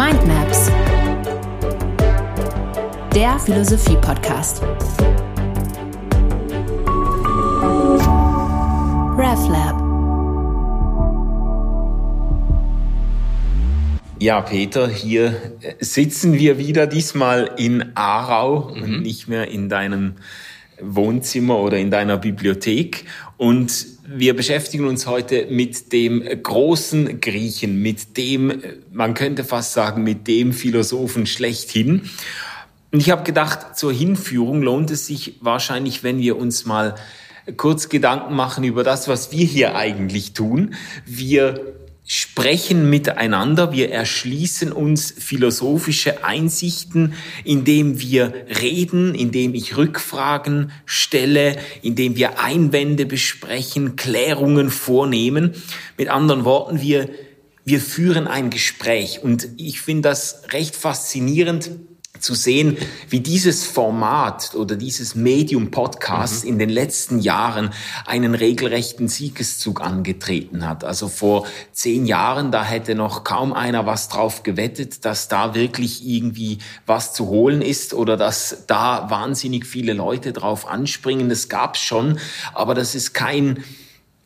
Mindmaps, 0.00 0.70
der 3.14 3.38
Philosophie-Podcast. 3.38 4.62
RevLab. 9.18 9.76
Ja, 14.18 14.40
Peter, 14.40 14.88
hier 14.88 15.34
sitzen 15.80 16.32
wir 16.32 16.56
wieder 16.56 16.86
diesmal 16.86 17.50
in 17.58 17.94
Aarau 17.94 18.72
mhm. 18.74 18.82
und 18.82 19.02
nicht 19.02 19.28
mehr 19.28 19.48
in 19.48 19.68
deinem 19.68 20.14
Wohnzimmer 20.80 21.58
oder 21.58 21.76
in 21.76 21.90
deiner 21.90 22.16
Bibliothek. 22.16 23.04
Und 23.36 23.89
wir 24.12 24.34
beschäftigen 24.34 24.88
uns 24.88 25.06
heute 25.06 25.46
mit 25.50 25.92
dem 25.92 26.24
großen 26.42 27.20
Griechen, 27.20 27.80
mit 27.80 28.16
dem, 28.16 28.60
man 28.92 29.14
könnte 29.14 29.44
fast 29.44 29.72
sagen, 29.72 30.02
mit 30.02 30.26
dem 30.26 30.52
Philosophen 30.52 31.26
schlechthin. 31.26 32.10
Und 32.90 32.98
ich 32.98 33.10
habe 33.10 33.22
gedacht, 33.22 33.78
zur 33.78 33.92
Hinführung 33.92 34.62
lohnt 34.62 34.90
es 34.90 35.06
sich 35.06 35.36
wahrscheinlich, 35.40 36.02
wenn 36.02 36.18
wir 36.18 36.36
uns 36.36 36.66
mal 36.66 36.96
kurz 37.56 37.88
Gedanken 37.88 38.34
machen 38.34 38.64
über 38.64 38.82
das, 38.82 39.06
was 39.06 39.30
wir 39.30 39.46
hier 39.46 39.76
eigentlich 39.76 40.32
tun. 40.32 40.74
Wir 41.06 41.79
sprechen 42.12 42.90
miteinander, 42.90 43.70
wir 43.70 43.92
erschließen 43.92 44.72
uns 44.72 45.14
philosophische 45.16 46.24
Einsichten, 46.24 47.14
indem 47.44 48.00
wir 48.00 48.34
reden, 48.60 49.14
indem 49.14 49.54
ich 49.54 49.76
Rückfragen 49.76 50.72
stelle, 50.86 51.56
indem 51.82 52.16
wir 52.16 52.40
Einwände 52.40 53.06
besprechen, 53.06 53.94
Klärungen 53.94 54.70
vornehmen. 54.70 55.54
Mit 55.96 56.08
anderen 56.08 56.44
Worten, 56.44 56.80
wir, 56.80 57.08
wir 57.64 57.80
führen 57.80 58.26
ein 58.26 58.50
Gespräch. 58.50 59.22
Und 59.22 59.46
ich 59.56 59.80
finde 59.80 60.08
das 60.08 60.42
recht 60.50 60.74
faszinierend, 60.74 61.70
zu 62.20 62.34
sehen, 62.34 62.76
wie 63.08 63.20
dieses 63.20 63.64
Format 63.64 64.54
oder 64.54 64.76
dieses 64.76 65.14
Medium 65.14 65.70
Podcast 65.70 66.44
mhm. 66.44 66.50
in 66.50 66.58
den 66.58 66.70
letzten 66.70 67.18
Jahren 67.18 67.70
einen 68.06 68.34
regelrechten 68.34 69.08
Siegeszug 69.08 69.80
angetreten 69.80 70.66
hat. 70.66 70.84
Also 70.84 71.08
vor 71.08 71.46
zehn 71.72 72.06
Jahren, 72.06 72.52
da 72.52 72.64
hätte 72.64 72.94
noch 72.94 73.24
kaum 73.24 73.52
einer 73.52 73.86
was 73.86 74.08
drauf 74.08 74.42
gewettet, 74.42 75.04
dass 75.04 75.28
da 75.28 75.54
wirklich 75.54 76.06
irgendwie 76.06 76.58
was 76.86 77.12
zu 77.12 77.26
holen 77.28 77.62
ist 77.62 77.94
oder 77.94 78.16
dass 78.16 78.64
da 78.66 79.10
wahnsinnig 79.10 79.66
viele 79.66 79.92
Leute 79.92 80.32
drauf 80.32 80.68
anspringen. 80.68 81.28
Das 81.28 81.48
gab's 81.48 81.80
schon, 81.80 82.18
aber 82.54 82.74
das 82.74 82.94
ist 82.94 83.14
kein 83.14 83.64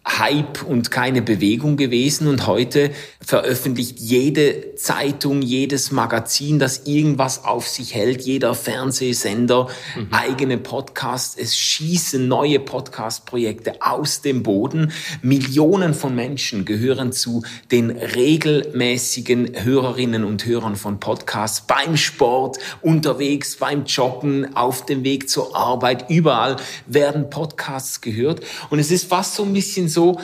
Hype 0.07 0.63
und 0.63 0.91
keine 0.91 1.23
Bewegung 1.23 1.77
gewesen 1.77 2.29
und 2.29 2.47
heute 2.47 2.91
veröffentlicht 3.21 3.99
jede 3.99 4.75
Zeitung, 4.75 5.41
jedes 5.41 5.93
Magazin, 5.93 6.59
das 6.59 6.83
irgendwas 6.85 7.45
auf 7.45 7.67
sich 7.67 7.95
hält, 7.95 8.21
jeder 8.21 8.55
Fernsehsender, 8.55 9.69
mhm. 9.97 10.09
eigene 10.11 10.59
Podcasts. 10.59 11.37
Es 11.39 11.57
schießen 11.57 12.29
neue 12.29 12.61
Podcast-Projekte 12.61 13.81
aus 13.81 14.21
dem 14.21 14.43
Boden. 14.43 14.93
Millionen 15.23 15.95
von 15.95 16.15
Menschen 16.15 16.67
gehören 16.67 17.13
zu 17.13 17.43
den 17.71 17.91
regelmäßigen 17.91 19.65
Hörerinnen 19.65 20.25
und 20.25 20.45
Hörern 20.45 20.77
von 20.77 21.01
Podcasts 21.01 21.63
beim 21.63 21.97
Sport, 21.97 22.59
unterwegs, 22.83 23.57
beim 23.57 23.87
Joggen, 23.87 24.55
auf 24.55 24.85
dem 24.85 25.03
Weg 25.03 25.31
zur 25.31 25.57
Arbeit. 25.57 26.11
Überall 26.11 26.57
werden 26.87 27.31
Podcasts 27.31 28.03
gehört. 28.03 28.43
Und 28.69 28.79
es 28.79 28.91
ist 28.91 29.09
fast 29.09 29.35
so 29.35 29.45
ein 29.45 29.53
bisschen 29.55 29.89
so, 29.95 30.21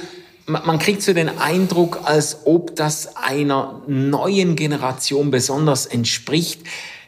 man 0.46 0.78
kriegt 0.78 1.02
so 1.02 1.12
den 1.12 1.38
Eindruck, 1.38 2.00
als 2.04 2.38
ob 2.44 2.74
das 2.76 3.16
einer 3.16 3.82
neuen 3.86 4.56
Generation 4.56 5.30
besonders 5.30 5.86
entspricht, 5.86 6.62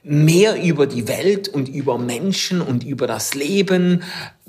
mehr 0.05 0.63
über 0.63 0.87
die 0.87 1.09
Welt 1.09 1.49
und 1.49 1.69
über 1.69 1.99
Menschen 1.99 2.61
und 2.61 2.85
über 2.85 3.07
das 3.07 3.35
Leben 3.35 4.03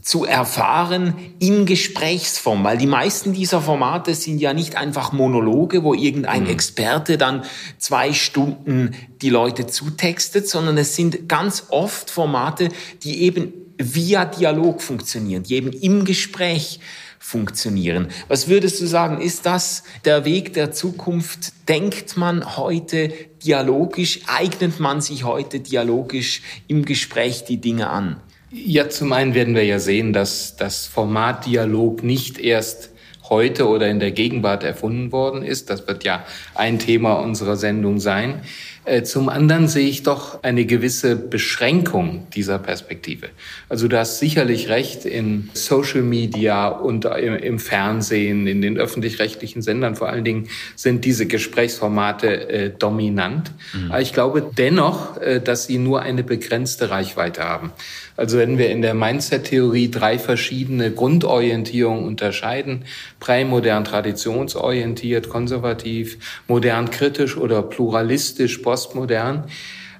zu 0.03 0.25
erfahren 0.25 1.13
in 1.39 1.65
Gesprächsform, 1.65 2.63
weil 2.65 2.77
die 2.77 2.87
meisten 2.87 3.31
dieser 3.31 3.61
Formate 3.61 4.13
sind 4.15 4.39
ja 4.39 4.53
nicht 4.53 4.75
einfach 4.75 5.13
Monologe, 5.13 5.83
wo 5.83 5.93
irgendein 5.93 6.43
mhm. 6.43 6.49
Experte 6.49 7.17
dann 7.17 7.43
zwei 7.77 8.11
Stunden 8.11 8.95
die 9.21 9.29
Leute 9.29 9.65
zutextet, 9.65 10.49
sondern 10.49 10.77
es 10.77 10.95
sind 10.95 11.29
ganz 11.29 11.67
oft 11.69 12.11
Formate, 12.11 12.67
die 13.03 13.21
eben 13.21 13.53
via 13.77 14.25
Dialog 14.25 14.81
funktionieren, 14.81 15.43
die 15.43 15.55
eben 15.55 15.71
im 15.71 16.03
Gespräch 16.03 16.81
funktionieren. 17.23 18.09
Was 18.27 18.49
würdest 18.49 18.81
du 18.81 18.85
sagen, 18.85 19.21
ist 19.21 19.45
das 19.45 19.83
der 20.03 20.25
Weg 20.25 20.53
der 20.53 20.73
Zukunft? 20.73 21.53
Denkt 21.69 22.17
man 22.17 22.57
heute 22.57 23.13
dialogisch? 23.43 24.19
Eignet 24.27 24.81
man 24.81 24.99
sich 24.99 25.23
heute 25.23 25.61
dialogisch 25.61 26.41
im 26.67 26.83
Gespräch 26.83 27.45
die 27.45 27.57
Dinge 27.57 27.89
an? 27.89 28.17
Ja, 28.51 28.89
zum 28.89 29.13
einen 29.13 29.33
werden 29.33 29.55
wir 29.55 29.63
ja 29.63 29.79
sehen, 29.79 30.11
dass 30.11 30.57
das 30.57 30.85
Format 30.85 31.45
Dialog 31.45 32.03
nicht 32.03 32.39
erst 32.39 32.89
heute 33.29 33.69
oder 33.69 33.89
in 33.89 34.01
der 34.01 34.11
Gegenwart 34.11 34.65
erfunden 34.65 35.13
worden 35.13 35.43
ist. 35.43 35.69
Das 35.69 35.87
wird 35.87 36.03
ja 36.03 36.25
ein 36.55 36.77
Thema 36.77 37.13
unserer 37.13 37.55
Sendung 37.55 37.99
sein. 37.99 38.41
Äh, 38.85 39.03
zum 39.03 39.29
anderen 39.29 39.67
sehe 39.67 39.87
ich 39.87 40.03
doch 40.03 40.43
eine 40.43 40.65
gewisse 40.65 41.15
Beschränkung 41.15 42.27
dieser 42.35 42.59
Perspektive. 42.59 43.29
Also 43.69 43.87
du 43.87 43.97
hast 43.97 44.19
sicherlich 44.19 44.69
recht, 44.69 45.05
in 45.05 45.49
Social 45.53 46.01
Media 46.01 46.67
und 46.67 47.05
im 47.05 47.59
Fernsehen, 47.59 48.47
in 48.47 48.61
den 48.61 48.77
öffentlich-rechtlichen 48.77 49.61
Sendern 49.61 49.95
vor 49.95 50.09
allen 50.09 50.23
Dingen 50.23 50.49
sind 50.75 51.05
diese 51.05 51.25
Gesprächsformate 51.25 52.49
äh, 52.49 52.69
dominant. 52.77 53.51
Mhm. 53.73 53.91
Aber 53.91 54.01
ich 54.01 54.13
glaube 54.13 54.51
dennoch, 54.57 55.17
äh, 55.17 55.39
dass 55.39 55.65
sie 55.65 55.77
nur 55.77 56.01
eine 56.01 56.23
begrenzte 56.23 56.89
Reichweite 56.89 57.43
haben. 57.43 57.71
Also 58.15 58.37
wenn 58.37 58.57
wir 58.57 58.69
in 58.69 58.81
der 58.81 58.93
Mindset-Theorie 58.93 59.89
drei 59.89 60.19
verschiedene 60.19 60.91
Grundorientierungen 60.91 62.05
unterscheiden, 62.05 62.85
prämodern, 63.19 63.85
traditionsorientiert, 63.85 65.29
konservativ, 65.29 66.17
modern, 66.47 66.91
kritisch 66.91 67.37
oder 67.37 67.63
pluralistisch, 67.63 68.61
postmodern, 68.73 69.45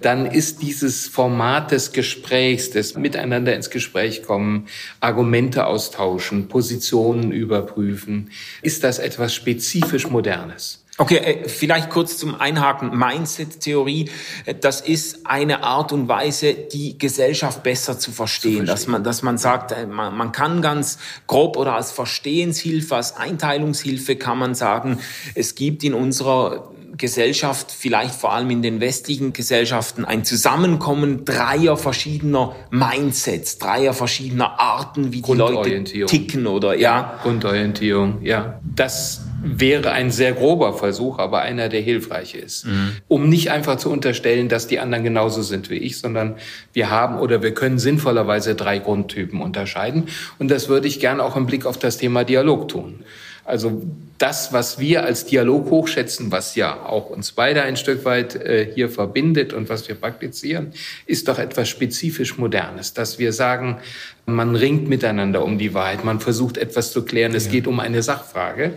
dann 0.01 0.25
ist 0.25 0.63
dieses 0.63 1.07
Format 1.07 1.71
des 1.71 1.91
Gesprächs, 1.91 2.71
des 2.71 2.95
Miteinander 2.97 3.55
ins 3.55 3.69
Gespräch 3.69 4.23
kommen, 4.23 4.67
Argumente 4.99 5.67
austauschen, 5.67 6.47
Positionen 6.47 7.31
überprüfen, 7.31 8.31
ist 8.63 8.83
das 8.83 8.97
etwas 8.97 9.33
spezifisch 9.33 10.09
Modernes. 10.09 10.83
Okay, 10.99 11.17
äh, 11.17 11.49
vielleicht 11.49 11.89
kurz 11.89 12.17
zum 12.17 12.39
Einhaken. 12.39 12.95
Mindset-Theorie, 12.95 14.11
äh, 14.45 14.53
das 14.53 14.79
ist 14.81 15.25
eine 15.25 15.63
Art 15.63 15.91
und 15.91 16.07
Weise, 16.07 16.53
die 16.53 16.99
Gesellschaft 16.99 17.63
besser 17.63 17.97
zu 17.97 18.11
verstehen. 18.11 18.51
Zu 18.51 18.57
verstehen. 18.57 18.65
Dass 18.67 18.87
man, 18.87 19.03
dass 19.03 19.23
man 19.23 19.37
sagt, 19.39 19.71
äh, 19.71 19.87
man, 19.87 20.15
man 20.15 20.31
kann 20.31 20.61
ganz 20.61 20.99
grob 21.25 21.57
oder 21.57 21.75
als 21.75 21.91
Verstehenshilfe, 21.91 22.95
als 22.95 23.17
Einteilungshilfe 23.17 24.17
kann 24.17 24.37
man 24.37 24.53
sagen, 24.53 24.99
es 25.33 25.55
gibt 25.55 25.83
in 25.83 25.95
unserer 25.95 26.72
Gesellschaft, 26.97 27.71
vielleicht 27.71 28.13
vor 28.13 28.33
allem 28.33 28.49
in 28.49 28.61
den 28.61 28.79
westlichen 28.79 29.33
Gesellschaften, 29.33 30.05
ein 30.05 30.23
Zusammenkommen 30.23 31.25
dreier 31.25 31.77
verschiedener 31.77 32.55
Mindsets, 32.69 33.57
dreier 33.57 33.93
verschiedener 33.93 34.59
Arten, 34.59 35.11
wie 35.11 35.21
die 35.21 35.33
Leute 35.33 35.83
ticken 36.05 36.47
oder 36.47 36.77
ja. 36.77 37.19
Grundorientierung, 37.23 38.21
ja. 38.21 38.59
Das 38.75 39.21
wäre 39.43 39.91
ein 39.91 40.09
sehr 40.09 40.31
grober 40.31 40.73
Versuch, 40.73 41.19
aber 41.19 41.41
einer, 41.41 41.67
der 41.67 41.81
hilfreich 41.81 42.33
ist. 42.35 42.65
Mhm. 42.65 42.91
Um 43.07 43.29
nicht 43.29 43.51
einfach 43.51 43.77
zu 43.77 43.89
unterstellen, 43.89 44.47
dass 44.47 44.67
die 44.67 44.79
anderen 44.79 45.03
genauso 45.03 45.41
sind 45.41 45.69
wie 45.69 45.77
ich, 45.77 45.99
sondern 45.99 46.35
wir 46.71 46.89
haben 46.89 47.19
oder 47.19 47.41
wir 47.41 47.53
können 47.53 47.77
sinnvollerweise 47.77 48.55
drei 48.55 48.79
Grundtypen 48.79 49.41
unterscheiden. 49.41 50.05
Und 50.39 50.49
das 50.49 50.69
würde 50.69 50.87
ich 50.87 50.99
gerne 50.99 51.23
auch 51.23 51.35
im 51.35 51.45
Blick 51.45 51.65
auf 51.65 51.77
das 51.77 51.97
Thema 51.97 52.23
Dialog 52.23 52.69
tun. 52.69 53.03
Also 53.45 53.83
das, 54.19 54.53
was 54.53 54.79
wir 54.79 55.03
als 55.03 55.25
Dialog 55.25 55.69
hochschätzen, 55.69 56.31
was 56.31 56.55
ja 56.55 56.85
auch 56.85 57.09
uns 57.09 57.33
beide 57.33 57.63
ein 57.63 57.75
Stück 57.75 58.05
weit 58.05 58.35
äh, 58.35 58.71
hier 58.73 58.89
verbindet 58.89 59.51
und 59.51 59.67
was 59.67 59.87
wir 59.89 59.95
praktizieren, 59.95 60.71
ist 61.05 61.27
doch 61.27 61.39
etwas 61.39 61.67
spezifisch 61.67 62.37
Modernes, 62.37 62.93
dass 62.93 63.19
wir 63.19 63.33
sagen, 63.33 63.79
man 64.25 64.55
ringt 64.55 64.87
miteinander 64.87 65.43
um 65.43 65.57
die 65.57 65.73
Wahrheit, 65.73 66.05
man 66.05 66.21
versucht 66.21 66.57
etwas 66.57 66.93
zu 66.93 67.03
klären, 67.03 67.35
es 67.35 67.45
ja. 67.45 67.51
geht 67.51 67.67
um 67.67 67.81
eine 67.81 68.01
Sachfrage. 68.01 68.75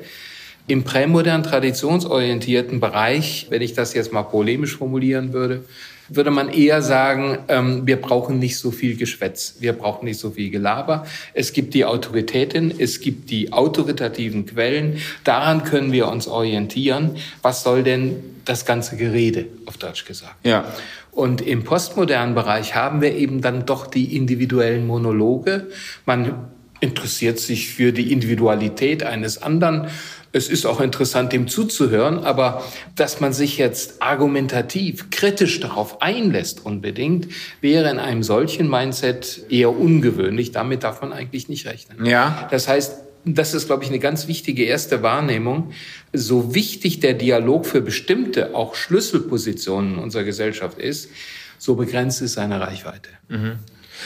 Im 0.66 0.82
prämodern 0.82 1.44
traditionsorientierten 1.44 2.80
Bereich, 2.80 3.46
wenn 3.50 3.62
ich 3.62 3.74
das 3.74 3.94
jetzt 3.94 4.12
mal 4.12 4.24
polemisch 4.24 4.76
formulieren 4.76 5.32
würde, 5.32 5.64
würde 6.08 6.30
man 6.30 6.48
eher 6.48 6.82
sagen, 6.82 7.38
ähm, 7.48 7.86
wir 7.86 8.00
brauchen 8.00 8.38
nicht 8.38 8.58
so 8.58 8.70
viel 8.70 8.96
Geschwätz, 8.96 9.56
wir 9.60 9.72
brauchen 9.72 10.04
nicht 10.04 10.18
so 10.18 10.30
viel 10.30 10.50
Gelaber. 10.50 11.06
Es 11.34 11.52
gibt 11.52 11.74
die 11.74 11.84
Autoritäten, 11.84 12.72
es 12.78 13.00
gibt 13.00 13.30
die 13.30 13.52
autoritativen 13.52 14.46
Quellen, 14.46 14.98
daran 15.24 15.64
können 15.64 15.92
wir 15.92 16.08
uns 16.08 16.28
orientieren. 16.28 17.16
Was 17.42 17.62
soll 17.62 17.82
denn 17.82 18.16
das 18.44 18.64
ganze 18.64 18.96
Gerede, 18.96 19.46
auf 19.66 19.76
Deutsch 19.76 20.04
gesagt? 20.04 20.34
Ja. 20.44 20.64
Und 21.10 21.40
im 21.40 21.64
postmodernen 21.64 22.34
Bereich 22.34 22.74
haben 22.74 23.00
wir 23.00 23.14
eben 23.14 23.40
dann 23.40 23.64
doch 23.64 23.86
die 23.86 24.16
individuellen 24.16 24.86
Monologe. 24.86 25.68
Man 26.04 26.46
interessiert 26.80 27.38
sich 27.38 27.70
für 27.70 27.92
die 27.92 28.12
Individualität 28.12 29.02
eines 29.02 29.42
anderen 29.42 29.88
Es 30.36 30.50
ist 30.50 30.66
auch 30.66 30.82
interessant, 30.82 31.32
dem 31.32 31.48
zuzuhören, 31.48 32.18
aber 32.18 32.62
dass 32.94 33.20
man 33.20 33.32
sich 33.32 33.56
jetzt 33.56 34.02
argumentativ, 34.02 35.08
kritisch 35.08 35.60
darauf 35.60 36.02
einlässt 36.02 36.66
unbedingt, 36.66 37.28
wäre 37.62 37.90
in 37.90 37.98
einem 37.98 38.22
solchen 38.22 38.68
Mindset 38.68 39.46
eher 39.48 39.70
ungewöhnlich. 39.70 40.52
Damit 40.52 40.84
darf 40.84 41.00
man 41.00 41.14
eigentlich 41.14 41.48
nicht 41.48 41.66
rechnen. 41.66 42.04
Ja. 42.04 42.48
Das 42.50 42.68
heißt, 42.68 43.00
das 43.24 43.54
ist, 43.54 43.66
glaube 43.66 43.84
ich, 43.84 43.88
eine 43.88 43.98
ganz 43.98 44.28
wichtige 44.28 44.64
erste 44.64 45.02
Wahrnehmung. 45.02 45.72
So 46.12 46.54
wichtig 46.54 47.00
der 47.00 47.14
Dialog 47.14 47.64
für 47.64 47.80
bestimmte, 47.80 48.54
auch 48.54 48.74
Schlüsselpositionen 48.74 49.96
unserer 49.96 50.24
Gesellschaft 50.24 50.78
ist, 50.78 51.08
so 51.56 51.76
begrenzt 51.76 52.20
ist 52.20 52.34
seine 52.34 52.60
Reichweite. 52.60 53.08
Mhm. 53.28 53.58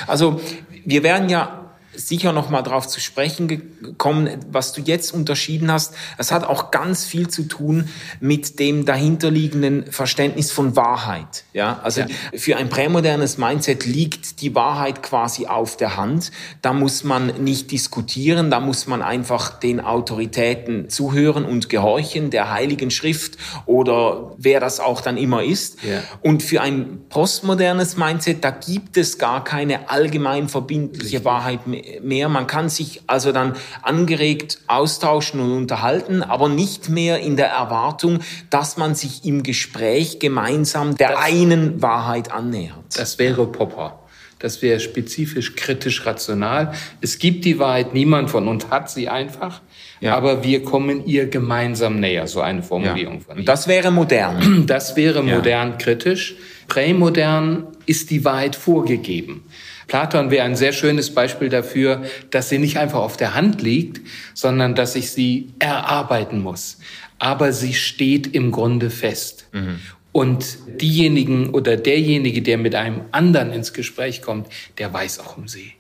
Also 0.07 0.41
wir 0.85 1.03
werden 1.03 1.29
ja 1.29 1.60
sicher 1.95 2.33
noch 2.33 2.51
mal 2.51 2.63
darauf 2.63 2.87
zu 2.87 3.01
sprechen 3.01 3.49
gekommen, 3.49 4.29
was 4.51 4.73
du 4.73 4.81
jetzt 4.81 5.13
unterschieden 5.13 5.73
hast. 5.73 5.95
Es 6.19 6.31
hat 6.31 6.45
auch 6.45 6.71
ganz 6.71 7.05
viel 7.05 7.29
zu 7.29 7.45
tun 7.45 7.89
mit 8.21 8.59
dem 8.61 8.85
dahinterliegenden 8.85 9.91
Verständnis 9.91 10.53
von 10.53 10.77
Wahrheit. 10.77 11.45
Ja, 11.53 11.81
also 11.83 12.03
ja. 12.03 12.07
für 12.37 12.57
ein 12.57 12.69
prämodernes 12.69 13.39
Mindset 13.39 13.87
liegt 13.87 14.41
die 14.41 14.55
Wahrheit 14.55 15.03
quasi 15.03 15.47
auf 15.47 15.77
der 15.77 15.97
Hand. 15.97 16.31
Da 16.63 16.73
muss 16.73 17.03
man 17.03 17.43
nicht 17.43 17.71
diskutieren, 17.73 18.51
da 18.51 18.61
muss 18.61 18.87
man 18.87 19.03
einfach 19.03 19.59
den 19.59 19.81
Autoritäten 19.81 20.89
zuhören 20.89 21.45
und 21.45 21.69
gehorchen, 21.69 22.31
der 22.31 22.53
Heiligen 22.53 22.91
Schrift 22.91 23.37
oder 23.67 24.33
wer 24.39 24.61
das 24.61 24.79
auch 24.79 25.01
dann 25.01 25.17
immer 25.17 25.43
ist. 25.43 25.83
Ja. 25.83 26.03
Und 26.23 26.43
für 26.43 26.61
ein 26.61 27.01
postmodernes 27.09 27.97
Mindset, 27.97 28.45
da 28.45 28.51
gibt 28.51 28.97
es 28.97 29.19
gar 29.19 29.43
keine 29.43 29.91
allgemein 29.91 30.49
verbindliche 30.49 31.17
Richtig. 31.17 31.25
Wahrheit 31.25 31.67
mehr 31.67 31.80
mehr. 32.03 32.29
Man 32.29 32.47
kann 32.47 32.69
sich 32.69 33.03
also 33.07 33.33
dann 33.33 33.55
angeregt 33.83 34.59
austauschen 34.67 35.41
und 35.41 35.53
unterhalten, 35.53 36.23
aber 36.23 36.49
nicht 36.49 36.89
mehr 36.89 37.21
in 37.21 37.37
der 37.37 37.49
Erwartung, 37.49 38.21
dass 38.51 38.77
man 38.77 38.95
sich 38.95 39.25
im 39.25 39.43
Gespräch 39.43 40.19
gemeinsam 40.19 40.97
der 40.97 41.11
das, 41.11 41.21
einen 41.21 41.83
Wahrheit 41.83 42.33
annähert. 42.33 42.79
Das 42.97 43.19
wäre 43.19 43.47
Popper. 43.47 44.01
Das 44.41 44.63
wäre 44.63 44.81
spezifisch 44.81 45.55
kritisch 45.55 46.07
rational. 46.07 46.73
Es 47.03 47.19
gibt 47.19 47.45
die 47.45 47.59
Wahrheit, 47.59 47.93
niemand 47.93 48.31
von 48.31 48.49
uns 48.49 48.71
hat 48.71 48.91
sie 48.91 49.09
einfach. 49.09 49.61
Ja. 50.01 50.17
Aber 50.17 50.43
wir 50.43 50.65
kommen 50.65 51.05
ihr 51.05 51.29
gemeinsam 51.29 52.01
näher, 52.01 52.27
so 52.27 52.41
eine 52.41 52.63
Formulierung 52.63 53.19
ja. 53.19 53.21
von 53.21 53.39
ihr. 53.39 53.45
Das 53.45 53.69
wäre 53.69 53.91
modern. 53.91 54.67
Das 54.67 54.97
wäre 54.97 55.23
modern 55.23 55.71
ja. 55.73 55.77
kritisch. 55.77 56.37
Prämodern 56.69 57.67
ist 57.85 58.11
die 58.11 58.25
Wahrheit 58.25 58.57
vorgegeben. 58.57 59.45
Platon 59.91 60.31
wäre 60.31 60.45
ein 60.45 60.55
sehr 60.55 60.73
schönes 60.73 61.13
Beispiel 61.13 61.49
dafür, 61.49 62.05
dass 62.31 62.49
sie 62.49 62.59
nicht 62.59 62.77
einfach 62.79 63.01
auf 63.01 63.17
der 63.17 63.35
Hand 63.35 63.61
liegt, 63.61 64.01
sondern 64.35 64.77
dass 64.77 64.95
ich 64.95 65.11
sie 65.11 65.49
erarbeiten 65.59 66.41
muss. 66.41 66.79
Aber 67.19 67.53
sie 67.53 67.75
steht 67.75 68.33
im 68.33 68.53
Grunde 68.53 68.89
fest. 68.89 69.49
Mhm. 69.51 69.81
Und 70.13 70.59
diejenigen 70.81 71.51
oder 71.51 71.77
derjenige, 71.77 72.41
der 72.41 72.57
mit 72.57 72.77
einem 72.77 73.01
anderen 73.11 73.53
ins 73.53 73.73
Gespräch 73.73 74.23
kommt, 74.23 74.47
der 74.79 74.93
weiß 74.95 75.19
auch 75.19 75.37
um 75.37 75.49
sie. 75.49 75.73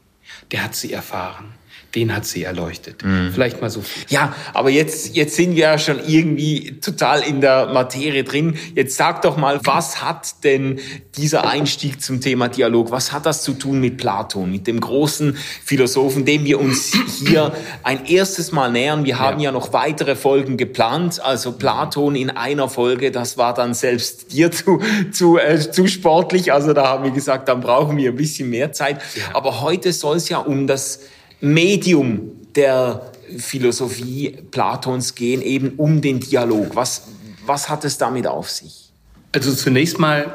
Der 0.51 0.65
hat 0.65 0.75
sie 0.75 0.93
erfahren 0.93 1.55
den 1.95 2.15
hat 2.15 2.25
sie 2.25 2.45
erleuchtet. 2.45 3.05
Mhm. 3.05 3.31
Vielleicht 3.33 3.61
mal 3.61 3.71
so. 3.71 3.83
Ja, 4.09 4.35
aber 4.55 4.71
jetzt, 4.71 5.17
jetzt 5.17 5.35
sind 5.35 5.57
wir 5.57 5.65
ja 5.65 5.79
schon 5.79 5.99
irgendwie 6.07 6.79
total 6.81 7.23
in 7.23 7.41
der 7.41 7.67
Materie 7.67 8.23
drin. 8.23 8.57
Jetzt 8.75 8.97
sag 8.97 9.23
doch 9.23 9.37
mal, 9.37 9.61
was 9.65 10.03
hat 10.03 10.45
denn 10.45 10.79
dieser 11.17 11.49
Einstieg 11.49 12.01
zum 12.01 12.21
Thema 12.21 12.49
Dialog, 12.49 12.91
was 12.91 13.13
hat 13.13 13.27
das 13.27 13.43
zu 13.43 13.55
tun 13.55 13.81
mit 13.81 13.97
Platon, 13.97 14.51
mit 14.51 14.67
dem 14.67 14.81
großen 14.81 15.37
Philosophen, 15.65 16.25
dem 16.25 16.45
wir 16.45 16.61
uns 16.61 16.93
hier 17.19 17.53
ein 17.83 18.07
erstes 18.07 18.53
Mal 18.53 18.71
nähern? 18.71 19.05
Wir 19.05 19.19
haben 19.19 19.41
ja, 19.41 19.47
ja 19.47 19.53
noch 19.53 19.73
weitere 19.73 20.15
Folgen 20.15 20.57
geplant. 20.57 21.21
Also 21.21 21.53
Platon 21.53 22.15
in 22.15 22.31
einer 22.31 22.69
Folge, 22.69 23.11
das 23.11 23.37
war 23.37 23.53
dann 23.53 23.75
selbst 23.75 24.33
dir 24.33 24.53
zu, 24.53 24.81
zu, 25.11 25.39
äh, 25.39 25.59
zu 25.59 25.89
sportlich. 25.89 26.53
Also 26.53 26.73
da 26.73 26.87
haben 26.87 27.05
wir 27.05 27.11
gesagt, 27.11 27.49
dann 27.49 27.61
brauchen 27.61 27.97
wir 27.97 28.11
ein 28.11 28.17
bisschen 28.17 28.49
mehr 28.49 28.73
Zeit. 28.73 29.01
Ja. 29.17 29.35
Aber 29.35 29.61
heute 29.61 29.93
soll 29.93 30.17
es 30.17 30.29
ja 30.29 30.39
um 30.39 30.67
das 30.67 31.01
Medium 31.41 32.33
der 32.55 33.13
Philosophie 33.39 34.37
Platons 34.51 35.15
gehen, 35.15 35.43
eben 35.43 35.71
um 35.77 36.01
den 36.01 36.21
Dialog. 36.21 36.75
Was, 36.75 37.09
was 37.47 37.69
hat 37.69 37.85
es 37.85 37.99
damit 37.99 38.27
auf 38.27 38.51
sich? 38.51 38.91
Also 39.33 39.55
zunächst 39.55 39.99
mal 39.99 40.35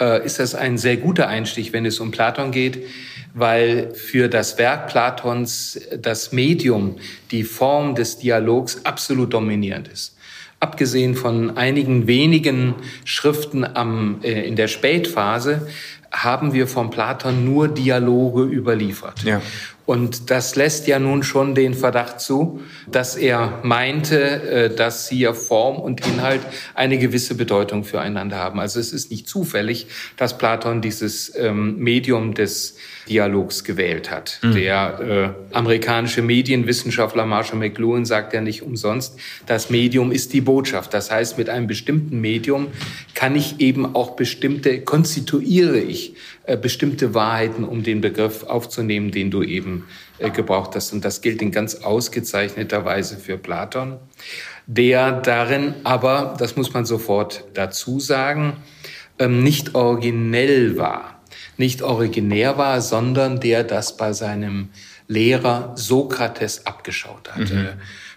äh, 0.00 0.24
ist 0.24 0.38
das 0.38 0.54
ein 0.54 0.78
sehr 0.78 0.96
guter 0.96 1.28
Einstieg, 1.28 1.72
wenn 1.72 1.86
es 1.86 2.00
um 2.00 2.10
Platon 2.10 2.50
geht, 2.50 2.84
weil 3.34 3.94
für 3.94 4.28
das 4.28 4.58
Werk 4.58 4.88
Platons 4.88 5.78
das 6.00 6.32
Medium, 6.32 6.96
die 7.30 7.44
Form 7.44 7.94
des 7.94 8.18
Dialogs 8.18 8.84
absolut 8.84 9.32
dominierend 9.32 9.88
ist. 9.88 10.16
Abgesehen 10.58 11.14
von 11.14 11.56
einigen 11.56 12.06
wenigen 12.06 12.74
Schriften 13.04 13.64
am, 13.64 14.20
äh, 14.22 14.46
in 14.46 14.56
der 14.56 14.68
Spätphase 14.68 15.68
haben 16.10 16.54
wir 16.54 16.66
von 16.66 16.90
Platon 16.90 17.44
nur 17.44 17.68
Dialoge 17.68 18.42
überliefert. 18.42 19.22
Ja. 19.22 19.42
Und 19.86 20.30
das 20.30 20.56
lässt 20.56 20.88
ja 20.88 20.98
nun 20.98 21.22
schon 21.22 21.54
den 21.54 21.72
Verdacht 21.72 22.20
zu, 22.20 22.60
dass 22.90 23.16
er 23.16 23.60
meinte, 23.62 24.18
äh, 24.18 24.74
dass 24.74 25.08
hier 25.08 25.32
Form 25.32 25.76
und 25.78 26.04
Inhalt 26.06 26.40
eine 26.74 26.98
gewisse 26.98 27.36
Bedeutung 27.36 27.84
füreinander 27.84 28.36
haben. 28.36 28.58
Also 28.58 28.80
es 28.80 28.92
ist 28.92 29.12
nicht 29.12 29.28
zufällig, 29.28 29.86
dass 30.16 30.36
Platon 30.38 30.82
dieses 30.82 31.32
ähm, 31.36 31.78
Medium 31.78 32.34
des 32.34 32.76
Dialogs 33.08 33.62
gewählt 33.62 34.10
hat. 34.10 34.40
Mhm. 34.42 34.54
Der 34.54 35.34
äh, 35.52 35.54
amerikanische 35.56 36.22
Medienwissenschaftler 36.22 37.24
Marshall 37.24 37.58
McLuhan 37.58 38.04
sagt 38.04 38.32
ja 38.32 38.40
nicht 38.40 38.62
umsonst, 38.62 39.16
das 39.46 39.70
Medium 39.70 40.10
ist 40.10 40.32
die 40.32 40.40
Botschaft. 40.40 40.92
Das 40.94 41.12
heißt, 41.12 41.38
mit 41.38 41.48
einem 41.48 41.68
bestimmten 41.68 42.20
Medium 42.20 42.68
kann 43.14 43.36
ich 43.36 43.60
eben 43.60 43.94
auch 43.94 44.16
bestimmte, 44.16 44.80
konstituiere 44.80 45.78
ich 45.78 46.14
bestimmte 46.54 47.14
Wahrheiten, 47.14 47.64
um 47.64 47.82
den 47.82 48.00
Begriff 48.00 48.44
aufzunehmen, 48.44 49.10
den 49.10 49.32
du 49.32 49.42
eben 49.42 49.88
äh, 50.18 50.30
gebraucht 50.30 50.76
hast. 50.76 50.92
Und 50.92 51.04
das 51.04 51.20
gilt 51.20 51.42
in 51.42 51.50
ganz 51.50 51.76
ausgezeichneter 51.76 52.84
Weise 52.84 53.16
für 53.16 53.38
Platon, 53.38 53.96
der 54.66 55.12
darin 55.20 55.74
aber, 55.82 56.36
das 56.38 56.54
muss 56.54 56.72
man 56.72 56.86
sofort 56.86 57.44
dazu 57.54 57.98
sagen, 57.98 58.58
ähm, 59.18 59.42
nicht 59.42 59.74
originell 59.74 60.76
war 60.76 61.16
nicht 61.56 61.82
originär 61.82 62.58
war, 62.58 62.80
sondern 62.80 63.40
der 63.40 63.64
das 63.64 63.96
bei 63.96 64.12
seinem 64.12 64.70
Lehrer 65.08 65.72
Sokrates 65.76 66.66
abgeschaut 66.66 67.30
hatte. 67.32 67.54
Mhm. 67.54 67.68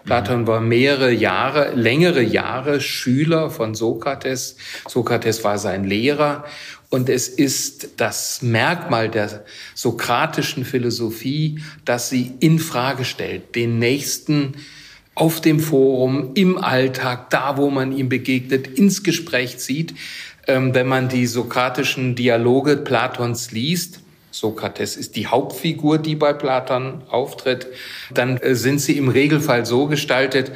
Platon 0.04 0.46
war 0.46 0.60
mehrere 0.60 1.12
Jahre, 1.12 1.72
längere 1.74 2.22
Jahre 2.22 2.80
Schüler 2.80 3.50
von 3.50 3.74
Sokrates. 3.74 4.56
Sokrates 4.88 5.44
war 5.44 5.58
sein 5.58 5.84
Lehrer. 5.84 6.44
Und 6.90 7.08
es 7.08 7.28
ist 7.28 7.90
das 7.96 8.42
Merkmal 8.42 9.08
der 9.08 9.44
sokratischen 9.74 10.64
Philosophie, 10.64 11.60
dass 11.84 12.10
sie 12.10 12.32
in 12.40 12.58
Frage 12.58 13.04
stellt, 13.04 13.54
den 13.54 13.78
Nächsten 13.78 14.54
auf 15.14 15.40
dem 15.40 15.60
Forum, 15.60 16.32
im 16.34 16.58
Alltag, 16.58 17.30
da 17.30 17.56
wo 17.56 17.70
man 17.70 17.96
ihm 17.96 18.08
begegnet, 18.08 18.66
ins 18.66 19.04
Gespräch 19.04 19.58
zieht. 19.58 19.94
Ähm, 20.48 20.74
wenn 20.74 20.88
man 20.88 21.08
die 21.08 21.26
sokratischen 21.26 22.16
Dialoge 22.16 22.76
Platons 22.76 23.52
liest, 23.52 24.00
Sokrates 24.32 24.96
ist 24.96 25.16
die 25.16 25.26
Hauptfigur, 25.26 25.98
die 25.98 26.14
bei 26.14 26.32
Platon 26.32 27.02
auftritt, 27.08 27.66
dann 28.12 28.36
äh, 28.38 28.54
sind 28.54 28.80
sie 28.80 28.96
im 28.96 29.08
Regelfall 29.08 29.66
so 29.66 29.86
gestaltet, 29.86 30.52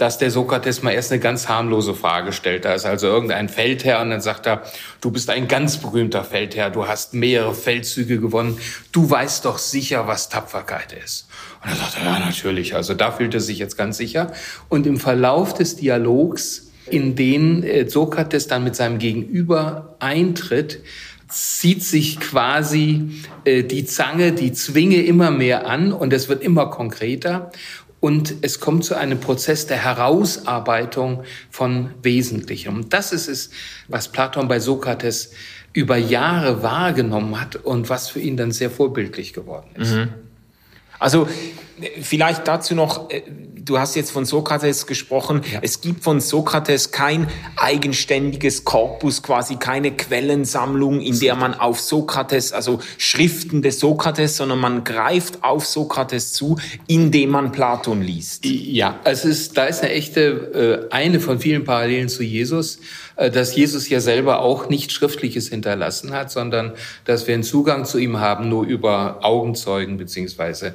dass 0.00 0.18
der 0.18 0.30
Sokrates 0.30 0.82
mal 0.82 0.92
erst 0.92 1.12
eine 1.12 1.20
ganz 1.20 1.48
harmlose 1.48 1.94
Frage 1.94 2.32
stellt. 2.32 2.64
Da 2.64 2.74
ist 2.74 2.86
also 2.86 3.06
irgendein 3.06 3.48
Feldherr 3.48 4.00
und 4.00 4.10
dann 4.10 4.20
sagt 4.20 4.46
er, 4.46 4.62
du 5.00 5.10
bist 5.10 5.30
ein 5.30 5.48
ganz 5.48 5.78
berühmter 5.78 6.24
Feldherr, 6.24 6.70
du 6.70 6.86
hast 6.86 7.14
mehrere 7.14 7.54
Feldzüge 7.54 8.18
gewonnen, 8.20 8.58
du 8.92 9.08
weißt 9.08 9.44
doch 9.44 9.58
sicher, 9.58 10.06
was 10.06 10.28
Tapferkeit 10.28 10.92
ist. 10.92 11.28
Und 11.62 11.70
er 11.70 11.76
sagt 11.76 11.98
ja, 12.02 12.18
natürlich, 12.18 12.74
also 12.74 12.94
da 12.94 13.12
fühlt 13.12 13.34
er 13.34 13.40
sich 13.40 13.58
jetzt 13.58 13.76
ganz 13.76 13.96
sicher. 13.96 14.32
Und 14.68 14.86
im 14.86 14.98
Verlauf 14.98 15.54
des 15.54 15.76
Dialogs 15.76 16.66
in 16.88 17.16
denen 17.16 17.62
äh, 17.62 17.88
Sokrates 17.88 18.46
dann 18.46 18.64
mit 18.64 18.76
seinem 18.76 18.98
Gegenüber 18.98 19.96
eintritt, 19.98 20.80
zieht 21.28 21.82
sich 21.82 22.20
quasi 22.20 23.22
äh, 23.44 23.64
die 23.64 23.84
Zange, 23.84 24.32
die 24.32 24.52
Zwinge 24.52 25.02
immer 25.02 25.30
mehr 25.30 25.66
an 25.68 25.92
und 25.92 26.12
es 26.12 26.28
wird 26.28 26.42
immer 26.42 26.70
konkreter 26.70 27.50
und 28.00 28.34
es 28.42 28.60
kommt 28.60 28.84
zu 28.84 28.94
einem 28.94 29.20
Prozess 29.20 29.66
der 29.66 29.78
Herausarbeitung 29.78 31.24
von 31.50 31.90
Wesentlichem. 32.02 32.76
Und 32.76 32.92
das 32.92 33.12
ist 33.12 33.28
es, 33.28 33.50
was 33.88 34.08
Platon 34.08 34.48
bei 34.48 34.60
Sokrates 34.60 35.32
über 35.72 35.96
Jahre 35.96 36.62
wahrgenommen 36.62 37.40
hat 37.40 37.56
und 37.56 37.88
was 37.88 38.08
für 38.08 38.20
ihn 38.20 38.36
dann 38.36 38.52
sehr 38.52 38.70
vorbildlich 38.70 39.32
geworden 39.32 39.68
ist. 39.76 39.92
Mhm. 39.92 40.08
Also 40.98 41.28
Vielleicht 42.00 42.48
dazu 42.48 42.74
noch, 42.74 43.10
äh, 43.10 43.22
du 43.66 43.78
hast 43.78 43.96
jetzt 43.96 44.10
von 44.10 44.24
Sokrates 44.24 44.86
gesprochen. 44.86 45.42
Ja. 45.52 45.58
Es 45.62 45.80
gibt 45.80 46.04
von 46.04 46.20
Sokrates 46.20 46.90
kein 46.90 47.28
eigenständiges 47.56 48.64
Korpus, 48.64 49.22
quasi 49.22 49.56
keine 49.56 49.92
Quellensammlung, 49.92 51.00
in 51.00 51.18
der 51.20 51.34
man 51.34 51.54
auf 51.54 51.80
Sokrates, 51.80 52.52
also 52.52 52.80
Schriften 52.96 53.60
des 53.60 53.80
Sokrates, 53.80 54.36
sondern 54.36 54.58
man 54.58 54.84
greift 54.84 55.42
auf 55.42 55.66
Sokrates 55.66 56.32
zu, 56.32 56.58
indem 56.86 57.30
man 57.30 57.52
Platon 57.52 58.00
liest. 58.00 58.44
Ja, 58.46 59.00
es 59.04 59.24
ist, 59.24 59.56
da 59.58 59.64
ist 59.64 59.82
eine 59.82 59.92
echte, 59.92 60.88
äh, 60.90 60.94
eine 60.94 61.20
von 61.20 61.40
vielen 61.40 61.64
Parallelen 61.64 62.08
zu 62.08 62.22
Jesus, 62.22 62.78
äh, 63.16 63.30
dass 63.30 63.54
Jesus 63.54 63.88
ja 63.88 64.00
selber 64.00 64.40
auch 64.40 64.68
nicht 64.68 64.92
Schriftliches 64.92 65.48
hinterlassen 65.48 66.12
hat, 66.12 66.30
sondern 66.30 66.72
dass 67.04 67.26
wir 67.26 67.34
einen 67.34 67.42
Zugang 67.42 67.84
zu 67.84 67.98
ihm 67.98 68.20
haben 68.20 68.48
nur 68.48 68.64
über 68.64 69.18
Augenzeugen 69.22 69.96
beziehungsweise 69.96 70.74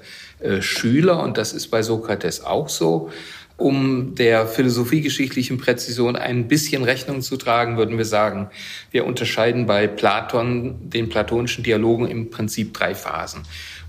Schüler. 0.61 1.21
Und 1.21 1.37
das 1.37 1.53
ist 1.53 1.67
bei 1.67 1.83
Sokrates 1.83 2.43
auch 2.43 2.69
so. 2.69 3.09
Um 3.57 4.15
der 4.15 4.47
philosophiegeschichtlichen 4.47 5.59
Präzision 5.59 6.15
ein 6.15 6.47
bisschen 6.47 6.83
Rechnung 6.83 7.21
zu 7.21 7.37
tragen, 7.37 7.77
würden 7.77 7.97
wir 7.97 8.05
sagen, 8.05 8.49
wir 8.89 9.05
unterscheiden 9.05 9.67
bei 9.67 9.85
Platon, 9.85 10.89
den 10.89 11.09
platonischen 11.09 11.63
Dialogen 11.63 12.07
im 12.07 12.31
Prinzip 12.31 12.73
drei 12.73 12.95
Phasen. 12.95 13.43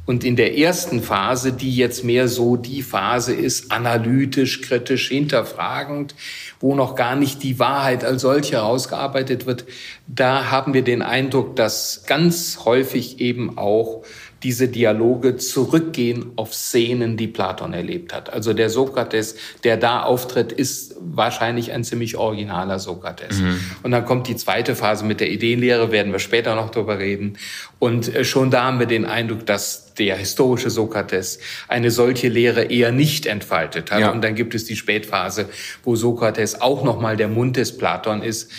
Und 0.04 0.24
in 0.24 0.34
der 0.34 0.58
ersten 0.58 1.00
Phase, 1.00 1.52
die 1.52 1.76
jetzt 1.76 2.04
mehr 2.04 2.26
so 2.26 2.56
die 2.56 2.82
Phase 2.82 3.32
ist, 3.32 3.70
analytisch, 3.70 4.60
kritisch, 4.60 5.08
hinterfragend, 5.08 6.16
wo 6.60 6.74
noch 6.74 6.96
gar 6.96 7.14
nicht 7.14 7.42
die 7.44 7.60
Wahrheit 7.60 8.04
als 8.04 8.22
solche 8.22 8.56
herausgearbeitet 8.56 9.46
wird, 9.46 9.64
da 10.08 10.50
haben 10.50 10.74
wir 10.74 10.82
den 10.82 11.02
Eindruck, 11.02 11.54
dass 11.54 12.02
ganz 12.06 12.60
häufig 12.64 13.20
eben 13.20 13.56
auch 13.58 14.02
diese 14.42 14.68
Dialoge 14.68 15.36
zurückgehen 15.36 16.32
auf 16.36 16.54
Szenen, 16.54 17.16
die 17.16 17.28
Platon 17.28 17.72
erlebt 17.72 18.12
hat. 18.12 18.32
Also 18.32 18.52
der 18.52 18.70
Sokrates, 18.70 19.36
der 19.62 19.76
da 19.76 20.02
auftritt, 20.02 20.52
ist 20.52 20.96
wahrscheinlich 21.00 21.72
ein 21.72 21.84
ziemlich 21.84 22.16
originaler 22.16 22.78
Sokrates. 22.78 23.38
Mhm. 23.38 23.60
Und 23.82 23.90
dann 23.92 24.04
kommt 24.04 24.28
die 24.28 24.36
zweite 24.36 24.74
Phase 24.74 25.04
mit 25.04 25.20
der 25.20 25.30
Ideenlehre, 25.30 25.92
werden 25.92 26.12
wir 26.12 26.18
später 26.18 26.54
noch 26.54 26.70
drüber 26.70 26.98
reden. 26.98 27.38
Und 27.78 28.14
äh, 28.14 28.24
schon 28.24 28.50
da 28.50 28.64
haben 28.64 28.78
wir 28.78 28.86
den 28.86 29.04
Eindruck, 29.04 29.46
dass 29.46 29.94
der 29.94 30.16
historische 30.16 30.70
Sokrates 30.70 31.38
eine 31.68 31.90
solche 31.90 32.28
Lehre 32.28 32.64
eher 32.64 32.92
nicht 32.92 33.26
entfaltet 33.26 33.90
hat. 33.90 34.00
Ja. 34.00 34.10
Und 34.10 34.22
dann 34.22 34.34
gibt 34.34 34.54
es 34.54 34.64
die 34.64 34.76
Spätphase, 34.76 35.48
wo 35.84 35.96
Sokrates 35.96 36.60
auch 36.60 36.82
nochmal 36.82 37.16
der 37.16 37.28
Mund 37.28 37.56
des 37.56 37.76
Platon 37.76 38.22
ist 38.22 38.50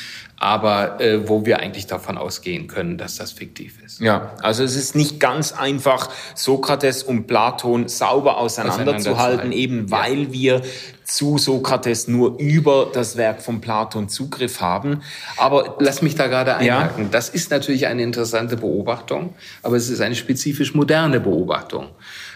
aber 0.44 1.00
äh, 1.00 1.30
wo 1.30 1.46
wir 1.46 1.62
eigentlich 1.62 1.88
davon 1.88 2.18
ausgehen 2.18 2.68
können, 2.68 2.98
dass 2.98 3.16
das 3.16 3.32
fiktiv 3.32 3.82
ist. 3.82 4.02
Ja, 4.02 4.34
also 4.42 4.66
es 4.66 4.76
ist 4.76 4.94
nicht 4.94 5.22
ganz 5.22 5.54
einfach, 5.54 6.10
Sokrates 6.36 7.02
und 7.02 7.28
Platon 7.28 7.88
sauber 7.88 8.38
auseinanderzuhalten, 8.38 9.54
eben 9.54 9.90
weil 9.90 10.24
ja. 10.24 10.34
wir 10.34 10.62
zu 11.06 11.38
Sokrates 11.38 12.10
nur 12.10 12.40
über 12.40 12.90
das 12.94 13.16
Werk 13.16 13.42
von 13.42 13.62
Platon 13.62 14.10
Zugriff 14.10 14.60
haben. 14.60 15.02
Aber 15.38 15.78
lass 15.80 16.02
mich 16.02 16.16
da 16.16 16.28
gerade 16.28 16.56
einhaken. 16.56 17.06
Ja. 17.06 17.10
Das 17.10 17.30
ist 17.30 17.50
natürlich 17.50 17.88
eine 17.88 18.04
interessante 18.04 18.58
Beobachtung, 18.58 19.36
aber 19.62 19.78
es 19.78 19.90
ist 19.90 20.02
eine 20.02 20.16
spezifisch 20.16 20.74
moderne 20.74 21.22
Beobachtung. 21.22 21.88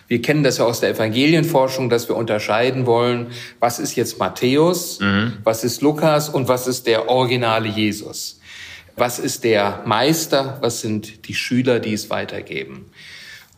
Wir 0.07 0.21
kennen 0.21 0.43
das 0.43 0.57
ja 0.57 0.65
aus 0.65 0.79
der 0.79 0.91
Evangelienforschung, 0.91 1.89
dass 1.89 2.07
wir 2.07 2.15
unterscheiden 2.15 2.85
wollen, 2.85 3.27
was 3.59 3.79
ist 3.79 3.95
jetzt 3.95 4.19
Matthäus, 4.19 4.99
mhm. 4.99 5.33
was 5.43 5.63
ist 5.63 5.81
Lukas 5.81 6.29
und 6.29 6.47
was 6.47 6.67
ist 6.67 6.87
der 6.87 7.09
originale 7.09 7.67
Jesus. 7.67 8.39
Was 8.95 9.19
ist 9.19 9.43
der 9.43 9.83
Meister, 9.85 10.57
was 10.61 10.81
sind 10.81 11.27
die 11.27 11.35
Schüler, 11.35 11.79
die 11.79 11.93
es 11.93 12.09
weitergeben. 12.09 12.89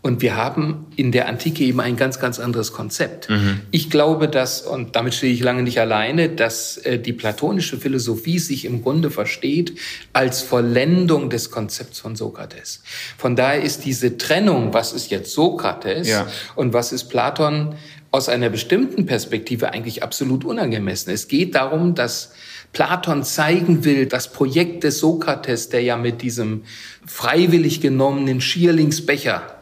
Und 0.02 0.22
wir 0.22 0.38
haben 0.38 0.88
in 0.96 1.12
der 1.12 1.28
Antike 1.28 1.66
eben 1.66 1.82
ein 1.82 1.98
ganz, 1.98 2.20
ganz 2.20 2.40
anderes 2.40 2.72
Konzept. 2.72 3.30
Mhm. 3.30 3.62
Ich 3.72 3.90
glaube, 3.90 4.30
dass, 4.30 4.62
und 4.62 4.96
damit 4.96 5.14
stehe 5.14 5.34
ich 5.34 5.42
lange 5.42 5.62
nicht 5.62 5.82
alleine, 5.82 6.30
dass 6.30 6.78
äh, 6.78 7.00
die 7.00 7.12
platonische 7.12 7.78
Philosophie 7.78 8.40
sich 8.40 8.64
im 8.64 8.82
Grunde 8.82 9.12
versteht 9.12 9.74
als 10.14 10.42
Vollendung 10.42 11.30
des 11.30 11.52
Konzepts 11.52 12.00
von 12.00 12.16
Sokrates. 12.16 12.82
Von 13.18 13.36
daher 13.36 13.62
ist 13.62 13.84
diese 13.84 14.18
Trennung, 14.18 14.74
was 14.74 14.94
ist 14.94 15.12
jetzt 15.12 15.34
Sokrates 15.34 16.08
ja. 16.08 16.28
und 16.56 16.72
was 16.72 16.94
ist 16.94 17.10
Platon, 17.10 17.76
aus 18.12 18.30
einer 18.30 18.50
bestimmten 18.50 19.06
Perspektive 19.06 19.72
eigentlich 19.72 20.02
absolut 20.02 20.44
unangemessen. 20.44 21.14
Es 21.14 21.28
geht 21.28 21.54
darum, 21.56 21.94
dass 21.94 22.32
Platon 22.74 23.24
zeigen 23.24 23.84
will, 23.86 24.06
das 24.06 24.32
Projekt 24.32 24.84
des 24.84 25.00
Sokrates, 25.00 25.70
der 25.70 25.82
ja 25.82 25.98
mit 25.98 26.22
diesem 26.22 26.64
freiwillig 27.06 27.82
genommenen 27.82 28.42
Schierlingsbecher 28.42 29.59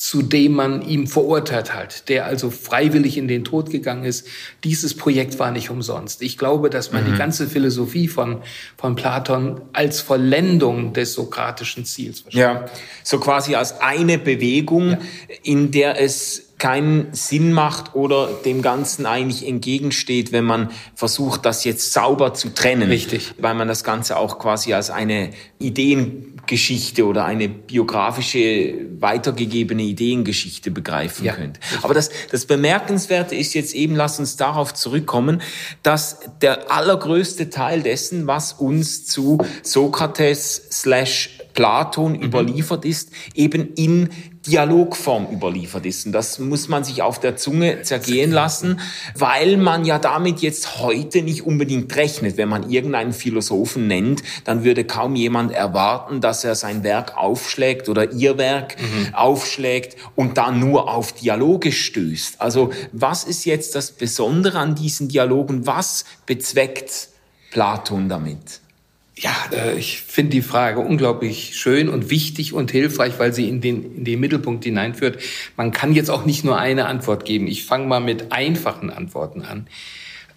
zu 0.00 0.22
dem 0.22 0.52
man 0.54 0.80
ihm 0.80 1.06
verurteilt 1.06 1.74
hat, 1.74 2.08
der 2.08 2.24
also 2.24 2.50
freiwillig 2.50 3.18
in 3.18 3.28
den 3.28 3.44
Tod 3.44 3.68
gegangen 3.68 4.04
ist. 4.04 4.26
Dieses 4.64 4.96
Projekt 4.96 5.38
war 5.38 5.50
nicht 5.50 5.68
umsonst. 5.68 6.22
Ich 6.22 6.38
glaube, 6.38 6.70
dass 6.70 6.90
man 6.90 7.04
mhm. 7.04 7.12
die 7.12 7.18
ganze 7.18 7.46
Philosophie 7.46 8.08
von, 8.08 8.40
von 8.78 8.96
Platon 8.96 9.60
als 9.74 10.00
Vollendung 10.00 10.94
des 10.94 11.12
sokratischen 11.12 11.84
Ziels 11.84 12.20
versteht. 12.20 12.40
Ja, 12.40 12.64
so 13.04 13.20
quasi 13.20 13.56
als 13.56 13.82
eine 13.82 14.16
Bewegung, 14.16 14.92
ja. 14.92 14.98
in 15.42 15.70
der 15.70 16.00
es 16.00 16.46
keinen 16.56 17.12
Sinn 17.12 17.52
macht 17.52 17.94
oder 17.94 18.28
dem 18.44 18.62
Ganzen 18.62 19.04
eigentlich 19.04 19.46
entgegensteht, 19.46 20.32
wenn 20.32 20.44
man 20.44 20.70
versucht, 20.94 21.44
das 21.44 21.64
jetzt 21.64 21.92
sauber 21.92 22.32
zu 22.32 22.54
trennen. 22.54 22.88
Richtig. 22.88 23.34
Weil 23.38 23.54
man 23.54 23.68
das 23.68 23.84
Ganze 23.84 24.16
auch 24.16 24.38
quasi 24.38 24.72
als 24.72 24.90
eine 24.90 25.30
Ideengeschichte 26.50 27.06
oder 27.06 27.24
eine 27.24 27.48
biografische, 27.48 28.74
weitergegebene 28.98 29.82
Ideengeschichte 29.82 30.70
begreifen 30.72 31.24
ja. 31.24 31.34
könnte. 31.34 31.60
Aber 31.82 31.94
das, 31.94 32.10
das 32.30 32.44
Bemerkenswerte 32.44 33.36
ist 33.36 33.54
jetzt 33.54 33.72
eben, 33.72 33.94
lass 33.94 34.18
uns 34.18 34.36
darauf 34.36 34.74
zurückkommen, 34.74 35.42
dass 35.84 36.18
der 36.42 36.72
allergrößte 36.72 37.50
Teil 37.50 37.82
dessen, 37.82 38.26
was 38.26 38.54
uns 38.54 39.06
zu 39.06 39.38
Sokrates 39.62 40.68
slash 40.72 41.38
Platon 41.54 42.12
mhm. 42.12 42.22
überliefert 42.22 42.84
ist, 42.84 43.10
eben 43.34 43.74
in 43.74 44.10
Dialogform 44.46 45.28
überliefert 45.30 45.84
ist. 45.84 46.06
Und 46.06 46.12
das 46.12 46.38
muss 46.38 46.68
man 46.68 46.82
sich 46.82 47.02
auf 47.02 47.20
der 47.20 47.36
Zunge 47.36 47.82
zergehen 47.82 48.30
lassen, 48.30 48.80
weil 49.14 49.58
man 49.58 49.84
ja 49.84 49.98
damit 49.98 50.40
jetzt 50.40 50.78
heute 50.78 51.20
nicht 51.20 51.44
unbedingt 51.44 51.94
rechnet. 51.94 52.38
Wenn 52.38 52.48
man 52.48 52.70
irgendeinen 52.70 53.12
Philosophen 53.12 53.86
nennt, 53.86 54.22
dann 54.44 54.64
würde 54.64 54.84
kaum 54.84 55.14
jemand 55.14 55.52
erwarten, 55.52 56.22
dass 56.22 56.42
er 56.44 56.54
sein 56.54 56.82
Werk 56.84 57.18
aufschlägt 57.18 57.90
oder 57.90 58.12
ihr 58.12 58.38
Werk 58.38 58.76
mhm. 58.80 59.14
aufschlägt 59.14 59.96
und 60.16 60.38
dann 60.38 60.58
nur 60.58 60.90
auf 60.90 61.12
Dialoge 61.12 61.70
stößt. 61.70 62.40
Also 62.40 62.70
was 62.92 63.24
ist 63.24 63.44
jetzt 63.44 63.74
das 63.74 63.92
Besondere 63.92 64.58
an 64.58 64.74
diesen 64.74 65.08
Dialogen? 65.08 65.66
Was 65.66 66.06
bezweckt 66.24 67.10
Platon 67.50 68.08
damit? 68.08 68.60
Ja, 69.20 69.36
äh, 69.52 69.78
ich 69.78 70.00
finde 70.00 70.30
die 70.30 70.42
Frage 70.42 70.80
unglaublich 70.80 71.52
schön 71.54 71.90
und 71.90 72.08
wichtig 72.08 72.54
und 72.54 72.70
hilfreich, 72.70 73.18
weil 73.18 73.34
sie 73.34 73.48
in 73.48 73.60
den, 73.60 73.96
in 73.96 74.04
den 74.04 74.18
Mittelpunkt 74.18 74.64
hineinführt. 74.64 75.18
Man 75.58 75.72
kann 75.72 75.92
jetzt 75.92 76.10
auch 76.10 76.24
nicht 76.24 76.42
nur 76.42 76.58
eine 76.58 76.86
Antwort 76.86 77.26
geben. 77.26 77.46
Ich 77.46 77.66
fange 77.66 77.86
mal 77.86 78.00
mit 78.00 78.32
einfachen 78.32 78.88
Antworten 78.88 79.42
an. 79.42 79.66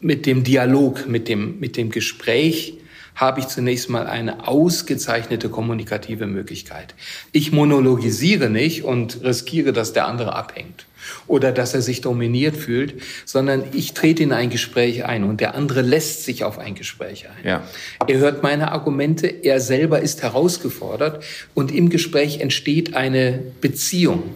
Mit 0.02 0.26
dem 0.26 0.44
Dialog, 0.44 1.08
mit 1.08 1.30
dem, 1.30 1.62
mit 1.62 1.78
dem 1.78 1.92
Gespräch 1.92 2.78
habe 3.16 3.40
ich 3.40 3.48
zunächst 3.48 3.90
mal 3.90 4.06
eine 4.06 4.48
ausgezeichnete 4.48 5.48
kommunikative 5.48 6.28
Möglichkeit. 6.28 6.94
Ich 7.32 7.54
monologisiere 7.54 8.50
nicht 8.50 8.84
und 8.84 9.24
riskiere, 9.24 9.72
dass 9.72 9.94
der 9.94 10.08
andere 10.08 10.36
abhängt 10.36 10.88
oder 11.28 11.52
dass 11.52 11.74
er 11.74 11.82
sich 11.82 12.02
dominiert 12.02 12.56
fühlt, 12.56 13.02
sondern 13.26 13.64
ich 13.74 13.94
trete 13.94 14.24
in 14.24 14.34
ein 14.34 14.50
Gespräch 14.50 15.06
ein 15.06 15.24
und 15.24 15.42
der 15.42 15.56
andere 15.56 15.82
lässt 15.82 16.24
sich 16.24 16.44
auf 16.44 16.60
ein 16.60 16.76
Gespräch 16.76 17.28
ein. 17.28 17.48
Ja. 17.48 17.64
Er 18.08 18.18
hört 18.18 18.44
meine 18.44 18.72
Argumente, 18.72 19.28
er 19.28 19.60
selber 19.60 20.02
ist 20.02 20.24
herausgefordert 20.24 21.24
und 21.54 21.74
im 21.74 21.90
Gespräch 21.90 22.40
entsteht 22.40 22.96
eine 22.96 23.40
Beziehung. 23.62 24.36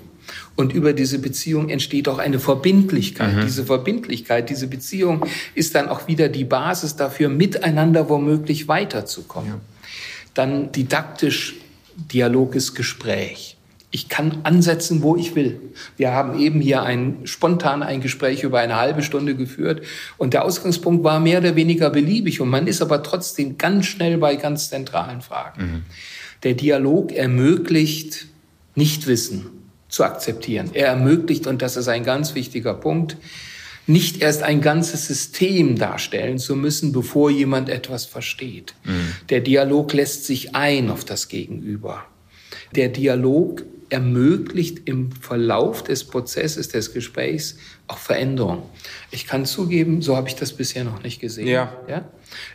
Und 0.56 0.74
über 0.74 0.94
diese 0.94 1.20
Beziehung 1.20 1.70
entsteht 1.70 2.08
auch 2.08 2.18
eine 2.18 2.40
Verbindlichkeit. 2.40 3.36
Mhm. 3.36 3.42
Diese 3.46 3.66
Verbindlichkeit, 3.66 4.50
diese 4.50 4.68
Beziehung 4.68 5.24
ist 5.54 5.76
dann 5.76 5.88
auch 5.88 6.08
wieder 6.08 6.30
die 6.30 6.46
Basis 6.46 6.96
dafür, 6.96 7.30
miteinander 7.30 8.10
womöglich 8.10 8.68
weiterzukommen. 8.68 9.50
Ja. 9.50 9.60
Dann 10.34 10.72
didaktisch 10.72 11.56
Dialog 11.96 12.56
ist 12.56 12.76
Gespräch. 12.76 13.57
Ich 13.98 14.10
kann 14.10 14.42
ansetzen, 14.44 15.01
wo 15.01 15.16
ich 15.16 15.36
will. 15.36 15.60
Wir 15.96 16.12
haben 16.12 16.39
eben 16.39 16.62
hier 16.62 16.84
ein 16.84 17.22
spontan 17.24 17.82
ein 17.82 18.00
Gespräch 18.00 18.44
über 18.44 18.60
eine 18.60 18.75
halbe 18.75 19.01
Stunde 19.01 19.34
geführt 19.34 19.82
und 20.20 20.36
der 20.36 20.46
Ausgangspunkt 20.46 21.04
war 21.04 21.20
mehr 21.20 21.39
oder 21.39 21.56
weniger 21.56 21.89
beliebig 21.89 22.39
und 22.39 22.48
man 22.48 22.68
ist 22.68 22.84
aber 22.84 23.01
trotzdem 23.01 23.58
ganz 23.58 23.88
schnell 23.88 24.20
bei 24.20 24.36
ganz 24.36 24.70
zentralen 24.70 25.22
Fragen. 25.22 25.62
Mhm. 25.63 25.86
Der 26.44 26.54
Dialog 26.54 27.12
ermöglicht 27.12 28.27
Nichtwissen 28.75 29.48
zu 29.89 30.04
akzeptieren. 30.04 30.70
Er 30.74 30.89
ermöglicht, 30.89 31.48
und 31.48 31.63
das 31.63 31.75
ist 31.75 31.88
ein 31.88 32.04
ganz 32.04 32.36
wichtiger 32.36 32.75
Punkt, 32.75 33.18
nicht 33.88 34.22
erst 34.22 34.44
ein 34.44 34.62
ganzes 34.62 35.08
System 35.08 35.75
darstellen 35.75 36.38
zu 36.38 36.56
müssen, 36.56 36.92
bevor 36.92 37.32
jemand 37.32 37.68
etwas 37.68 38.06
versteht. 38.06 38.75
Mhm. 38.84 39.13
Der 39.30 39.39
Dialog 39.39 39.92
lässt 39.94 40.25
sich 40.25 40.54
ein 40.54 40.92
auf 40.92 41.04
das 41.04 41.30
Gegenüber. 41.30 42.06
Der 42.75 42.89
Dialog 42.89 43.63
ermöglicht 43.89 44.88
im 44.88 45.12
Verlauf 45.12 45.84
des 45.84 46.03
Prozesses, 46.03 46.70
des 46.70 46.94
Gesprächs 46.94 47.58
auch 47.88 47.98
Veränderung. 47.98 48.63
Ich 49.12 49.25
kann 49.25 49.46
zugeben, 49.46 50.01
so 50.01 50.17
habe 50.17 50.27
ich 50.27 50.36
das 50.36 50.51
bisher 50.51 50.84
noch 50.84 51.03
nicht 51.03 51.22
gesehen. 51.22 51.48
Ja. 51.48 51.72
ja? 51.88 52.03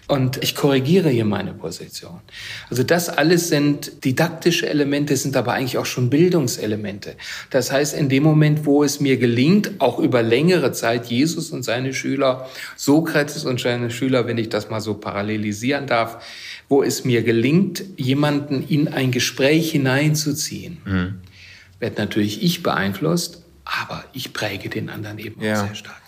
Und 0.07 0.43
ich 0.43 0.55
korrigiere 0.55 1.09
hier 1.09 1.25
meine 1.25 1.55
Position. 1.55 2.21
Also 2.69 2.83
das 2.83 3.09
alles 3.09 3.49
sind 3.49 4.05
didaktische 4.05 4.69
Elemente, 4.69 5.17
sind 5.17 5.35
aber 5.37 5.55
eigentlich 5.55 5.79
auch 5.79 5.87
schon 5.87 6.11
Bildungselemente. 6.11 7.15
Das 7.49 7.73
heißt, 7.73 7.95
in 7.95 8.11
dem 8.11 8.23
Moment, 8.23 8.67
wo 8.67 8.85
es 8.85 9.01
mir 9.01 9.17
gelingt, 9.17 9.71
auch 9.79 9.99
über 9.99 10.23
längere 10.23 10.73
Zeit 10.73 11.07
Jesus 11.07 11.51
und 11.51 11.63
seine 11.63 11.95
Schüler, 11.95 12.49
Sokrates 12.77 13.47
und 13.47 13.61
seine 13.61 13.91
Schüler, 13.91 14.27
wenn 14.27 14.37
ich 14.37 14.51
das 14.51 14.69
mal 14.69 14.81
so 14.81 14.95
parallelisieren 14.95 15.87
darf, 15.87 16.23
wo 16.69 16.83
es 16.83 17.05
mir 17.05 17.23
gelingt, 17.23 17.83
jemanden 17.97 18.67
in 18.69 18.89
ein 18.89 19.11
Gespräch 19.11 19.71
hineinzuziehen, 19.71 20.79
mhm. 20.85 21.15
wird 21.81 21.97
natürlich 21.97 22.43
ich 22.43 22.63
beeinflusst, 22.63 23.42
aber 23.81 24.05
ich 24.13 24.33
präge 24.33 24.69
den 24.69 24.91
anderen 24.91 25.19
eben 25.19 25.41
ja. 25.41 25.55
auch 25.55 25.67
sehr 25.67 25.75
stark. 25.75 26.02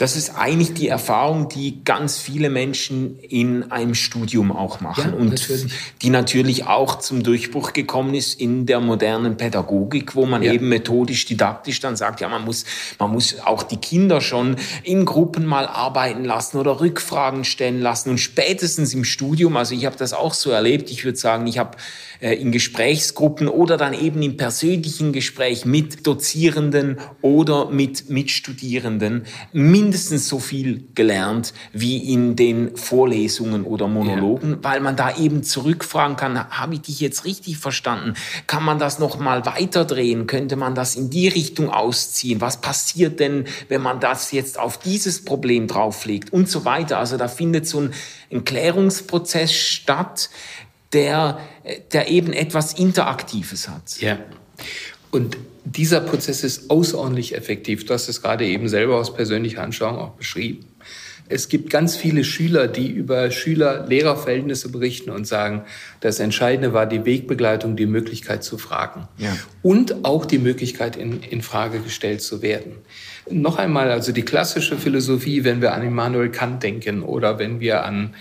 Das 0.00 0.16
ist 0.16 0.30
eigentlich 0.30 0.72
die 0.72 0.88
Erfahrung, 0.88 1.50
die 1.50 1.84
ganz 1.84 2.16
viele 2.16 2.48
Menschen 2.48 3.18
in 3.18 3.70
einem 3.70 3.94
Studium 3.94 4.50
auch 4.50 4.80
machen 4.80 5.10
ja, 5.12 5.14
und 5.14 5.28
natürlich. 5.28 5.74
die 6.00 6.08
natürlich 6.08 6.64
auch 6.64 7.00
zum 7.00 7.22
Durchbruch 7.22 7.74
gekommen 7.74 8.14
ist 8.14 8.40
in 8.40 8.64
der 8.64 8.80
modernen 8.80 9.36
Pädagogik, 9.36 10.16
wo 10.16 10.24
man 10.24 10.42
ja. 10.42 10.54
eben 10.54 10.70
methodisch, 10.70 11.26
didaktisch 11.26 11.80
dann 11.80 11.96
sagt, 11.96 12.22
ja, 12.22 12.30
man 12.30 12.46
muss, 12.46 12.64
man 12.98 13.10
muss 13.10 13.40
auch 13.44 13.62
die 13.62 13.76
Kinder 13.76 14.22
schon 14.22 14.56
in 14.84 15.04
Gruppen 15.04 15.44
mal 15.44 15.66
arbeiten 15.66 16.24
lassen 16.24 16.56
oder 16.56 16.80
Rückfragen 16.80 17.44
stellen 17.44 17.82
lassen 17.82 18.08
und 18.08 18.16
spätestens 18.16 18.94
im 18.94 19.04
Studium, 19.04 19.58
also 19.58 19.74
ich 19.74 19.84
habe 19.84 19.98
das 19.98 20.14
auch 20.14 20.32
so 20.32 20.50
erlebt, 20.50 20.90
ich 20.90 21.04
würde 21.04 21.18
sagen, 21.18 21.46
ich 21.46 21.58
habe 21.58 21.76
äh, 22.20 22.36
in 22.36 22.52
Gesprächsgruppen 22.52 23.48
oder 23.48 23.76
dann 23.76 23.92
eben 23.92 24.22
im 24.22 24.38
persönlichen 24.38 25.12
Gespräch 25.12 25.66
mit 25.66 26.06
Dozierenden 26.06 26.98
oder 27.20 27.68
mit 27.70 28.08
Mitstudierenden 28.08 29.26
mindestens 29.52 29.89
so 29.98 30.38
viel 30.38 30.84
gelernt 30.94 31.52
wie 31.72 32.12
in 32.12 32.36
den 32.36 32.76
Vorlesungen 32.76 33.64
oder 33.64 33.88
Monologen, 33.88 34.50
ja. 34.50 34.58
weil 34.62 34.80
man 34.80 34.96
da 34.96 35.16
eben 35.16 35.42
zurückfragen 35.42 36.16
kann, 36.16 36.50
habe 36.50 36.74
ich 36.74 36.82
dich 36.82 37.00
jetzt 37.00 37.24
richtig 37.24 37.58
verstanden? 37.58 38.14
Kann 38.46 38.64
man 38.64 38.78
das 38.78 38.98
noch 38.98 39.18
mal 39.18 39.46
weiterdrehen? 39.46 40.26
Könnte 40.26 40.56
man 40.56 40.74
das 40.74 40.96
in 40.96 41.10
die 41.10 41.28
Richtung 41.28 41.70
ausziehen? 41.70 42.40
Was 42.40 42.60
passiert 42.60 43.20
denn, 43.20 43.46
wenn 43.68 43.82
man 43.82 44.00
das 44.00 44.32
jetzt 44.32 44.58
auf 44.58 44.78
dieses 44.78 45.24
Problem 45.24 45.66
drauflegt 45.66 46.32
und 46.32 46.48
so 46.48 46.64
weiter? 46.64 46.98
Also 46.98 47.16
da 47.16 47.28
findet 47.28 47.66
so 47.66 47.80
ein, 47.80 47.92
ein 48.30 48.44
Klärungsprozess 48.44 49.52
statt, 49.52 50.30
der, 50.92 51.38
der 51.92 52.08
eben 52.08 52.32
etwas 52.32 52.72
Interaktives 52.72 53.68
hat. 53.68 54.00
Ja. 54.00 54.18
Und 55.10 55.36
dieser 55.64 56.00
Prozess 56.00 56.44
ist 56.44 56.70
außerordentlich 56.70 57.34
effektiv. 57.36 57.86
Du 57.86 57.94
hast 57.94 58.08
es 58.08 58.22
gerade 58.22 58.46
eben 58.46 58.68
selber 58.68 58.96
aus 58.96 59.14
persönlicher 59.14 59.62
Anschauung 59.62 59.98
auch 59.98 60.10
beschrieben. 60.10 60.64
Es 61.30 61.48
gibt 61.48 61.70
ganz 61.70 61.94
viele 61.94 62.24
Schüler, 62.24 62.66
die 62.66 62.88
über 62.88 63.30
Schüler-Lehrer-Verhältnisse 63.30 64.68
berichten 64.68 65.10
und 65.10 65.28
sagen, 65.28 65.62
das 66.00 66.18
Entscheidende 66.18 66.72
war 66.72 66.86
die 66.86 67.04
Wegbegleitung, 67.04 67.76
die 67.76 67.86
Möglichkeit 67.86 68.42
zu 68.42 68.58
fragen. 68.58 69.06
Ja. 69.16 69.36
Und 69.62 70.04
auch 70.04 70.26
die 70.26 70.38
Möglichkeit, 70.38 70.96
in, 70.96 71.22
in 71.22 71.40
Frage 71.40 71.78
gestellt 71.78 72.20
zu 72.20 72.42
werden. 72.42 72.72
Noch 73.30 73.58
einmal, 73.58 73.92
also 73.92 74.10
die 74.10 74.22
klassische 74.22 74.76
Philosophie, 74.76 75.44
wenn 75.44 75.60
wir 75.60 75.72
an 75.72 75.86
Immanuel 75.86 76.30
Kant 76.30 76.64
denken 76.64 77.04
oder 77.04 77.38
wenn 77.38 77.60
wir 77.60 77.84
an 77.84 78.14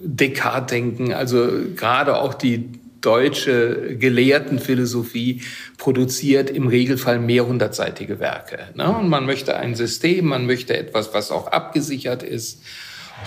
Descartes 0.00 0.70
denken, 0.70 1.12
also 1.12 1.48
gerade 1.76 2.16
auch 2.16 2.34
die 2.34 2.70
deutsche 3.00 3.96
Gelehrtenphilosophie 3.98 5.42
produziert 5.76 6.50
im 6.50 6.66
Regelfall 6.66 7.18
mehrhundertseitige 7.18 8.18
Werke. 8.18 8.58
Ne? 8.74 8.96
Und 8.96 9.08
man 9.08 9.26
möchte 9.26 9.56
ein 9.56 9.74
System, 9.74 10.26
man 10.26 10.46
möchte 10.46 10.76
etwas, 10.76 11.14
was 11.14 11.30
auch 11.30 11.48
abgesichert 11.48 12.22
ist. 12.22 12.62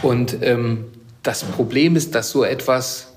Und 0.01 0.37
ähm, 0.41 0.85
das 1.23 1.43
Problem 1.43 1.95
ist, 1.95 2.15
dass 2.15 2.31
so 2.31 2.43
etwas, 2.43 3.15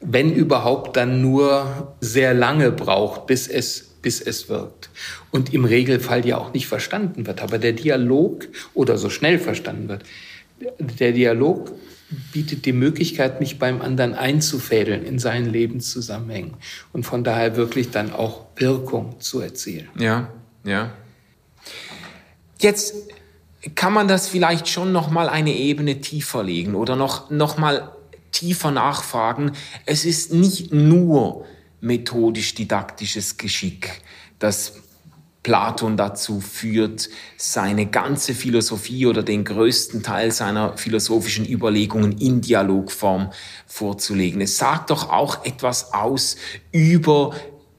wenn 0.00 0.32
überhaupt, 0.32 0.96
dann 0.96 1.20
nur 1.20 1.96
sehr 2.00 2.34
lange 2.34 2.70
braucht, 2.70 3.26
bis 3.26 3.48
es 3.48 3.88
bis 4.02 4.20
es 4.20 4.48
wirkt. 4.48 4.90
Und 5.30 5.52
im 5.52 5.64
Regelfall 5.64 6.24
ja 6.26 6.38
auch 6.38 6.52
nicht 6.52 6.68
verstanden 6.68 7.26
wird. 7.26 7.42
Aber 7.42 7.58
der 7.58 7.72
Dialog 7.72 8.46
oder 8.74 8.96
so 8.96 9.10
schnell 9.10 9.38
verstanden 9.38 9.88
wird, 9.88 10.04
der 10.78 11.12
Dialog 11.12 11.72
bietet 12.32 12.64
die 12.64 12.72
Möglichkeit, 12.72 13.40
mich 13.40 13.58
beim 13.58 13.82
anderen 13.82 14.14
einzufädeln 14.14 15.04
in 15.04 15.18
seinen 15.18 15.46
Lebenszusammenhängen 15.46 16.54
und 16.92 17.04
von 17.04 17.24
daher 17.24 17.56
wirklich 17.56 17.90
dann 17.90 18.12
auch 18.12 18.46
Wirkung 18.56 19.20
zu 19.20 19.40
erzielen. 19.40 19.88
Ja, 19.98 20.30
ja. 20.64 20.92
Jetzt 22.58 22.94
kann 23.74 23.92
man 23.92 24.08
das 24.08 24.28
vielleicht 24.28 24.68
schon 24.68 24.92
noch 24.92 25.10
mal 25.10 25.28
eine 25.28 25.54
Ebene 25.54 26.00
tiefer 26.00 26.42
legen 26.42 26.74
oder 26.74 26.96
noch 26.96 27.30
noch 27.30 27.58
mal 27.58 27.92
tiefer 28.32 28.70
nachfragen. 28.70 29.52
Es 29.84 30.04
ist 30.04 30.32
nicht 30.32 30.72
nur 30.72 31.44
methodisch 31.80 32.54
didaktisches 32.54 33.36
Geschick, 33.36 34.02
das 34.38 34.74
Platon 35.42 35.96
dazu 35.96 36.40
führt, 36.40 37.08
seine 37.36 37.86
ganze 37.86 38.34
Philosophie 38.34 39.06
oder 39.06 39.22
den 39.22 39.44
größten 39.44 40.02
Teil 40.02 40.32
seiner 40.32 40.76
philosophischen 40.76 41.46
Überlegungen 41.48 42.18
in 42.18 42.40
Dialogform 42.40 43.30
vorzulegen. 43.66 44.40
Es 44.40 44.58
sagt 44.58 44.90
doch 44.90 45.10
auch 45.10 45.44
etwas 45.44 45.94
aus 45.94 46.36
über 46.72 47.34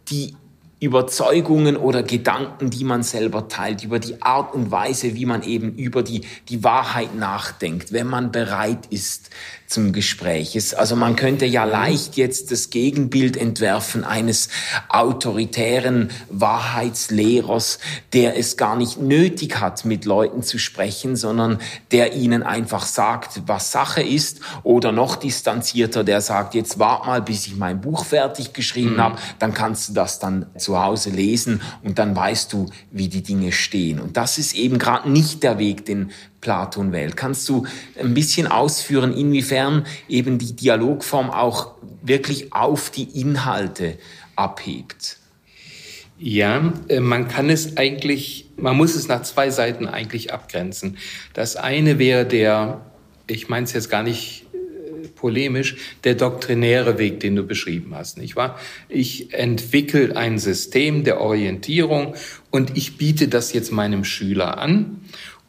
die 0.09 0.35
Überzeugungen 0.79 1.75
oder 1.75 2.03
Gedanken, 2.03 2.69
die 2.69 2.85
man 2.85 3.03
selber 3.03 3.49
teilt, 3.49 3.83
über 3.83 3.99
die 3.99 4.21
Art 4.21 4.53
und 4.53 4.71
Weise, 4.71 5.13
wie 5.13 5.25
man 5.25 5.43
eben 5.43 5.75
über 5.75 6.03
die, 6.03 6.21
die 6.47 6.63
Wahrheit 6.63 7.15
nachdenkt, 7.15 7.91
wenn 7.91 8.07
man 8.07 8.31
bereit 8.31 8.85
ist, 8.89 9.29
zum 9.69 9.93
Gespräch 9.93 10.55
ist. 10.55 10.73
Also 10.73 10.95
man 10.95 11.15
könnte 11.15 11.45
ja 11.45 11.63
leicht 11.63 12.17
jetzt 12.17 12.51
das 12.51 12.71
Gegenbild 12.71 13.37
entwerfen 13.37 14.03
eines 14.03 14.49
autoritären 14.89 16.09
Wahrheitslehrers, 16.29 17.77
der 18.13 18.37
es 18.37 18.57
gar 18.57 18.75
nicht 18.75 18.99
nötig 18.99 19.59
hat, 19.59 19.85
mit 19.85 20.05
Leuten 20.05 20.41
zu 20.41 20.57
sprechen, 20.57 21.15
sondern 21.15 21.59
der 21.91 22.13
ihnen 22.13 22.41
einfach 22.41 22.85
sagt, 22.85 23.43
was 23.45 23.71
Sache 23.71 24.01
ist 24.01 24.39
oder 24.63 24.91
noch 24.91 25.15
distanzierter, 25.15 26.03
der 26.03 26.21
sagt, 26.21 26.55
jetzt 26.55 26.79
wart 26.79 27.05
mal, 27.05 27.21
bis 27.21 27.45
ich 27.45 27.55
mein 27.55 27.79
Buch 27.79 28.05
fertig 28.05 28.53
geschrieben 28.53 28.95
mhm. 28.95 29.01
habe, 29.01 29.19
dann 29.37 29.53
kannst 29.53 29.89
du 29.89 29.93
das 29.93 30.17
dann 30.17 30.47
zu 30.57 30.81
Hause 30.81 31.11
lesen 31.11 31.61
und 31.83 31.99
dann 31.99 32.15
weißt 32.15 32.51
du, 32.53 32.65
wie 32.89 33.07
die 33.07 33.21
Dinge 33.21 33.51
stehen. 33.51 33.99
Und 33.99 34.17
das 34.17 34.39
ist 34.39 34.55
eben 34.55 34.79
gerade 34.79 35.11
nicht 35.11 35.43
der 35.43 35.59
Weg, 35.59 35.85
den 35.85 36.09
Platon 36.41 36.91
wählt. 36.91 37.17
Kannst 37.17 37.47
du 37.49 37.65
ein 37.99 38.13
bisschen 38.13 38.47
ausführen, 38.47 39.13
inwiefern 39.13 39.85
eben 40.07 40.37
die 40.37 40.55
Dialogform 40.55 41.29
auch 41.29 41.73
wirklich 42.01 42.53
auf 42.53 42.89
die 42.89 43.19
Inhalte 43.19 43.97
abhebt? 44.35 45.17
Ja, 46.19 46.73
äh, 46.89 46.99
man 46.99 47.29
kann 47.29 47.49
es 47.49 47.77
eigentlich, 47.77 48.47
man 48.57 48.75
muss 48.75 48.95
es 48.95 49.07
nach 49.07 49.21
zwei 49.23 49.49
Seiten 49.51 49.87
eigentlich 49.87 50.33
abgrenzen. 50.33 50.97
Das 51.33 51.55
eine 51.55 51.97
wäre 51.97 52.25
der, 52.25 52.85
ich 53.27 53.47
meine 53.47 53.63
es 53.63 53.71
jetzt 53.71 53.89
gar 53.89 54.03
nicht 54.03 54.45
äh, 54.53 55.07
polemisch, 55.15 55.77
der 56.03 56.15
doktrinäre 56.15 56.97
Weg, 56.97 57.21
den 57.21 57.37
du 57.37 57.43
beschrieben 57.43 57.95
hast, 57.95 58.17
nicht 58.17 58.35
wahr? 58.35 58.59
Ich 58.89 59.33
entwickle 59.33 60.17
ein 60.17 60.39
System 60.39 61.05
der 61.05 61.21
Orientierung 61.21 62.15
und 62.51 62.75
ich 62.75 62.97
biete 62.97 63.29
das 63.29 63.53
jetzt 63.53 63.71
meinem 63.71 64.03
Schüler 64.03 64.57
an 64.57 64.99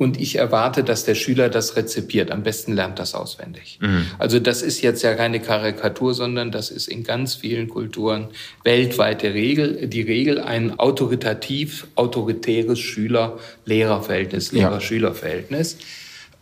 und 0.00 0.18
ich 0.18 0.36
erwarte, 0.36 0.82
dass 0.82 1.04
der 1.04 1.14
Schüler 1.14 1.50
das 1.50 1.76
rezipiert. 1.76 2.30
Am 2.30 2.42
besten 2.42 2.72
lernt 2.72 2.98
das 2.98 3.14
auswendig. 3.14 3.78
Mhm. 3.82 4.06
Also 4.18 4.38
das 4.40 4.62
ist 4.62 4.80
jetzt 4.80 5.02
ja 5.02 5.14
keine 5.14 5.40
Karikatur, 5.40 6.14
sondern 6.14 6.50
das 6.50 6.70
ist 6.70 6.88
in 6.88 7.04
ganz 7.04 7.34
vielen 7.34 7.68
Kulturen 7.68 8.28
weltweit 8.64 9.20
der 9.20 9.34
Regel, 9.34 9.88
die 9.88 10.00
Regel 10.00 10.40
ein 10.40 10.78
autoritativ 10.78 11.86
autoritäres 11.96 12.78
Schüler-Lehrer-Verhältnis, 12.78 14.52
Lehrer-Schüler-Verhältnis. 14.52 15.76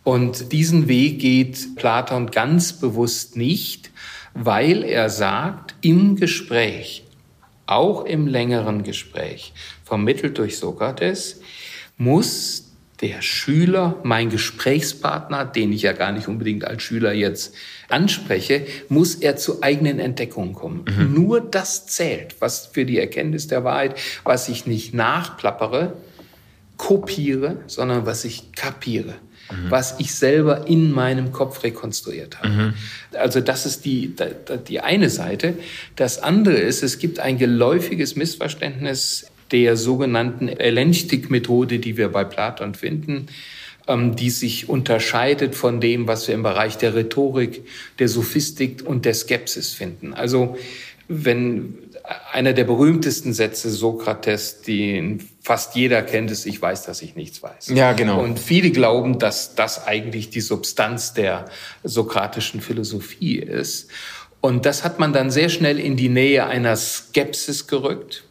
Und 0.05 0.53
diesen 0.53 0.87
Weg 0.87 1.19
geht 1.19 1.75
Platon 1.75 2.31
ganz 2.31 2.71
bewusst 2.71 3.35
nicht, 3.35 3.91
weil 4.33 4.85
er 4.85 5.09
sagt, 5.09 5.75
im 5.81 6.15
Gespräch, 6.15 7.03
auch 7.65 8.05
im 8.05 8.25
längeren 8.25 8.83
Gespräch, 8.83 9.51
vermittelt 9.83 10.37
durch 10.37 10.57
Sokrates, 10.57 11.41
muss 11.97 12.68
der 13.01 13.21
Schüler, 13.21 13.97
mein 14.03 14.29
Gesprächspartner, 14.29 15.45
den 15.45 15.71
ich 15.71 15.83
ja 15.83 15.93
gar 15.93 16.11
nicht 16.11 16.27
unbedingt 16.27 16.65
als 16.65 16.83
Schüler 16.83 17.13
jetzt 17.13 17.55
anspreche, 17.87 18.65
muss 18.89 19.15
er 19.15 19.37
zu 19.37 19.63
eigenen 19.63 19.99
Entdeckungen 19.99 20.53
kommen. 20.53 20.85
Mhm. 20.85 21.13
Nur 21.13 21.41
das 21.41 21.87
zählt, 21.87 22.35
was 22.39 22.67
für 22.67 22.85
die 22.85 22.99
Erkenntnis 22.99 23.47
der 23.47 23.63
Wahrheit, 23.63 23.95
was 24.23 24.49
ich 24.49 24.65
nicht 24.65 24.93
nachplappere, 24.93 25.93
kopiere, 26.77 27.57
sondern 27.67 28.05
was 28.05 28.25
ich 28.25 28.51
kapiere. 28.53 29.15
mhm. 29.51 29.71
was 29.71 29.95
ich 29.99 30.13
selber 30.13 30.67
in 30.67 30.91
meinem 30.91 31.31
Kopf 31.31 31.63
rekonstruiert 31.63 32.39
habe. 32.39 32.49
Mhm. 32.49 32.73
Also 33.13 33.41
das 33.41 33.65
ist 33.65 33.85
die, 33.85 34.13
die 34.67 34.79
eine 34.79 35.09
Seite. 35.09 35.55
Das 35.95 36.21
andere 36.21 36.57
ist, 36.57 36.83
es 36.83 36.99
gibt 36.99 37.19
ein 37.19 37.37
geläufiges 37.37 38.15
Missverständnis 38.15 39.31
der 39.51 39.77
sogenannten 39.77 40.47
Elenchtik-Methode, 40.47 41.79
die 41.79 41.97
wir 41.97 42.09
bei 42.09 42.23
Platon 42.23 42.75
finden 42.75 43.27
ähm, 43.89 44.15
die 44.15 44.29
sich 44.29 44.69
unterscheidet 44.69 45.55
von 45.55 45.81
dem, 45.81 46.07
was 46.07 46.27
wir 46.27 46.35
im 46.35 46.43
Bereich 46.43 46.77
der 46.77 46.93
Rhetorik, 46.93 47.65
der 47.97 48.07
Sophistik 48.07 48.83
und 48.85 49.03
der 49.03 49.15
Skepsis 49.15 49.73
finden. 49.73 50.13
Also 50.13 50.57
wenn 51.07 51.73
einer 52.31 52.53
der 52.53 52.65
berühmtesten 52.65 53.33
Sätze 53.33 53.69
Sokrates, 53.71 54.61
den 54.61 55.27
fast 55.41 55.75
jeder 55.75 56.03
kennt, 56.03 56.29
ist, 56.29 56.45
ich 56.45 56.61
weiß, 56.61 56.83
dass 56.83 57.01
ich 57.01 57.15
nichts 57.15 57.41
weiß. 57.41 57.69
Ja, 57.69 57.93
genau. 57.93 58.21
Und 58.21 58.39
viele 58.39 58.69
glauben, 58.69 59.17
dass 59.17 59.55
das 59.55 59.87
eigentlich 59.87 60.29
die 60.29 60.41
Substanz 60.41 61.13
der 61.13 61.45
sokratischen 61.83 62.61
Philosophie 62.61 63.39
ist. 63.39 63.89
Und 64.39 64.65
das 64.65 64.83
hat 64.83 64.99
man 64.99 65.13
dann 65.13 65.31
sehr 65.31 65.49
schnell 65.49 65.79
in 65.79 65.97
die 65.97 66.09
Nähe 66.09 66.45
einer 66.45 66.75
Skepsis 66.75 67.67
gerückt 67.67 68.23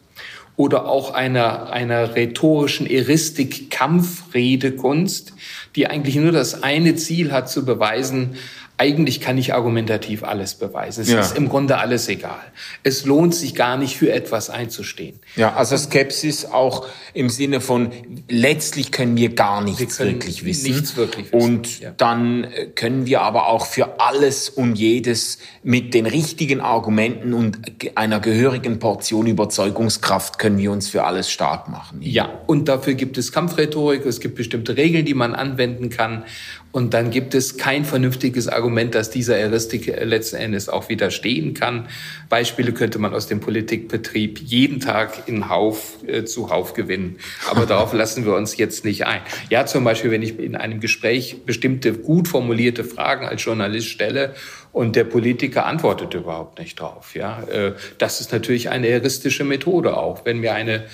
oder 0.59 0.89
auch 0.89 1.13
einer, 1.13 1.71
einer 1.71 2.15
rhetorischen 2.15 2.85
Eristik, 2.85 3.71
Kampfredekunst, 3.71 5.31
die 5.77 5.87
eigentlich 5.87 6.17
nur 6.17 6.33
das 6.33 6.63
eine 6.63 6.97
Ziel 6.97 7.31
hat, 7.31 7.49
zu 7.49 7.63
beweisen, 7.63 8.35
eigentlich 8.79 9.19
kann 9.19 9.37
ich 9.37 9.53
argumentativ 9.53 10.23
alles 10.23 10.55
beweisen. 10.55 11.01
Es 11.01 11.11
ja. 11.11 11.19
ist 11.19 11.35
im 11.35 11.49
Grunde 11.49 11.79
alles 11.79 12.07
egal. 12.07 12.39
Es 12.81 13.05
lohnt 13.05 13.35
sich 13.35 13.53
gar 13.53 13.75
nicht 13.75 13.97
für 13.97 14.09
etwas 14.09 14.49
einzustehen. 14.49 15.19
Ja, 15.35 15.53
also 15.53 15.75
Skepsis 15.75 16.45
auch 16.45 16.87
im 17.13 17.29
Sinne 17.29 17.59
von 17.59 17.89
letztlich 18.29 18.93
können 18.93 19.17
wir 19.17 19.35
gar 19.35 19.61
nichts 19.61 19.99
wir 19.99 20.05
wirklich 20.05 20.45
wissen. 20.45 20.71
Nichts 20.71 20.95
wirklich 20.95 21.33
wissen. 21.33 21.43
Und 21.43 21.81
ja. 21.81 21.91
dann 21.91 22.45
äh, 22.45 22.67
können 22.67 23.05
wir 23.05 23.21
aber 23.21 23.47
auch 23.49 23.65
für 23.65 23.99
alles 23.99 24.47
und 24.47 24.75
jedes 24.75 25.39
mit 25.61 25.93
den 25.93 26.05
richtigen 26.05 26.61
Argumenten 26.61 27.33
und 27.33 27.59
einer 27.95 28.21
gehörigen 28.21 28.79
Portion 28.79 29.27
Überzeugungskraft 29.27 30.39
können 30.39 30.57
wir 30.57 30.71
uns 30.71 30.87
für 30.87 31.03
alles 31.03 31.29
stark 31.29 31.67
machen. 31.67 32.01
Ja, 32.01 32.29
und 32.47 32.69
dafür 32.69 32.93
gibt 32.93 33.17
es 33.17 33.33
Kampfrhetorik, 33.33 34.05
es 34.05 34.21
gibt 34.21 34.35
bestimmte 34.35 34.77
Regeln, 34.77 35.03
die 35.03 35.15
man 35.15 35.35
anwenden 35.35 35.89
kann 35.89 36.23
und 36.71 36.93
dann 36.93 37.09
gibt 37.09 37.33
es 37.33 37.57
kein 37.57 37.83
vernünftiges 37.83 38.47
Argument, 38.47 38.93
dass 38.93 39.09
dieser 39.09 39.35
Heuristik 39.35 39.87
letzten 39.87 40.35
Endes 40.35 40.69
auch 40.69 40.87
widerstehen 40.87 41.55
kann. 41.55 41.87
Beispiele 42.29 42.73
könnte 42.73 42.99
man 42.99 43.13
aus 43.13 43.25
dem 43.25 43.39
Politikbetrieb 43.39 44.39
jeden 44.39 44.79
Tag 44.79 45.27
in 45.27 45.49
Hauf 45.49 45.97
äh, 46.05 46.25
zu 46.25 46.51
Hauf 46.51 46.73
gewinnen. 46.73 47.17
Aber 47.49 47.65
darauf 47.67 47.93
lassen 47.93 48.23
wir 48.23 48.35
uns 48.35 48.55
jetzt 48.57 48.85
nicht 48.85 49.07
ein. 49.07 49.21
Ja, 49.49 49.65
zum 49.65 49.83
Beispiel, 49.83 50.11
wenn 50.11 50.21
ich 50.21 50.37
in 50.37 50.55
einem 50.55 50.79
Gespräch 50.79 51.37
bestimmte 51.43 51.93
gut 51.93 52.27
formulierte 52.27 52.83
Fragen 52.83 53.25
als 53.25 53.43
Journalist 53.43 53.87
stelle 53.87 54.35
und 54.71 54.95
der 54.95 55.05
Politiker 55.05 55.65
antwortet 55.65 56.13
überhaupt 56.13 56.59
nicht 56.59 56.79
drauf. 56.79 57.15
Ja, 57.15 57.41
äh, 57.43 57.73
das 57.97 58.21
ist 58.21 58.31
natürlich 58.31 58.69
eine 58.69 58.87
heuristische 58.89 59.43
Methode 59.43 59.97
auch. 59.97 60.23
Wenn 60.23 60.39
mir 60.39 60.53
eine 60.53 60.85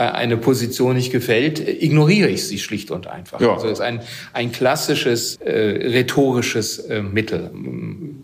eine 0.00 0.36
Position 0.36 0.96
nicht 0.96 1.12
gefällt, 1.12 1.60
ignoriere 1.60 2.28
ich 2.28 2.46
sie 2.46 2.58
schlicht 2.58 2.90
und 2.90 3.06
einfach. 3.06 3.40
Ja. 3.40 3.54
Also 3.54 3.66
es 3.66 3.74
ist 3.74 3.80
ein, 3.80 4.00
ein 4.32 4.50
klassisches 4.50 5.36
äh, 5.36 5.50
rhetorisches 5.50 6.78
äh, 6.78 7.02
Mittel. 7.02 7.50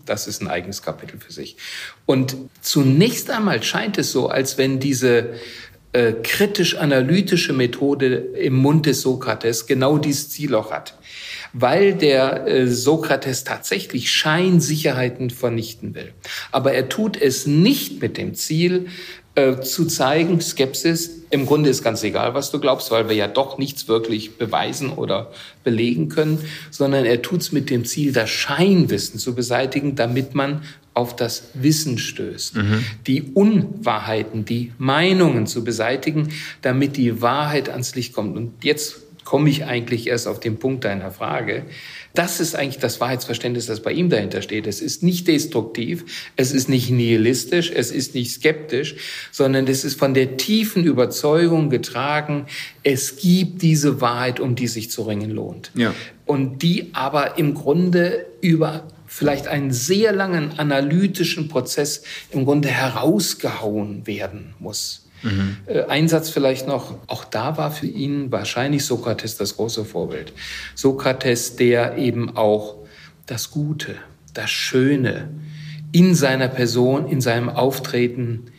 Das 0.05 0.27
ist 0.27 0.41
ein 0.41 0.47
eigenes 0.47 0.81
Kapitel 0.81 1.19
für 1.19 1.31
sich. 1.31 1.57
Und 2.05 2.35
zunächst 2.61 3.29
einmal 3.29 3.61
scheint 3.61 3.97
es 3.97 4.11
so, 4.11 4.27
als 4.27 4.57
wenn 4.57 4.79
diese 4.79 5.35
äh, 5.93 6.13
kritisch-analytische 6.13 7.53
Methode 7.53 8.15
im 8.15 8.55
Mund 8.55 8.85
des 8.87 9.01
Sokrates 9.01 9.67
genau 9.67 9.97
dieses 9.97 10.29
Ziel 10.29 10.55
auch 10.55 10.71
hat 10.71 10.97
weil 11.53 11.95
der 11.95 12.45
äh, 12.45 12.67
Sokrates 12.67 13.43
tatsächlich 13.43 14.11
Scheinsicherheiten 14.11 15.29
vernichten 15.29 15.95
will. 15.95 16.13
Aber 16.51 16.73
er 16.73 16.89
tut 16.89 17.19
es 17.19 17.47
nicht 17.47 18.01
mit 18.01 18.17
dem 18.17 18.35
Ziel, 18.35 18.87
äh, 19.37 19.61
zu 19.61 19.85
zeigen, 19.85 20.41
Skepsis, 20.41 21.11
im 21.29 21.45
Grunde 21.45 21.69
ist 21.69 21.83
ganz 21.83 22.01
egal, 22.01 22.33
was 22.33 22.49
du 22.49 22.59
glaubst, 22.59 22.89
weil 22.89 23.07
wir 23.07 23.15
ja 23.15 23.27
doch 23.27 23.59
nichts 23.59 23.87
wirklich 23.87 24.39
beweisen 24.39 24.89
oder 24.89 25.31
belegen 25.63 26.09
können, 26.09 26.39
sondern 26.71 27.05
er 27.05 27.21
tut's 27.21 27.51
mit 27.51 27.69
dem 27.69 27.85
Ziel, 27.85 28.13
das 28.13 28.31
Scheinwissen 28.31 29.19
zu 29.19 29.35
beseitigen, 29.35 29.95
damit 29.95 30.33
man 30.33 30.63
auf 30.95 31.15
das 31.15 31.49
Wissen 31.53 31.99
stößt, 31.99 32.55
mhm. 32.55 32.83
die 33.05 33.21
Unwahrheiten, 33.35 34.43
die 34.43 34.73
Meinungen 34.79 35.45
zu 35.45 35.63
beseitigen, 35.63 36.29
damit 36.63 36.97
die 36.97 37.21
Wahrheit 37.21 37.69
ans 37.69 37.93
Licht 37.93 38.13
kommt. 38.13 38.35
Und 38.35 38.63
jetzt 38.63 39.01
komme 39.23 39.51
ich 39.51 39.65
eigentlich 39.65 40.07
erst 40.07 40.27
auf 40.27 40.39
den 40.39 40.57
Punkt 40.57 40.83
deiner 40.83 41.11
Frage. 41.11 41.65
Das 42.17 42.39
ist 42.39 42.55
eigentlich 42.55 42.79
das 42.79 42.99
Wahrheitsverständnis, 42.99 43.67
das 43.67 43.81
bei 43.81 43.91
ihm 43.91 44.09
dahinter 44.09 44.41
steht. 44.41 44.65
Es 44.65 44.81
ist 44.81 45.03
nicht 45.03 45.27
destruktiv, 45.27 46.31
es 46.35 46.51
ist 46.51 46.67
nicht 46.67 46.89
nihilistisch, 46.89 47.71
es 47.71 47.91
ist 47.91 48.15
nicht 48.15 48.31
skeptisch, 48.31 48.95
sondern 49.31 49.67
es 49.67 49.83
ist 49.83 49.99
von 49.99 50.15
der 50.15 50.35
tiefen 50.35 50.83
Überzeugung 50.83 51.69
getragen, 51.69 52.47
es 52.81 53.17
gibt 53.17 53.61
diese 53.61 54.01
Wahrheit, 54.01 54.39
um 54.39 54.55
die 54.55 54.67
sich 54.67 54.89
zu 54.89 55.03
ringen 55.03 55.29
lohnt. 55.29 55.69
Ja. 55.75 55.93
Und 56.25 56.63
die 56.63 56.89
aber 56.93 57.37
im 57.37 57.53
Grunde 57.53 58.25
über 58.41 58.87
vielleicht 59.05 59.47
einen 59.47 59.71
sehr 59.71 60.11
langen 60.11 60.57
analytischen 60.57 61.49
Prozess 61.49 62.01
im 62.31 62.45
Grunde 62.45 62.69
herausgehauen 62.69 64.07
werden 64.07 64.55
muss. 64.57 65.06
Mhm. 65.23 65.57
Äh, 65.65 65.83
ein 65.83 66.07
Satz 66.07 66.29
vielleicht 66.29 66.67
noch, 66.67 66.95
auch 67.07 67.23
da 67.25 67.57
war 67.57 67.71
für 67.71 67.87
ihn 67.87 68.31
wahrscheinlich 68.31 68.85
Sokrates 68.85 69.37
das 69.37 69.57
große 69.57 69.85
Vorbild. 69.85 70.33
Sokrates, 70.75 71.55
der 71.55 71.97
eben 71.97 72.35
auch 72.37 72.75
das 73.25 73.51
Gute, 73.51 73.95
das 74.33 74.49
Schöne 74.49 75.29
in 75.91 76.15
seiner 76.15 76.47
Person, 76.47 77.07
in 77.07 77.21
seinem 77.21 77.49
Auftreten 77.49 78.51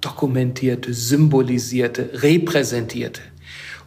dokumentierte, 0.00 0.92
symbolisierte, 0.92 2.22
repräsentierte. 2.22 3.20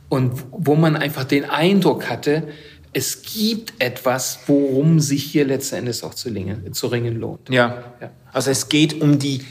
Und 0.07 0.45
wo 0.51 0.75
man 0.75 0.95
einfach 0.95 1.23
den 1.23 1.45
Eindruck 1.45 2.09
hatte, 2.09 2.47
es 2.93 3.23
gibt 3.23 3.73
etwas, 3.79 4.39
worum 4.47 5.01
sich 5.01 5.23
hier 5.23 5.45
letzten 5.45 5.75
Endes 5.75 6.03
auch 6.03 6.13
zu, 6.13 6.29
ringen, 6.29 6.71
zu 6.73 6.87
ringen 6.87 7.19
lohnt. 7.19 7.49
Ja. 7.49 7.83
ja. 7.99 8.11
Also 8.31 8.51
es 8.51 8.69
geht 8.69 9.01
um 9.01 9.19
die 9.19 9.41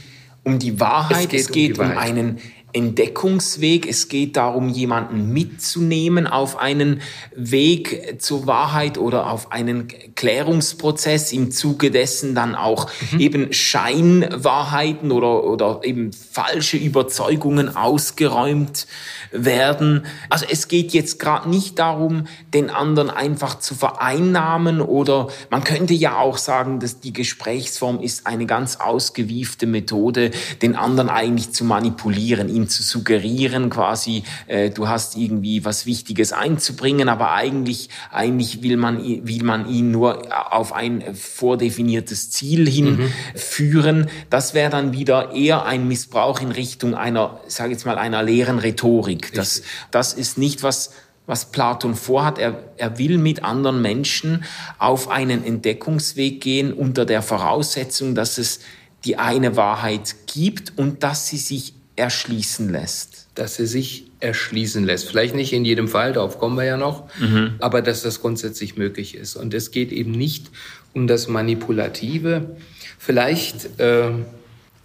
um 0.44 0.58
die 0.58 0.78
Wahrheit, 0.78 1.32
es 1.32 1.48
geht, 1.48 1.72
es 1.72 1.78
geht 1.78 1.78
um, 1.78 1.90
um 1.90 1.98
einen 1.98 2.38
Entdeckungsweg. 2.74 3.88
Es 3.88 4.08
geht 4.08 4.36
darum, 4.36 4.68
jemanden 4.68 5.32
mitzunehmen 5.32 6.26
auf 6.26 6.58
einen 6.58 7.00
Weg 7.34 8.20
zur 8.20 8.46
Wahrheit 8.46 8.98
oder 8.98 9.30
auf 9.30 9.52
einen 9.52 9.88
Klärungsprozess, 10.14 11.32
im 11.32 11.50
Zuge 11.50 11.90
dessen 11.90 12.34
dann 12.34 12.54
auch 12.54 12.90
mhm. 13.12 13.20
eben 13.20 13.52
Scheinwahrheiten 13.52 15.12
oder, 15.12 15.44
oder 15.44 15.80
eben 15.84 16.12
falsche 16.12 16.76
Überzeugungen 16.76 17.76
ausgeräumt 17.76 18.86
werden. 19.30 20.06
Also 20.28 20.46
es 20.50 20.68
geht 20.68 20.92
jetzt 20.92 21.18
gerade 21.18 21.48
nicht 21.48 21.78
darum, 21.78 22.26
den 22.52 22.70
anderen 22.70 23.10
einfach 23.10 23.58
zu 23.58 23.74
vereinnahmen 23.74 24.80
oder 24.80 25.28
man 25.50 25.64
könnte 25.64 25.94
ja 25.94 26.18
auch 26.18 26.38
sagen, 26.38 26.80
dass 26.80 27.00
die 27.00 27.12
Gesprächsform 27.12 28.00
ist 28.00 28.26
eine 28.26 28.46
ganz 28.46 28.76
ausgewiefte 28.76 29.66
Methode, 29.66 30.30
den 30.62 30.76
anderen 30.76 31.08
eigentlich 31.08 31.52
zu 31.52 31.64
manipulieren, 31.64 32.48
ihm 32.64 32.68
zu 32.68 32.82
suggerieren, 32.82 33.70
quasi, 33.70 34.24
äh, 34.46 34.70
du 34.70 34.88
hast 34.88 35.16
irgendwie 35.16 35.64
was 35.64 35.86
Wichtiges 35.86 36.32
einzubringen, 36.32 37.08
aber 37.08 37.32
eigentlich, 37.32 37.90
eigentlich 38.10 38.62
will 38.62 38.76
man, 38.76 39.02
will 39.02 39.44
man 39.44 39.68
ihn 39.68 39.90
nur 39.90 40.22
auf 40.52 40.72
ein 40.72 41.14
vordefiniertes 41.14 42.30
Ziel 42.30 42.68
hinführen. 42.68 44.00
Mhm. 44.00 44.08
Das 44.30 44.54
wäre 44.54 44.70
dann 44.70 44.92
wieder 44.92 45.32
eher 45.32 45.64
ein 45.64 45.86
Missbrauch 45.86 46.40
in 46.40 46.50
Richtung 46.50 46.94
einer, 46.94 47.40
sage 47.46 47.72
jetzt 47.72 47.86
mal, 47.86 47.98
einer 47.98 48.22
leeren 48.22 48.58
Rhetorik. 48.58 49.32
Das, 49.34 49.62
das 49.90 50.14
ist 50.14 50.38
nicht 50.38 50.62
was, 50.62 50.92
was 51.26 51.50
Platon 51.50 51.94
vorhat. 51.94 52.38
Er, 52.38 52.62
er 52.76 52.98
will 52.98 53.18
mit 53.18 53.44
anderen 53.44 53.82
Menschen 53.82 54.44
auf 54.78 55.08
einen 55.08 55.44
Entdeckungsweg 55.44 56.40
gehen 56.40 56.72
unter 56.72 57.04
der 57.04 57.22
Voraussetzung, 57.22 58.14
dass 58.14 58.38
es 58.38 58.60
die 59.04 59.16
eine 59.16 59.56
Wahrheit 59.56 60.14
gibt 60.26 60.78
und 60.78 61.02
dass 61.02 61.28
sie 61.28 61.36
sich 61.36 61.74
erschließen 61.96 62.68
lässt. 62.70 63.28
Dass 63.34 63.56
sie 63.56 63.66
sich 63.66 64.10
erschließen 64.20 64.84
lässt. 64.84 65.08
Vielleicht 65.08 65.34
nicht 65.34 65.52
in 65.52 65.64
jedem 65.64 65.88
Fall, 65.88 66.12
darauf 66.12 66.38
kommen 66.38 66.56
wir 66.56 66.64
ja 66.64 66.76
noch, 66.76 67.04
mhm. 67.18 67.54
aber 67.58 67.82
dass 67.82 68.02
das 68.02 68.20
grundsätzlich 68.20 68.76
möglich 68.76 69.14
ist. 69.14 69.36
Und 69.36 69.52
es 69.54 69.70
geht 69.70 69.92
eben 69.92 70.12
nicht 70.12 70.50
um 70.92 71.06
das 71.06 71.28
Manipulative. 71.28 72.56
Vielleicht 72.98 73.78
äh, 73.80 74.10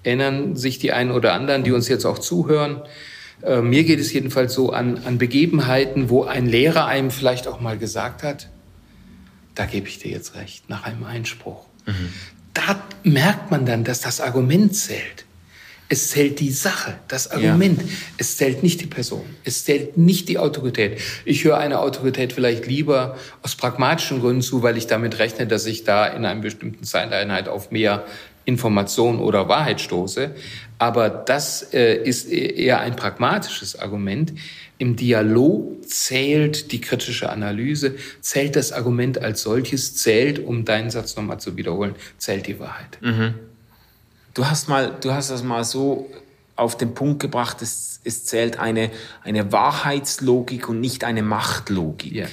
erinnern 0.04 0.56
sich 0.56 0.80
die 0.80 0.92
einen 0.92 1.12
oder 1.12 1.34
anderen, 1.34 1.64
die 1.64 1.72
uns 1.72 1.88
jetzt 1.88 2.06
auch 2.06 2.20
zuhören. 2.20 2.82
Äh, 3.44 3.62
mir 3.62 3.84
geht 3.84 4.00
es 4.00 4.12
jedenfalls 4.12 4.54
so 4.54 4.72
an, 4.72 5.00
an 5.06 5.18
Begebenheiten, 5.18 6.10
wo 6.10 6.24
ein 6.24 6.46
Lehrer 6.46 6.86
einem 6.86 7.12
vielleicht 7.12 7.48
auch 7.48 7.62
mal 7.62 7.78
gesagt 7.78 8.24
hat, 8.24 8.50
da 9.56 9.66
gebe 9.66 9.88
ich 9.88 10.00
dir 10.00 10.12
jetzt 10.12 10.36
recht, 10.36 10.70
nach 10.70 10.84
einem 10.84 11.04
Einspruch. 11.04 11.66
Mhm. 11.86 11.94
Da 12.54 12.84
merkt 13.04 13.52
man 13.52 13.66
dann, 13.66 13.84
dass 13.84 14.02
das 14.02 14.20
Argument 14.20 14.76
zählt 14.76 15.26
Es 15.92 16.10
zählt 16.10 16.40
die 16.40 16.52
Sache, 16.52 17.00
das 17.08 17.32
Argument. 17.32 17.82
Ja. 17.82 17.88
Es 18.20 18.38
zählt 18.38 18.62
nicht 18.62 18.80
die 18.80 18.86
Person. 18.86 19.26
Es 19.44 19.66
zählt 19.66 19.98
nicht 19.98 20.30
die 20.30 20.38
Autorität. 20.38 21.02
Ich 21.26 21.44
höre 21.44 21.58
eine 21.58 21.80
Autorität 21.80 22.32
vielleicht 22.32 22.68
lieber 22.68 23.18
aus 23.42 23.56
pragmatischen 23.56 24.20
Gründen 24.20 24.44
zu, 24.44 24.62
weil 24.62 24.78
ich 24.78 24.86
damit 24.86 25.18
rechne, 25.18 25.48
dass 25.48 25.66
ich 25.66 25.84
da 25.84 26.06
in 26.06 26.26
einer 26.26 26.42
bestimmten 26.42 26.84
Zeiteinheit 26.84 27.50
auf 27.50 27.72
mehr 27.72 28.06
Information 28.46 29.20
oder 29.20 29.48
Wahrheit 29.48 29.82
stoße. 29.82 30.36
Aber 30.78 31.10
das 31.10 31.74
äh, 31.74 31.96
ist 31.96 32.32
e-, 32.32 32.36
eher 32.38 32.80
ein 32.80 32.96
pragmatisches 32.96 33.78
Argument. 33.78 34.34
Im 34.78 34.96
Dialog 34.96 35.84
zählt 35.88 36.72
die 36.72 36.82
kritische 36.82 37.30
Analyse, 37.30 37.96
zählt 38.22 38.56
das 38.56 38.72
Argument 38.72 39.22
als 39.22 39.42
solches, 39.42 39.96
zählt, 39.96 40.40
um 40.40 40.66
deinen 40.66 40.90
Satz 40.90 41.16
nochmal 41.16 41.40
zu 41.40 41.58
wiederholen, 41.58 41.96
zählt 42.18 42.48
die 42.48 42.60
Wahrheit. 42.60 42.98
Mhm. 43.02 43.34
Du 44.40 44.50
hast 44.50 44.70
mal, 44.70 44.96
du 45.02 45.12
hast 45.12 45.32
das 45.32 45.44
mal 45.44 45.66
so 45.66 46.10
auf 46.56 46.78
den 46.78 46.94
Punkt 46.94 47.20
gebracht, 47.20 47.62
es, 47.62 48.00
es 48.06 48.24
zählt 48.24 48.58
eine, 48.58 48.90
eine 49.22 49.52
Wahrheitslogik 49.52 50.70
und 50.70 50.80
nicht 50.80 51.04
eine 51.04 51.24
Machtlogik. 51.24 52.14
Ja. 52.14 52.28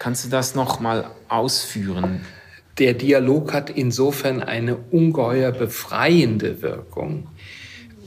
Kannst 0.00 0.24
du 0.24 0.28
das 0.28 0.56
noch 0.56 0.80
mal 0.80 1.12
ausführen? 1.28 2.22
Der 2.78 2.94
Dialog 2.94 3.54
hat 3.54 3.70
insofern 3.70 4.42
eine 4.42 4.74
ungeheuer 4.74 5.52
befreiende 5.52 6.62
Wirkung, 6.62 7.28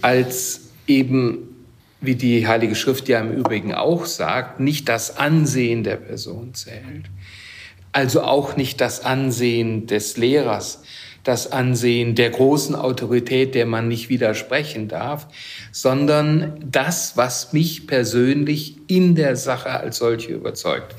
als 0.02 0.64
eben 0.86 1.56
wie 2.02 2.16
die 2.16 2.46
Heilige 2.46 2.76
Schrift 2.76 3.08
ja 3.08 3.22
im 3.22 3.32
Übrigen 3.32 3.74
auch 3.74 4.04
sagt, 4.06 4.60
nicht 4.60 4.90
das 4.90 5.16
Ansehen 5.16 5.86
der 5.86 5.96
Person 5.96 6.54
zählt. 6.54 7.06
Also 7.94 8.24
auch 8.24 8.58
nicht 8.58 8.82
das 8.82 9.06
Ansehen 9.06 9.88
des 9.88 10.18
Lehrers, 10.18 10.84
das 11.26 11.52
Ansehen 11.52 12.14
der 12.14 12.30
großen 12.30 12.76
Autorität, 12.76 13.56
der 13.56 13.66
man 13.66 13.88
nicht 13.88 14.10
widersprechen 14.10 14.88
darf, 14.88 15.28
sondern 15.72 16.54
das, 16.64 17.18
was 17.18 17.52
mich 17.52 17.88
persönlich 17.88 18.78
in 18.88 19.16
der 19.16 19.36
Sache 19.36 19.72
als 19.72 19.98
solche 19.98 20.32
überzeugt. 20.32 20.96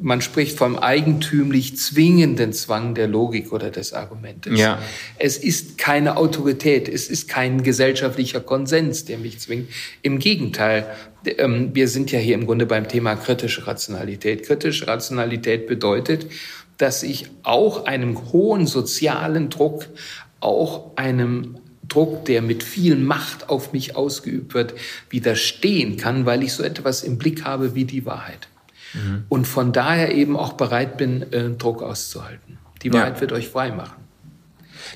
Man 0.00 0.20
spricht 0.20 0.56
vom 0.56 0.78
eigentümlich 0.78 1.76
zwingenden 1.76 2.52
Zwang 2.52 2.94
der 2.94 3.08
Logik 3.08 3.52
oder 3.52 3.70
des 3.70 3.92
Argumentes. 3.92 4.58
Ja. 4.58 4.80
Es 5.18 5.36
ist 5.36 5.78
keine 5.78 6.16
Autorität, 6.16 6.88
es 6.88 7.10
ist 7.10 7.28
kein 7.28 7.64
gesellschaftlicher 7.64 8.40
Konsens, 8.40 9.04
der 9.04 9.18
mich 9.18 9.40
zwingt. 9.40 9.68
Im 10.02 10.20
Gegenteil, 10.20 10.86
ähm, 11.38 11.70
wir 11.74 11.88
sind 11.88 12.12
ja 12.12 12.20
hier 12.20 12.36
im 12.36 12.46
Grunde 12.46 12.66
beim 12.66 12.86
Thema 12.86 13.16
kritische 13.16 13.66
Rationalität. 13.66 14.44
Kritische 14.44 14.86
Rationalität 14.86 15.66
bedeutet, 15.66 16.26
dass 16.78 17.02
ich 17.02 17.28
auch 17.42 17.86
einem 17.86 18.32
hohen 18.32 18.66
sozialen 18.66 19.50
Druck, 19.50 19.86
auch 20.40 20.96
einem 20.96 21.58
Druck, 21.88 22.24
der 22.24 22.42
mit 22.42 22.62
viel 22.62 22.96
Macht 22.96 23.48
auf 23.48 23.72
mich 23.72 23.96
ausgeübt 23.96 24.54
wird, 24.54 24.74
widerstehen 25.08 25.96
kann, 25.96 26.26
weil 26.26 26.42
ich 26.42 26.52
so 26.52 26.62
etwas 26.62 27.02
im 27.02 27.18
Blick 27.18 27.44
habe 27.44 27.74
wie 27.74 27.84
die 27.84 28.04
Wahrheit. 28.06 28.48
Mhm. 28.94 29.24
Und 29.28 29.46
von 29.46 29.72
daher 29.72 30.12
eben 30.12 30.36
auch 30.36 30.54
bereit 30.54 30.96
bin, 30.96 31.32
äh, 31.32 31.50
Druck 31.50 31.82
auszuhalten. 31.82 32.58
Die 32.82 32.92
Wahrheit 32.92 33.16
ja. 33.16 33.20
wird 33.22 33.32
euch 33.32 33.48
frei 33.48 33.70
machen. 33.70 34.05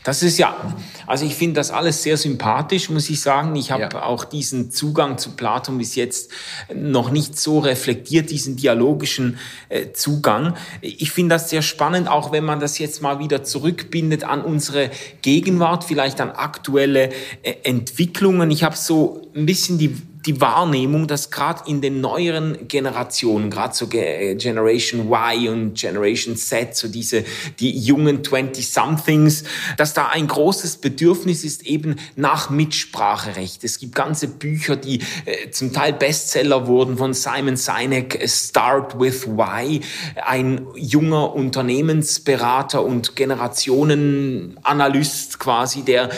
Das 0.04 0.22
ist 0.22 0.38
ja, 0.38 0.74
also 1.06 1.26
ich 1.26 1.34
finde 1.34 1.54
das 1.54 1.70
alles 1.70 2.02
sehr 2.02 2.16
sympathisch, 2.16 2.88
muss 2.88 3.10
ich 3.10 3.20
sagen. 3.20 3.54
Ich 3.56 3.70
habe 3.70 3.82
ja. 3.82 4.02
auch 4.02 4.24
diesen 4.24 4.70
Zugang 4.70 5.18
zu 5.18 5.32
Platon 5.32 5.78
bis 5.78 5.94
jetzt 5.94 6.30
noch 6.74 7.10
nicht 7.10 7.38
so 7.38 7.58
reflektiert, 7.58 8.30
diesen 8.30 8.56
dialogischen 8.56 9.38
äh, 9.68 9.92
Zugang. 9.92 10.54
Ich 10.80 11.12
finde 11.12 11.34
das 11.34 11.50
sehr 11.50 11.62
spannend, 11.62 12.08
auch 12.08 12.32
wenn 12.32 12.44
man 12.44 12.60
das 12.60 12.78
jetzt 12.78 13.02
mal 13.02 13.18
wieder 13.18 13.44
zurückbindet 13.44 14.24
an 14.24 14.42
unsere 14.42 14.90
Gegenwart, 15.22 15.84
vielleicht 15.84 16.20
an 16.20 16.30
aktuelle 16.30 17.10
äh, 17.42 17.54
Entwicklungen. 17.64 18.50
Ich 18.50 18.62
habe 18.62 18.76
so 18.76 19.28
ein 19.34 19.44
bisschen 19.44 19.78
die 19.78 19.96
die 20.26 20.40
Wahrnehmung, 20.40 21.06
dass 21.06 21.30
gerade 21.30 21.68
in 21.68 21.80
den 21.80 22.00
neueren 22.00 22.66
Generationen, 22.68 23.50
gerade 23.50 23.74
so 23.74 23.86
Generation 23.88 25.10
Y 25.10 25.48
und 25.48 25.78
Generation 25.78 26.36
Z, 26.36 26.76
so 26.76 26.88
diese 26.88 27.24
die 27.58 27.78
jungen 27.78 28.22
20-somethings, 28.22 29.44
dass 29.78 29.94
da 29.94 30.08
ein 30.08 30.26
großes 30.26 30.76
Bedürfnis 30.78 31.44
ist 31.44 31.64
eben 31.66 31.94
nach 32.16 32.50
Mitspracherecht. 32.50 33.62
Es 33.64 33.78
gibt 33.78 33.94
ganze 33.94 34.28
Bücher, 34.28 34.76
die 34.76 35.00
äh, 35.24 35.48
zum 35.50 35.72
Teil 35.72 35.94
Bestseller 35.94 36.66
wurden 36.66 36.98
von 36.98 37.14
Simon 37.14 37.56
Sinek, 37.56 38.20
Start 38.26 39.00
with 39.00 39.26
Why, 39.26 39.80
ein 40.22 40.66
junger 40.74 41.34
Unternehmensberater 41.34 42.84
und 42.84 43.16
Generationenanalyst 43.16 45.38
quasi, 45.38 45.80
der 45.82 46.10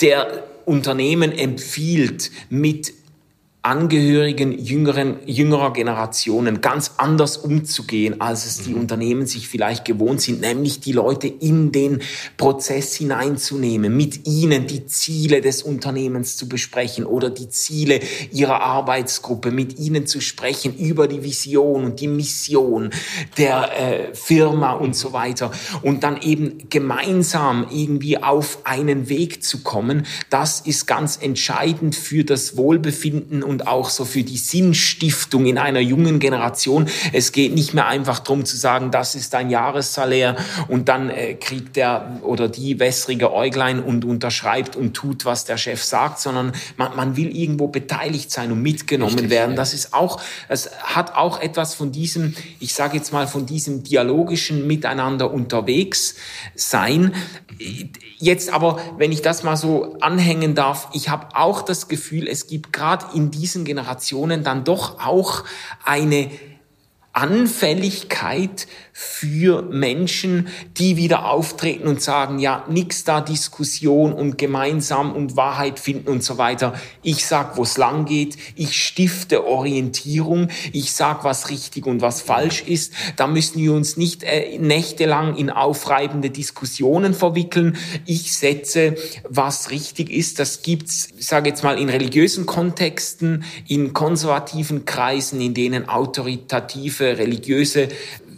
der 0.00 0.44
Unternehmen 0.64 1.32
empfiehlt, 1.32 2.30
mit 2.50 2.92
Angehörigen 3.68 4.58
jüngeren, 4.58 5.16
jüngerer 5.26 5.74
Generationen 5.74 6.62
ganz 6.62 6.92
anders 6.96 7.36
umzugehen, 7.36 8.18
als 8.18 8.46
es 8.46 8.62
die 8.62 8.70
mhm. 8.70 8.80
Unternehmen 8.80 9.26
sich 9.26 9.46
vielleicht 9.46 9.84
gewohnt 9.84 10.22
sind, 10.22 10.40
nämlich 10.40 10.80
die 10.80 10.92
Leute 10.92 11.28
in 11.28 11.70
den 11.70 12.00
Prozess 12.38 12.94
hineinzunehmen, 12.94 13.94
mit 13.94 14.26
ihnen 14.26 14.66
die 14.66 14.86
Ziele 14.86 15.42
des 15.42 15.62
Unternehmens 15.62 16.38
zu 16.38 16.48
besprechen 16.48 17.04
oder 17.04 17.28
die 17.28 17.50
Ziele 17.50 18.00
ihrer 18.32 18.62
Arbeitsgruppe, 18.62 19.50
mit 19.50 19.78
ihnen 19.78 20.06
zu 20.06 20.22
sprechen 20.22 20.74
über 20.74 21.06
die 21.06 21.22
Vision 21.22 21.84
und 21.84 22.00
die 22.00 22.08
Mission 22.08 22.88
der 23.36 23.70
äh, 23.78 24.14
Firma 24.14 24.72
und 24.72 24.96
so 24.96 25.12
weiter 25.12 25.50
und 25.82 26.04
dann 26.04 26.22
eben 26.22 26.70
gemeinsam 26.70 27.66
irgendwie 27.70 28.16
auf 28.16 28.60
einen 28.64 29.10
Weg 29.10 29.42
zu 29.44 29.62
kommen, 29.62 30.06
das 30.30 30.60
ist 30.60 30.86
ganz 30.86 31.18
entscheidend 31.20 31.94
für 31.94 32.24
das 32.24 32.56
Wohlbefinden 32.56 33.42
und 33.42 33.57
auch 33.66 33.90
so 33.90 34.04
für 34.04 34.22
die 34.22 34.36
Sinnstiftung 34.36 35.46
in 35.46 35.58
einer 35.58 35.80
jungen 35.80 36.18
Generation. 36.18 36.88
Es 37.12 37.32
geht 37.32 37.54
nicht 37.54 37.74
mehr 37.74 37.86
einfach 37.86 38.20
darum 38.20 38.44
zu 38.44 38.56
sagen, 38.56 38.90
das 38.90 39.14
ist 39.14 39.34
ein 39.34 39.50
Jahressalär 39.50 40.36
und 40.68 40.88
dann 40.88 41.10
äh, 41.10 41.34
kriegt 41.34 41.76
der 41.76 42.20
oder 42.22 42.48
die 42.48 42.78
wässrige 42.78 43.32
Äuglein 43.32 43.82
und 43.82 44.04
unterschreibt 44.04 44.76
und 44.76 44.94
tut, 44.94 45.24
was 45.24 45.44
der 45.44 45.56
Chef 45.56 45.82
sagt, 45.82 46.20
sondern 46.20 46.52
man, 46.76 46.96
man 46.96 47.16
will 47.16 47.34
irgendwo 47.34 47.68
beteiligt 47.68 48.30
sein 48.30 48.52
und 48.52 48.62
mitgenommen 48.62 49.14
Richtig, 49.14 49.30
werden. 49.30 49.56
Das 49.56 49.74
ist 49.74 49.94
auch, 49.94 50.20
es 50.48 50.70
hat 50.82 51.16
auch 51.16 51.40
etwas 51.40 51.74
von 51.74 51.92
diesem, 51.92 52.34
ich 52.60 52.74
sage 52.74 52.96
jetzt 52.96 53.12
mal, 53.12 53.26
von 53.26 53.46
diesem 53.46 53.82
dialogischen 53.82 54.66
Miteinander 54.66 55.32
unterwegs 55.32 56.14
sein. 56.54 57.14
Jetzt 58.18 58.52
aber, 58.52 58.80
wenn 58.96 59.12
ich 59.12 59.22
das 59.22 59.42
mal 59.42 59.56
so 59.56 59.96
anhängen 60.00 60.54
darf, 60.54 60.88
ich 60.92 61.08
habe 61.08 61.28
auch 61.34 61.62
das 61.62 61.88
Gefühl, 61.88 62.28
es 62.28 62.46
gibt 62.46 62.72
gerade 62.72 63.06
in 63.14 63.30
diesen 63.38 63.64
Generationen 63.64 64.42
dann 64.42 64.64
doch 64.64 64.98
auch 65.04 65.44
eine 65.84 66.30
Anfälligkeit 67.18 68.68
für 68.92 69.62
Menschen, 69.62 70.48
die 70.76 70.96
wieder 70.96 71.28
auftreten 71.28 71.88
und 71.88 72.00
sagen, 72.00 72.38
ja, 72.38 72.64
nix 72.68 73.02
da 73.02 73.20
Diskussion 73.20 74.12
und 74.12 74.38
gemeinsam 74.38 75.12
und 75.12 75.36
Wahrheit 75.36 75.80
finden 75.80 76.08
und 76.08 76.22
so 76.22 76.38
weiter. 76.38 76.74
Ich 77.02 77.26
sag, 77.26 77.56
wo 77.56 77.64
es 77.64 77.76
lang 77.76 78.04
geht. 78.04 78.36
Ich 78.54 78.80
stifte 78.80 79.46
Orientierung. 79.46 80.48
Ich 80.72 80.92
sag, 80.92 81.24
was 81.24 81.50
richtig 81.50 81.86
und 81.86 82.02
was 82.02 82.22
falsch 82.22 82.62
ist. 82.62 82.92
Da 83.16 83.26
müssen 83.26 83.60
wir 83.60 83.72
uns 83.72 83.96
nicht 83.96 84.22
äh, 84.22 84.56
nächtelang 84.58 85.36
in 85.36 85.50
aufreibende 85.50 86.30
Diskussionen 86.30 87.14
verwickeln. 87.14 87.76
Ich 88.04 88.32
setze, 88.32 88.94
was 89.28 89.70
richtig 89.70 90.10
ist. 90.10 90.38
Das 90.38 90.62
gibt's, 90.62 91.08
ich 91.16 91.26
sage 91.26 91.48
jetzt 91.48 91.64
mal, 91.64 91.78
in 91.78 91.88
religiösen 91.88 92.46
Kontexten, 92.46 93.44
in 93.66 93.92
konservativen 93.92 94.84
Kreisen, 94.84 95.40
in 95.40 95.54
denen 95.54 95.88
autoritative 95.88 97.07
religiöse 97.16 97.88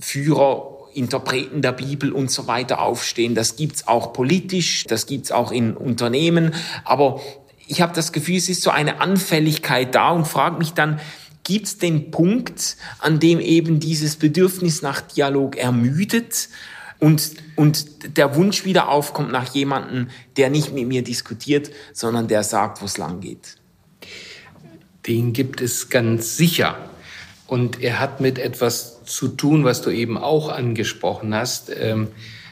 Führer 0.01 0.71
Interpreten 0.95 1.63
der 1.63 1.73
Bibel 1.73 2.13
und 2.13 2.31
so 2.31 2.47
weiter 2.47 2.81
aufstehen. 2.81 3.35
Das 3.35 3.57
gibt's 3.57 3.87
auch 3.87 4.13
politisch, 4.13 4.85
das 4.85 5.07
gibt's 5.07 5.33
auch 5.33 5.53
in 5.53 5.77
Unternehmen. 5.77 6.55
Aber 6.85 7.21
ich 7.67 7.81
habe 7.81 7.95
das 7.95 8.13
Gefühl, 8.13 8.37
es 8.37 8.49
ist 8.49 8.63
so 8.63 8.71
eine 8.71 9.01
Anfälligkeit 9.01 9.95
da 9.95 10.11
und 10.11 10.27
frage 10.27 10.59
mich 10.59 10.73
dann, 10.73 11.01
gibt's 11.45 11.79
den 11.79 12.11
Punkt, 12.11 12.77
an 12.99 13.21
dem 13.21 13.41
eben 13.41 13.81
dieses 13.81 14.17
Bedürfnis 14.17 14.83
nach 14.83 15.01
Dialog 15.01 15.57
ermüdet 15.57 16.49
und, 16.99 17.33
und 17.57 18.17
der 18.17 18.35
Wunsch 18.35 18.65
wieder 18.65 18.89
aufkommt 18.89 19.33
nach 19.33 19.55
jemandem, 19.55 20.09
der 20.37 20.51
nicht 20.51 20.73
mit 20.73 20.87
mir 20.87 21.03
diskutiert, 21.03 21.71
sondern 21.93 22.29
der 22.29 22.43
sagt, 22.43 22.83
wo 22.83 22.87
es 22.87 22.99
lang 22.99 23.21
geht? 23.21 23.57
Den 25.07 25.33
gibt 25.33 25.61
es 25.61 25.89
ganz 25.89 26.37
sicher. 26.37 26.90
Und 27.51 27.83
er 27.83 27.99
hat 27.99 28.21
mit 28.21 28.39
etwas 28.39 29.03
zu 29.03 29.27
tun, 29.27 29.65
was 29.65 29.83
du 29.83 29.91
eben 29.91 30.17
auch 30.17 30.51
angesprochen 30.51 31.35
hast. 31.35 31.69
Ähm, 31.77 32.07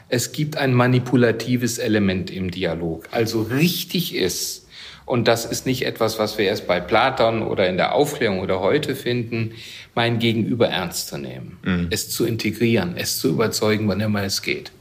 es 0.09 0.33
gibt 0.33 0.57
ein 0.57 0.75
manipulatives 0.75 1.79
Element 1.79 2.33
im 2.33 2.51
Dialog. 2.51 3.07
Also 3.13 3.43
richtig 3.43 4.17
ist, 4.17 4.67
und 5.07 5.29
das 5.29 5.45
ist 5.45 5.67
nicht 5.67 5.87
etwas, 5.87 6.19
was 6.19 6.37
wir 6.37 6.47
erst 6.47 6.67
bei 6.67 6.81
Platon 6.81 7.43
oder 7.43 7.69
in 7.69 7.77
der 7.77 7.95
Aufklärung 7.95 8.41
oder 8.41 8.59
heute 8.59 8.97
finden, 8.97 9.53
mein 9.95 10.19
Gegenüber 10.19 10.67
ernst 10.67 11.07
zu 11.07 11.17
nehmen, 11.17 11.59
mhm. 11.63 11.87
es 11.91 12.11
zu 12.11 12.25
integrieren, 12.25 12.97
es 12.97 13.21
zu 13.21 13.29
überzeugen, 13.29 13.87
wann 13.87 14.01
immer 14.01 14.25
es 14.25 14.43
geht. 14.43 14.73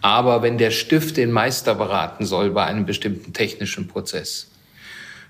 Aber 0.00 0.42
wenn 0.42 0.58
der 0.58 0.72
Stift 0.72 1.18
den 1.18 1.30
Meister 1.30 1.76
beraten 1.76 2.26
soll 2.26 2.50
bei 2.50 2.64
einem 2.64 2.84
bestimmten 2.84 3.32
technischen 3.32 3.86
Prozess, 3.86 4.48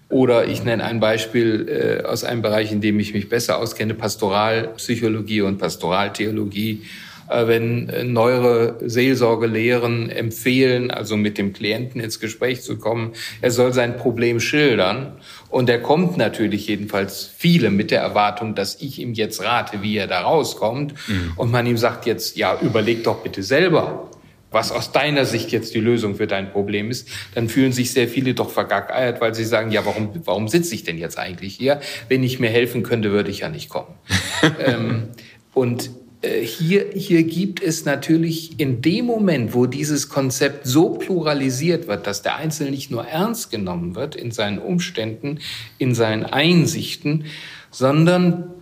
oder 0.09 0.47
ich 0.47 0.63
nenne 0.63 0.85
ein 0.85 1.01
Beispiel 1.01 2.01
äh, 2.03 2.07
aus 2.07 2.23
einem 2.23 2.43
Bereich, 2.43 2.71
in 2.71 2.81
dem 2.81 3.01
ich 3.01 3.13
mich 3.13 3.29
besser 3.29 3.59
auskenne, 3.59 3.95
Pastoralpsychologie 3.95 5.41
und 5.41 5.59
Pastoraltheologie. 5.59 6.83
Äh, 7.29 7.49
wenn 7.49 7.89
äh, 7.89 8.05
neuere 8.05 8.77
Seelsorgelehren 8.81 10.11
empfehlen, 10.11 10.93
also 10.93 11.17
mit 11.17 11.39
dem 11.39 11.53
Klienten 11.53 12.01
ins 12.01 12.21
Gespräch 12.21 12.63
zu 12.63 12.79
kommen, 12.79 13.15
er 13.41 13.51
soll 13.51 13.73
sein 13.73 13.97
Problem 13.97 14.39
schildern. 14.39 15.13
Und 15.49 15.69
er 15.69 15.81
kommt 15.81 16.17
natürlich 16.17 16.69
jedenfalls 16.69 17.29
viele 17.37 17.71
mit 17.71 17.91
der 17.91 18.01
Erwartung, 18.01 18.55
dass 18.55 18.81
ich 18.81 19.01
ihm 19.01 19.13
jetzt 19.13 19.43
rate, 19.43 19.83
wie 19.83 19.97
er 19.97 20.07
da 20.07 20.21
rauskommt. 20.21 20.95
Mhm. 21.09 21.33
Und 21.37 21.51
man 21.51 21.67
ihm 21.67 21.79
sagt 21.79 22.07
jetzt, 22.07 22.37
ja, 22.37 22.59
überleg 22.61 23.03
doch 23.03 23.23
bitte 23.23 23.43
selber 23.43 24.09
was 24.57 24.73
aus 24.73 24.91
deiner 24.91 25.27
Sicht 25.27 25.53
jetzt 25.53 25.75
die 25.75 25.81
Lösung 25.81 26.17
für 26.17 26.27
dein 26.27 26.51
Problem 26.51 26.91
ist, 26.91 27.09
dann 27.35 27.51
fühlen 27.51 27.73
sich 27.73 27.93
sehr 27.93 28.09
viele 28.09 28.33
doch 28.33 28.49
vergackeiert, 28.49 29.21
weil 29.21 29.35
sie 29.35 29.45
sagen, 29.45 29.71
ja, 29.71 29.85
warum, 29.85 30.09
warum 30.25 30.49
sitze 30.49 30.75
ich 30.75 30.83
denn 30.83 30.97
jetzt 30.97 31.19
eigentlich 31.19 31.55
hier? 31.55 31.81
Wenn 32.09 32.23
ich 32.23 32.41
mir 32.41 32.49
helfen 32.49 32.83
könnte, 32.83 33.13
würde 33.13 33.31
ich 33.31 33.41
ja 33.41 33.51
nicht 33.51 33.69
kommen. 33.69 33.95
ähm, 34.67 35.09
und 35.53 35.91
äh, 36.23 36.41
hier, 36.41 36.87
hier 36.95 37.25
gibt 37.25 37.63
es 37.63 37.85
natürlich 37.85 38.59
in 38.59 38.81
dem 38.81 39.05
Moment, 39.05 39.53
wo 39.53 39.67
dieses 39.67 40.09
Konzept 40.09 40.67
so 40.67 40.95
pluralisiert 40.95 41.87
wird, 41.87 42.07
dass 42.07 42.23
der 42.23 42.37
Einzelne 42.37 42.71
nicht 42.71 42.91
nur 42.91 43.07
ernst 43.07 43.51
genommen 43.51 43.95
wird 43.95 44.17
in 44.17 44.31
seinen 44.31 44.59
Umständen, 44.59 45.41
in 45.77 45.95
seinen 45.95 46.25
Einsichten, 46.25 47.27
sondern 47.71 48.56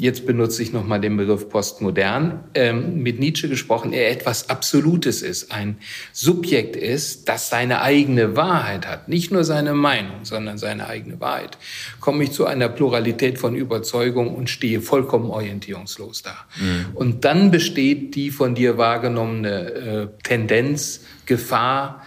jetzt 0.00 0.24
benutze 0.26 0.62
ich 0.62 0.72
nochmal 0.72 1.00
den 1.00 1.16
Begriff 1.18 1.48
postmodern, 1.50 2.40
ähm, 2.54 3.02
mit 3.02 3.20
Nietzsche 3.20 3.48
gesprochen, 3.48 3.92
er 3.92 4.10
etwas 4.10 4.48
Absolutes 4.48 5.20
ist, 5.20 5.52
ein 5.52 5.76
Subjekt 6.12 6.74
ist, 6.74 7.28
das 7.28 7.50
seine 7.50 7.82
eigene 7.82 8.34
Wahrheit 8.34 8.86
hat, 8.86 9.08
nicht 9.08 9.30
nur 9.30 9.44
seine 9.44 9.74
Meinung, 9.74 10.24
sondern 10.24 10.56
seine 10.56 10.88
eigene 10.88 11.20
Wahrheit, 11.20 11.58
komme 12.00 12.24
ich 12.24 12.32
zu 12.32 12.46
einer 12.46 12.70
Pluralität 12.70 13.38
von 13.38 13.54
Überzeugung 13.54 14.34
und 14.34 14.48
stehe 14.48 14.80
vollkommen 14.80 15.28
orientierungslos 15.28 16.22
da. 16.22 16.34
Mhm. 16.58 16.86
Und 16.94 17.24
dann 17.26 17.50
besteht 17.50 18.14
die 18.14 18.30
von 18.30 18.54
dir 18.54 18.78
wahrgenommene 18.78 19.50
äh, 19.50 20.08
Tendenz, 20.22 21.02
Gefahr, 21.26 22.02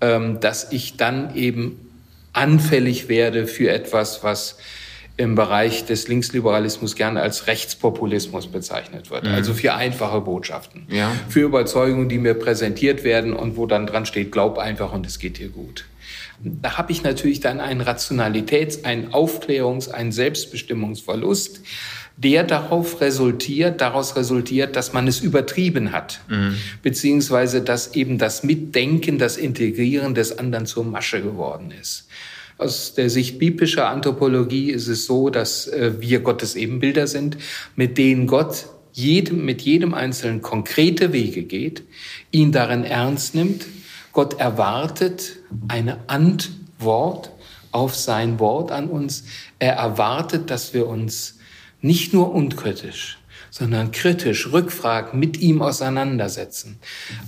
ähm, 0.00 0.40
dass 0.40 0.72
ich 0.72 0.96
dann 0.96 1.36
eben 1.36 1.78
anfällig 2.32 3.08
werde 3.08 3.46
für 3.46 3.70
etwas, 3.70 4.24
was 4.24 4.58
im 5.16 5.34
Bereich 5.34 5.86
des 5.86 6.08
Linksliberalismus 6.08 6.94
gern 6.94 7.16
als 7.16 7.46
Rechtspopulismus 7.46 8.48
bezeichnet 8.48 9.10
wird. 9.10 9.24
Mhm. 9.24 9.30
Also 9.30 9.54
für 9.54 9.74
einfache 9.74 10.20
Botschaften. 10.20 10.86
Ja. 10.90 11.10
Für 11.28 11.40
Überzeugungen, 11.40 12.08
die 12.08 12.18
mir 12.18 12.34
präsentiert 12.34 13.02
werden 13.02 13.32
und 13.32 13.56
wo 13.56 13.66
dann 13.66 13.86
dran 13.86 14.04
steht, 14.04 14.30
glaub 14.30 14.58
einfach 14.58 14.92
und 14.92 15.06
es 15.06 15.18
geht 15.18 15.38
dir 15.38 15.48
gut. 15.48 15.86
Da 16.40 16.76
habe 16.76 16.92
ich 16.92 17.02
natürlich 17.02 17.40
dann 17.40 17.60
einen 17.60 17.80
Rationalitäts-, 17.80 18.84
einen 18.84 19.12
Aufklärungs-, 19.12 19.90
einen 19.90 20.12
Selbstbestimmungsverlust, 20.12 21.62
der 22.18 22.44
darauf 22.44 23.00
resultiert, 23.00 23.80
daraus 23.80 24.16
resultiert, 24.16 24.76
dass 24.76 24.92
man 24.92 25.06
es 25.06 25.20
übertrieben 25.20 25.92
hat, 25.92 26.20
mhm. 26.28 26.56
beziehungsweise 26.82 27.62
dass 27.62 27.94
eben 27.94 28.18
das 28.18 28.42
Mitdenken, 28.42 29.18
das 29.18 29.36
Integrieren 29.36 30.14
des 30.14 30.38
anderen 30.38 30.66
zur 30.66 30.84
Masche 30.84 31.22
geworden 31.22 31.72
ist. 31.78 32.06
Aus 32.58 32.94
der 32.94 33.10
Sicht 33.10 33.38
biblischer 33.38 33.88
Anthropologie 33.88 34.70
ist 34.70 34.88
es 34.88 35.04
so, 35.04 35.28
dass 35.28 35.66
äh, 35.66 36.00
wir 36.00 36.20
Gottes 36.20 36.54
Ebenbilder 36.54 37.06
sind, 37.06 37.36
mit 37.74 37.98
denen 37.98 38.26
Gott 38.26 38.66
jedem, 38.92 39.44
mit 39.44 39.60
jedem 39.60 39.92
Einzelnen 39.92 40.40
konkrete 40.40 41.12
Wege 41.12 41.42
geht, 41.42 41.82
ihn 42.30 42.52
darin 42.52 42.84
ernst 42.84 43.34
nimmt. 43.34 43.66
Gott 44.12 44.40
erwartet 44.40 45.36
eine 45.68 45.98
Antwort 46.08 47.30
auf 47.72 47.94
sein 47.94 48.40
Wort 48.40 48.72
an 48.72 48.88
uns. 48.88 49.24
Er 49.58 49.74
erwartet, 49.74 50.50
dass 50.50 50.72
wir 50.72 50.86
uns 50.86 51.38
nicht 51.82 52.14
nur 52.14 52.34
unkritisch, 52.34 53.18
sondern 53.58 53.90
kritisch, 53.90 54.52
rückfragen, 54.52 55.18
mit 55.18 55.40
ihm 55.40 55.62
auseinandersetzen. 55.62 56.76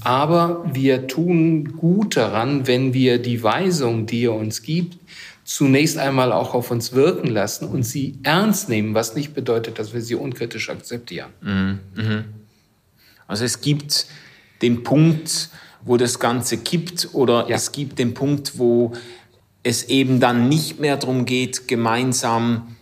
Aber 0.03 0.62
wir 0.75 1.07
tun 1.07 1.79
gut 1.79 2.19
daran, 2.19 2.67
wenn 2.67 2.93
wir 2.93 3.17
die 3.17 3.43
Weisung, 3.43 4.05
die 4.05 4.25
er 4.25 4.35
uns 4.35 4.61
gibt, 4.61 4.99
zunächst 5.45 5.97
einmal 5.97 6.33
auch 6.33 6.53
auf 6.53 6.71
uns 6.71 6.93
wirken 6.93 7.29
lassen 7.29 7.67
und 7.67 7.83
sie 7.83 8.19
ernst 8.25 8.69
nehmen, 8.69 8.93
was 8.93 9.14
nicht 9.14 9.33
bedeutet, 9.33 9.79
dass 9.79 9.95
wir 9.95 10.03
sie 10.03 10.17
unkritisch 10.17 10.69
akzeptieren. 10.69 11.31
Mhm. 11.41 11.79
mhm. 11.95 12.25
Also 13.27 13.47
es 13.47 13.62
gibt 13.62 14.07
den 14.61 14.83
Punkt, 14.83 15.49
wo 15.83 15.97
das 15.97 16.19
Ganze 16.19 16.59
kippt 16.59 17.09
oder 17.14 17.49
ja. 17.49 17.57
es 17.57 17.73
gibt 17.73 17.99
den 17.99 18.12
Punkt, 18.12 18.59
wo 18.59 18.93
es 19.62 19.85
eben 19.85 20.21
dann 20.21 20.51
nicht 20.51 20.79
mehr 20.79 20.99
darum 20.99 21.25
geht, 21.25 21.69
gemeinsam 21.69 22.77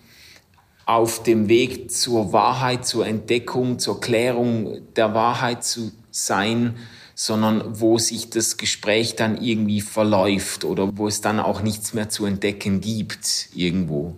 auf 0.87 1.25
dem 1.25 1.49
Weg 1.49 1.90
zur 1.90 2.33
Wahrheit, 2.33 2.87
zur 2.87 3.07
Entdeckung, 3.07 3.79
zur 3.79 4.01
Klärung 4.01 4.79
der 4.94 5.14
Wahrheit 5.14 5.64
zu 5.64 5.92
sein, 6.11 6.77
sondern 7.14 7.81
wo 7.81 7.99
sich 7.99 8.31
das 8.31 8.57
Gespräch 8.57 9.16
dann 9.16 9.42
irgendwie 9.42 9.81
verläuft 9.81 10.64
oder 10.64 10.96
wo 10.96 11.09
es 11.09 11.20
dann 11.20 11.40
auch 11.40 11.61
nichts 11.61 11.92
mehr 11.92 12.09
zu 12.09 12.25
entdecken 12.25 12.81
gibt 12.81 13.49
irgendwo. 13.55 14.16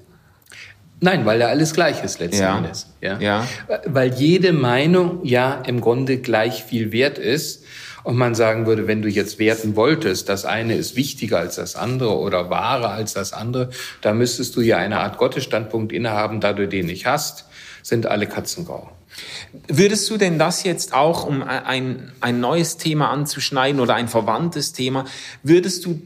Nein, 1.00 1.24
weil 1.24 1.40
ja 1.40 1.46
alles 1.46 1.74
gleich 1.74 2.02
ist 2.02 2.18
letzten 2.18 2.42
ja. 2.42 2.58
Endes. 2.58 2.88
Ja? 3.00 3.18
ja. 3.18 3.46
Weil 3.86 4.12
jede 4.14 4.52
Meinung 4.52 5.24
ja 5.24 5.62
im 5.66 5.80
Grunde 5.80 6.18
gleich 6.18 6.64
viel 6.64 6.92
wert 6.92 7.18
ist. 7.18 7.64
Und 8.08 8.16
man 8.16 8.34
sagen 8.34 8.64
würde, 8.64 8.86
wenn 8.86 9.02
du 9.02 9.10
jetzt 9.10 9.38
werten 9.38 9.76
wolltest, 9.76 10.30
das 10.30 10.46
eine 10.46 10.74
ist 10.76 10.96
wichtiger 10.96 11.40
als 11.40 11.56
das 11.56 11.76
andere 11.76 12.16
oder 12.16 12.48
wahrer 12.48 12.88
als 12.88 13.12
das 13.12 13.34
andere, 13.34 13.68
da 14.00 14.14
müsstest 14.14 14.56
du 14.56 14.62
ja 14.62 14.78
eine 14.78 15.00
Art 15.00 15.18
Gottesstandpunkt 15.18 15.92
innehaben, 15.92 16.40
da 16.40 16.54
du 16.54 16.66
den 16.66 16.86
nicht 16.86 17.04
hast, 17.04 17.44
sind 17.82 18.06
alle 18.06 18.26
Katzen 18.26 18.64
grau. 18.64 18.90
Würdest 19.66 20.08
du 20.08 20.16
denn 20.16 20.38
das 20.38 20.64
jetzt 20.64 20.94
auch, 20.94 21.26
um 21.26 21.42
ein, 21.42 22.10
ein 22.22 22.40
neues 22.40 22.78
Thema 22.78 23.10
anzuschneiden 23.10 23.78
oder 23.78 23.94
ein 23.94 24.08
verwandtes 24.08 24.72
Thema, 24.72 25.04
würdest 25.42 25.84
du 25.84 26.00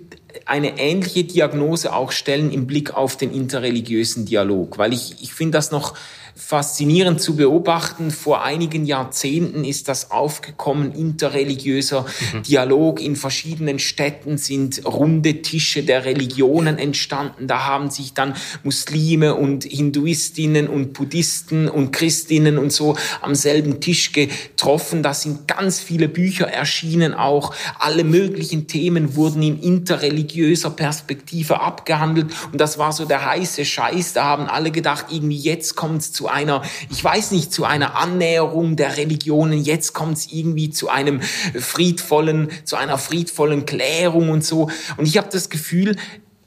eine 0.44 0.80
ähnliche 0.80 1.22
Diagnose 1.22 1.92
auch 1.92 2.10
stellen 2.10 2.50
im 2.50 2.66
Blick 2.66 2.94
auf 2.94 3.16
den 3.16 3.32
interreligiösen 3.32 4.26
Dialog? 4.26 4.76
Weil 4.76 4.92
ich, 4.92 5.22
ich 5.22 5.32
finde 5.32 5.52
das 5.52 5.70
noch 5.70 5.94
faszinierend 6.34 7.20
zu 7.20 7.36
beobachten. 7.36 8.10
Vor 8.10 8.42
einigen 8.42 8.84
Jahrzehnten 8.84 9.64
ist 9.64 9.88
das 9.88 10.10
aufgekommen, 10.10 10.92
interreligiöser 10.92 12.06
mhm. 12.32 12.42
Dialog. 12.42 13.00
In 13.00 13.16
verschiedenen 13.16 13.78
Städten 13.78 14.38
sind 14.38 14.84
runde 14.84 15.42
Tische 15.42 15.82
der 15.82 16.04
Religionen 16.04 16.78
entstanden. 16.78 17.46
Da 17.46 17.64
haben 17.66 17.90
sich 17.90 18.14
dann 18.14 18.34
Muslime 18.62 19.34
und 19.34 19.64
Hinduistinnen 19.64 20.68
und 20.68 20.92
Buddhisten 20.94 21.68
und 21.68 21.92
Christinnen 21.92 22.58
und 22.58 22.72
so 22.72 22.96
am 23.20 23.34
selben 23.34 23.80
Tisch 23.80 24.12
getroffen. 24.12 25.02
Da 25.02 25.14
sind 25.14 25.48
ganz 25.48 25.80
viele 25.80 26.08
Bücher 26.08 26.48
erschienen 26.48 27.14
auch. 27.14 27.54
Alle 27.78 28.04
möglichen 28.04 28.66
Themen 28.66 29.16
wurden 29.16 29.42
in 29.42 29.60
interreligiöser 29.60 30.70
Perspektive 30.70 31.60
abgehandelt. 31.60 32.26
Und 32.50 32.60
das 32.60 32.78
war 32.78 32.92
so 32.92 33.04
der 33.04 33.24
heiße 33.24 33.64
Scheiß. 33.64 34.14
Da 34.14 34.24
haben 34.24 34.46
alle 34.46 34.70
gedacht, 34.70 35.06
irgendwie 35.10 35.38
jetzt 35.38 35.76
kommt's 35.76 36.12
zu 36.12 36.21
zu 36.22 36.28
einer, 36.28 36.62
ich 36.88 37.02
weiß 37.02 37.32
nicht, 37.32 37.52
zu 37.52 37.64
einer 37.64 37.96
Annäherung 37.96 38.76
der 38.76 38.96
Religionen. 38.96 39.64
Jetzt 39.64 39.92
kommt 39.92 40.18
es 40.18 40.32
irgendwie 40.32 40.70
zu 40.70 40.88
einem 40.88 41.20
friedvollen, 41.20 42.48
zu 42.64 42.76
einer 42.76 42.96
friedvollen 42.96 43.66
Klärung 43.66 44.30
und 44.30 44.44
so. 44.44 44.70
Und 44.96 45.06
ich 45.06 45.18
habe 45.18 45.28
das 45.32 45.50
Gefühl, 45.50 45.96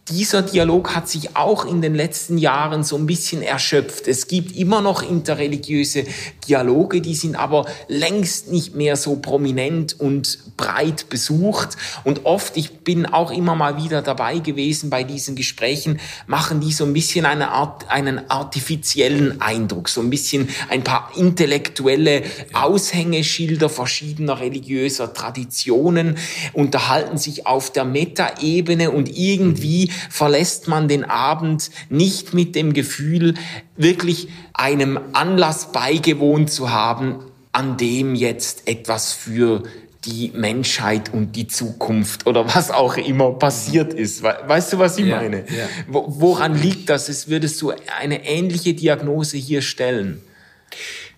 dieser 0.09 0.43
Dialog 0.43 0.95
hat 0.95 1.09
sich 1.09 1.35
auch 1.35 1.65
in 1.65 1.81
den 1.81 1.95
letzten 1.95 2.37
Jahren 2.37 2.83
so 2.83 2.95
ein 2.95 3.07
bisschen 3.07 3.41
erschöpft. 3.41 4.07
Es 4.07 4.27
gibt 4.27 4.55
immer 4.55 4.81
noch 4.81 5.01
interreligiöse 5.01 6.05
Dialoge, 6.47 7.01
die 7.01 7.15
sind 7.15 7.35
aber 7.35 7.65
längst 7.87 8.51
nicht 8.51 8.75
mehr 8.75 8.97
so 8.97 9.15
prominent 9.15 9.99
und 9.99 10.57
breit 10.57 11.09
besucht. 11.09 11.69
Und 12.03 12.25
oft, 12.25 12.55
ich 12.55 12.81
bin 12.81 13.07
auch 13.07 13.31
immer 13.31 13.55
mal 13.55 13.83
wieder 13.83 14.03
dabei 14.03 14.37
gewesen 14.37 14.91
bei 14.91 15.03
diesen 15.03 15.35
Gesprächen, 15.35 15.99
machen 16.27 16.59
die 16.59 16.71
so 16.71 16.85
ein 16.85 16.93
bisschen 16.93 17.25
eine 17.25 17.49
Art, 17.49 17.89
einen 17.89 18.29
artifiziellen 18.29 19.41
Eindruck, 19.41 19.89
so 19.89 20.01
ein 20.01 20.11
bisschen 20.11 20.49
ein 20.69 20.83
paar 20.83 21.13
intellektuelle 21.15 22.21
Aushängeschilder 22.53 23.69
verschiedener 23.69 24.39
religiöser 24.39 25.13
Traditionen, 25.13 26.19
unterhalten 26.53 27.17
sich 27.17 27.47
auf 27.47 27.71
der 27.71 27.85
Metaebene 27.85 28.91
und 28.91 29.09
irgendwie 29.17 29.89
verlässt 30.09 30.67
man 30.67 30.87
den 30.87 31.03
Abend 31.03 31.71
nicht 31.89 32.33
mit 32.33 32.55
dem 32.55 32.73
Gefühl, 32.73 33.35
wirklich 33.77 34.29
einem 34.53 34.99
Anlass 35.13 35.71
beigewohnt 35.71 36.51
zu 36.51 36.71
haben, 36.71 37.19
an 37.51 37.77
dem 37.77 38.15
jetzt 38.15 38.67
etwas 38.67 39.13
für 39.13 39.63
die 40.05 40.31
Menschheit 40.35 41.11
und 41.13 41.35
die 41.35 41.47
Zukunft 41.47 42.27
oder 42.27 42.53
was 42.53 42.69
auch 42.69 42.97
immer 42.97 43.31
passiert 43.31 43.93
ist. 43.93 44.21
Weißt 44.23 44.73
du, 44.73 44.79
was 44.79 44.97
ich 44.97 45.05
ja, 45.07 45.17
meine? 45.17 45.39
Ja. 45.39 45.67
Woran 45.87 46.55
liegt 46.55 46.89
das? 46.89 47.09
Es 47.09 47.27
würdest 47.27 47.61
du 47.61 47.73
eine 47.99 48.25
ähnliche 48.25 48.73
Diagnose 48.73 49.37
hier 49.37 49.61
stellen? 49.61 50.21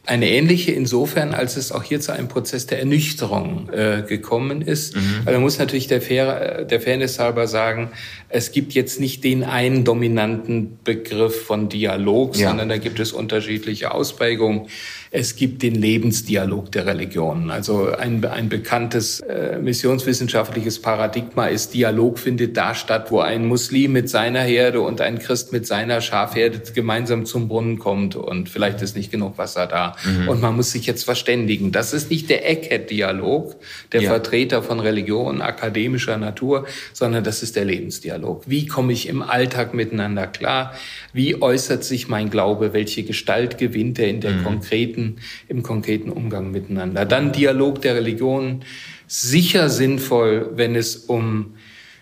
Eine 0.07 0.29
ähnliche 0.29 0.71
insofern, 0.71 1.33
als 1.33 1.57
es 1.57 1.73
auch 1.73 1.83
hier 1.83 1.99
zu 1.99 2.13
einem 2.13 2.29
Prozess 2.29 2.65
der 2.65 2.79
Ernüchterung 2.79 3.69
äh, 3.73 4.03
gekommen 4.07 4.61
ist. 4.61 4.95
Mhm. 4.95 5.01
Weil 5.25 5.33
man 5.33 5.43
muss 5.43 5.59
natürlich 5.59 5.87
der, 5.87 6.01
Fair, 6.01 6.63
der 6.63 6.79
Fairness 6.79 7.19
halber 7.19 7.45
sagen, 7.47 7.91
es 8.29 8.51
gibt 8.53 8.73
jetzt 8.73 9.01
nicht 9.01 9.25
den 9.25 9.43
einen 9.43 9.83
dominanten 9.83 10.79
Begriff 10.83 11.43
von 11.45 11.67
Dialog, 11.67 12.37
ja. 12.37 12.47
sondern 12.47 12.69
da 12.69 12.77
gibt 12.77 12.99
es 13.01 13.11
unterschiedliche 13.11 13.91
Ausprägungen. 13.91 14.67
Es 15.11 15.35
gibt 15.35 15.63
den 15.63 15.75
Lebensdialog 15.75 16.71
der 16.71 16.85
Religionen. 16.85 17.49
Also 17.49 17.91
ein, 17.91 18.23
ein 18.25 18.49
bekanntes 18.49 19.21
äh, 19.21 19.57
missionswissenschaftliches 19.59 20.81
Paradigma 20.81 21.47
ist, 21.47 21.73
Dialog 21.73 22.19
findet 22.19 22.57
da 22.57 22.75
statt, 22.75 23.11
wo 23.11 23.19
ein 23.19 23.45
Muslim 23.45 23.93
mit 23.93 24.09
seiner 24.09 24.41
Herde 24.41 24.81
und 24.81 25.01
ein 25.01 25.19
Christ 25.19 25.53
mit 25.53 25.65
seiner 25.65 26.01
Schafherde 26.01 26.61
gemeinsam 26.73 27.25
zum 27.25 27.47
Brunnen 27.47 27.79
kommt 27.79 28.15
und 28.15 28.49
vielleicht 28.49 28.81
ist 28.81 28.95
nicht 28.95 29.11
genug 29.11 29.37
Wasser 29.37 29.65
da. 29.67 29.95
Mhm. 30.03 30.27
Und 30.27 30.41
man 30.41 30.55
muss 30.55 30.71
sich 30.71 30.85
jetzt 30.85 31.03
verständigen. 31.03 31.71
Das 31.71 31.93
ist 31.93 32.09
nicht 32.09 32.29
der 32.29 32.49
Eckhead-Dialog, 32.49 33.55
der 33.91 34.01
ja. 34.01 34.09
Vertreter 34.09 34.61
von 34.61 34.79
Religion, 34.79 35.41
akademischer 35.41 36.17
Natur, 36.17 36.65
sondern 36.93 37.23
das 37.23 37.43
ist 37.43 37.55
der 37.55 37.65
Lebensdialog. 37.65 38.43
Wie 38.47 38.67
komme 38.67 38.93
ich 38.93 39.07
im 39.07 39.21
Alltag 39.21 39.73
miteinander 39.73 40.27
klar? 40.27 40.73
Wie 41.13 41.41
äußert 41.41 41.83
sich 41.83 42.07
mein 42.07 42.29
Glaube? 42.29 42.73
Welche 42.73 43.03
Gestalt 43.03 43.57
gewinnt 43.57 43.99
er 43.99 44.07
in 44.07 44.21
der 44.21 44.31
mhm. 44.31 44.43
konkreten, 44.43 45.06
im 45.47 45.63
konkreten 45.63 46.09
Umgang 46.09 46.51
miteinander? 46.51 47.05
Dann 47.05 47.31
Dialog 47.31 47.81
der 47.81 47.95
Religion. 47.95 48.63
Sicher 49.07 49.69
sinnvoll, 49.69 50.51
wenn 50.55 50.75
es 50.75 50.95
um 50.97 51.55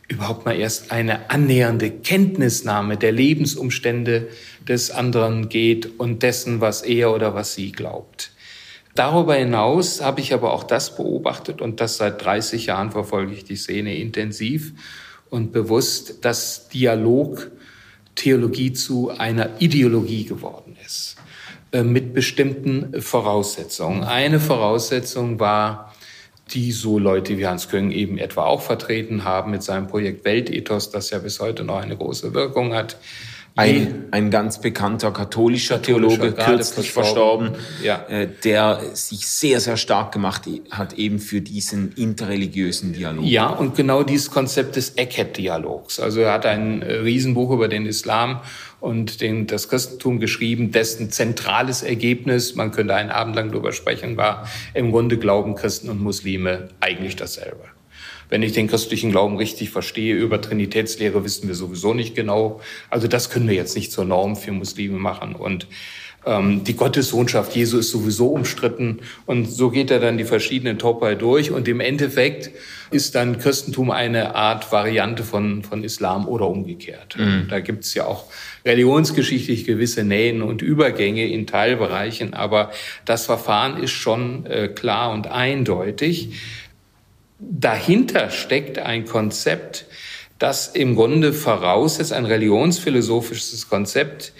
überhaupt 0.08 0.46
mal 0.46 0.56
erst 0.56 0.92
eine 0.92 1.30
annähernde 1.30 1.92
Kenntnisnahme 1.92 2.98
der 2.98 3.12
Lebensumstände 3.12 4.28
des 4.68 4.92
anderen 4.92 5.50
geht 5.50 6.00
und 6.00 6.24
dessen, 6.24 6.62
was 6.62 6.82
er 6.82 7.14
oder 7.14 7.34
was 7.34 7.56
sie 7.56 7.72
glaubt. 7.72 8.32
Darüber 8.96 9.36
hinaus 9.36 10.02
habe 10.02 10.22
ich 10.22 10.34
aber 10.34 10.54
auch 10.54 10.64
das 10.64 10.96
beobachtet 10.96 11.62
und 11.62 11.82
das 11.82 11.98
seit 11.98 12.24
30 12.24 12.68
Jahren 12.68 12.92
verfolge 12.92 13.34
ich 13.34 13.44
die 13.44 13.58
Szene 13.58 13.98
intensiv 13.98 14.74
und 15.30 15.52
bewusst, 15.52 16.24
dass 16.24 16.70
Dialog 16.70 17.52
Theologie 18.16 18.72
zu 18.72 19.10
einer 19.10 19.60
Ideologie 19.60 20.24
geworden 20.24 20.65
mit 21.84 22.14
bestimmten 22.14 23.02
Voraussetzungen. 23.02 24.04
Eine 24.04 24.40
Voraussetzung 24.40 25.40
war, 25.40 25.94
die 26.52 26.72
so 26.72 27.00
Leute 27.00 27.38
wie 27.38 27.48
Hans 27.48 27.70
Köng 27.70 27.92
eben 27.92 28.18
etwa 28.18 28.46
auch 28.46 28.62
vertreten 28.62 29.24
haben 29.24 29.52
mit 29.52 29.64
seinem 29.64 29.88
Projekt 29.88 30.26
Weltethos, 30.26 30.92
das 30.92 31.10
ja 31.10 31.20
bis 31.20 31.40
heute 31.40 31.64
noch 31.64 31.82
eine 31.82 31.98
große 31.98 32.34
Wirkung 32.34 32.74
hat, 32.74 32.98
ein, 33.58 34.06
ein 34.12 34.32
ganz 34.32 34.60
bekannter 34.60 35.12
katholischer, 35.12 35.82
Theologe, 35.82 36.34
kürzlich 36.34 36.92
verstorben, 36.92 37.52
ja. 37.82 38.06
äh, 38.10 38.28
der 38.44 38.82
sich 38.94 39.28
sehr, 39.28 39.62
sehr 39.62 39.78
stark 39.78 40.12
gemacht 40.12 40.44
hat 40.72 40.94
eben 40.94 41.20
für 41.20 41.42
diesen 41.42 41.94
interreligiösen 41.94 42.94
Dialog. 42.94 43.24
Ja, 43.26 43.48
und 43.48 43.76
genau 43.76 44.04
dieses 44.04 44.30
Konzept 44.30 44.76
des 44.76 44.92
Eckhead-Dialogs. 44.92 46.02
Also 46.02 46.20
er 46.22 46.34
hat 46.34 46.46
ein 46.46 46.82
äh, 46.82 46.96
Riesenbuch 46.96 47.52
über 47.52 47.70
den 47.70 47.86
Islam 47.86 48.42
und 48.82 49.22
den, 49.22 49.48
das 49.48 49.70
Christentum 49.70 50.20
geschrieben, 50.20 50.72
dessen 50.72 51.10
zentrales 51.10 51.82
Ergebnis, 51.82 52.56
man 52.56 52.72
könnte 52.72 52.94
einen 52.94 53.10
Abend 53.10 53.38
lang 53.38 53.52
darüber 53.52 53.72
sprechen, 53.72 54.18
war, 54.18 54.50
im 54.74 54.92
Grunde 54.92 55.18
glauben 55.18 55.56
Christen 55.56 55.90
und 55.90 56.02
Muslime 56.02 56.70
eigentlich 56.82 57.16
dasselbe. 57.16 57.75
Wenn 58.30 58.44
ich 58.44 58.54
den 58.54 58.68
christlichen 58.68 59.12
Glauben 59.12 59.38
richtig 59.38 59.70
verstehe, 59.70 60.16
über 60.16 60.42
Trinitätslehre 60.42 61.24
wissen 61.24 61.48
wir 61.48 61.56
sowieso 61.56 61.94
nicht 61.94 62.16
genau. 62.16 62.62
Also 62.90 63.08
das 63.08 63.30
können 63.30 63.48
wir 63.48 63.56
jetzt 63.56 63.76
nicht 63.76 63.92
zur 63.92 64.06
Norm 64.06 64.36
für 64.36 64.52
Muslime 64.52 64.98
machen. 64.98 65.36
Und 65.36 65.68
ähm, 66.26 66.64
die 66.64 66.76
Gottessohnschaft 66.76 67.56
Jesu 67.56 67.78
ist 67.78 67.92
sowieso 67.92 68.28
umstritten. 68.28 69.00
Und 69.26 69.46
so 69.46 69.70
geht 69.70 69.92
er 69.92 70.00
dann 70.00 70.18
die 70.18 70.24
verschiedenen 70.24 70.80
Topoi 70.80 71.16
durch. 71.16 71.52
Und 71.52 71.68
im 71.68 71.80
Endeffekt 71.80 72.50
ist 72.92 73.16
dann 73.16 73.38
Christentum 73.38 73.92
eine 73.92 74.36
Art 74.36 74.72
Variante 74.72 75.24
von, 75.24 75.64
von 75.64 75.84
Islam 75.84 76.28
oder 76.28 76.48
umgekehrt. 76.48 77.16
Mhm. 77.18 77.48
Da 77.50 77.60
gibt 77.60 77.84
es 77.84 77.94
ja 77.94 78.06
auch 78.06 78.26
religionsgeschichtlich 78.66 79.66
gewisse 79.66 80.04
Nähen 80.04 80.42
und 80.42 80.62
Übergänge 80.62 81.28
in 81.28 81.46
Teilbereichen. 81.46 82.34
Aber 82.34 82.72
das 83.06 83.26
Verfahren 83.26 83.82
ist 83.82 83.92
schon 83.92 84.46
äh, 84.48 84.68
klar 84.70 85.12
und 85.12 85.28
eindeutig 85.28 86.30
dahinter 87.40 88.30
steckt 88.30 88.80
ein 88.80 89.06
Konzept, 89.06 89.86
das 90.40 90.68
im 90.68 90.96
Grunde 90.96 91.34
voraussetzt, 91.34 92.14
ein 92.14 92.26
religionsphilosophisches 92.26 93.70
Konzept. 93.70 94.34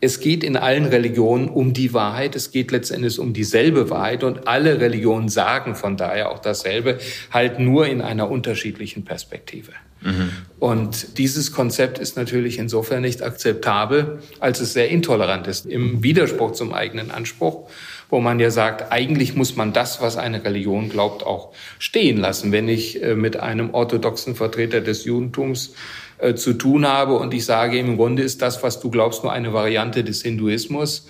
Es 0.00 0.20
geht 0.20 0.44
in 0.44 0.56
allen 0.56 0.84
Religionen 0.84 1.48
um 1.48 1.72
die 1.72 1.94
Wahrheit, 1.94 2.36
es 2.36 2.50
geht 2.50 2.70
letztendlich 2.70 3.18
um 3.18 3.32
dieselbe 3.32 3.88
Wahrheit 3.88 4.22
und 4.22 4.46
alle 4.46 4.80
Religionen 4.80 5.28
sagen 5.28 5.74
von 5.74 5.96
daher 5.96 6.30
auch 6.30 6.40
dasselbe, 6.40 6.98
halt 7.30 7.58
nur 7.58 7.86
in 7.86 8.02
einer 8.02 8.30
unterschiedlichen 8.30 9.04
Perspektive. 9.04 9.72
Mhm. 10.02 10.30
Und 10.58 11.18
dieses 11.18 11.52
Konzept 11.52 11.98
ist 11.98 12.16
natürlich 12.16 12.58
insofern 12.58 13.00
nicht 13.00 13.22
akzeptabel, 13.22 14.18
als 14.40 14.60
es 14.60 14.74
sehr 14.74 14.90
intolerant 14.90 15.46
ist, 15.46 15.64
im 15.64 16.02
Widerspruch 16.02 16.52
zum 16.52 16.74
eigenen 16.74 17.10
Anspruch 17.10 17.68
wo 18.10 18.20
man 18.20 18.38
ja 18.40 18.50
sagt, 18.50 18.92
eigentlich 18.92 19.34
muss 19.34 19.56
man 19.56 19.72
das, 19.72 20.00
was 20.00 20.16
eine 20.16 20.44
Religion 20.44 20.88
glaubt, 20.88 21.24
auch 21.24 21.52
stehen 21.78 22.18
lassen. 22.18 22.52
Wenn 22.52 22.68
ich 22.68 23.02
äh, 23.02 23.14
mit 23.14 23.38
einem 23.38 23.74
orthodoxen 23.74 24.34
Vertreter 24.34 24.80
des 24.80 25.04
Judentums 25.04 25.74
äh, 26.18 26.34
zu 26.34 26.54
tun 26.54 26.86
habe 26.86 27.16
und 27.16 27.34
ich 27.34 27.44
sage, 27.44 27.78
im 27.78 27.96
Grunde 27.96 28.22
ist 28.22 28.42
das, 28.42 28.62
was 28.62 28.80
du 28.80 28.90
glaubst, 28.90 29.24
nur 29.24 29.32
eine 29.32 29.52
Variante 29.52 30.04
des 30.04 30.22
Hinduismus. 30.22 31.08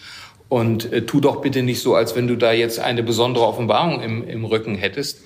Und 0.48 0.92
äh, 0.92 1.02
tu 1.02 1.20
doch 1.20 1.40
bitte 1.40 1.62
nicht 1.62 1.80
so, 1.80 1.94
als 1.94 2.14
wenn 2.16 2.28
du 2.28 2.36
da 2.36 2.52
jetzt 2.52 2.78
eine 2.78 3.02
besondere 3.02 3.46
Offenbarung 3.46 4.02
im, 4.02 4.26
im 4.26 4.44
Rücken 4.44 4.76
hättest 4.76 5.20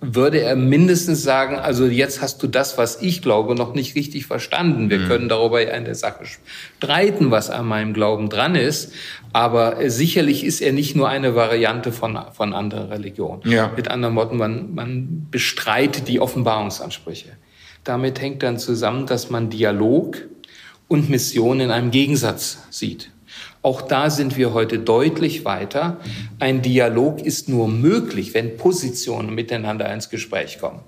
würde 0.00 0.40
er 0.40 0.56
mindestens 0.56 1.22
sagen, 1.22 1.56
also 1.56 1.86
jetzt 1.86 2.20
hast 2.20 2.42
du 2.42 2.46
das, 2.46 2.76
was 2.76 3.00
ich 3.00 3.22
glaube, 3.22 3.54
noch 3.54 3.74
nicht 3.74 3.94
richtig 3.94 4.26
verstanden. 4.26 4.90
Wir 4.90 4.98
mhm. 4.98 5.08
können 5.08 5.28
darüber 5.28 5.60
in 5.72 5.84
der 5.84 5.94
Sache 5.94 6.24
streiten, 6.24 7.30
was 7.30 7.48
an 7.48 7.66
meinem 7.66 7.94
Glauben 7.94 8.28
dran 8.28 8.54
ist. 8.54 8.92
Aber 9.32 9.76
sicherlich 9.90 10.44
ist 10.44 10.60
er 10.60 10.72
nicht 10.72 10.96
nur 10.96 11.08
eine 11.08 11.34
Variante 11.34 11.92
von, 11.92 12.18
von 12.32 12.52
anderen 12.52 12.88
Religionen. 12.88 13.40
Ja. 13.44 13.72
Mit 13.74 13.88
anderen 13.88 14.16
Worten, 14.16 14.36
man, 14.36 14.74
man 14.74 15.28
bestreitet 15.30 16.08
die 16.08 16.20
Offenbarungsansprüche. 16.20 17.30
Damit 17.82 18.20
hängt 18.20 18.42
dann 18.42 18.58
zusammen, 18.58 19.06
dass 19.06 19.30
man 19.30 19.48
Dialog 19.48 20.18
und 20.88 21.08
Mission 21.08 21.60
in 21.60 21.70
einem 21.70 21.90
Gegensatz 21.90 22.58
sieht. 22.70 23.10
Auch 23.66 23.82
da 23.82 24.10
sind 24.10 24.36
wir 24.36 24.54
heute 24.54 24.78
deutlich 24.78 25.44
weiter. 25.44 25.96
Ein 26.38 26.62
Dialog 26.62 27.20
ist 27.20 27.48
nur 27.48 27.66
möglich, 27.66 28.32
wenn 28.32 28.56
Positionen 28.56 29.34
miteinander 29.34 29.92
ins 29.92 30.08
Gespräch 30.08 30.60
kommen. 30.60 30.82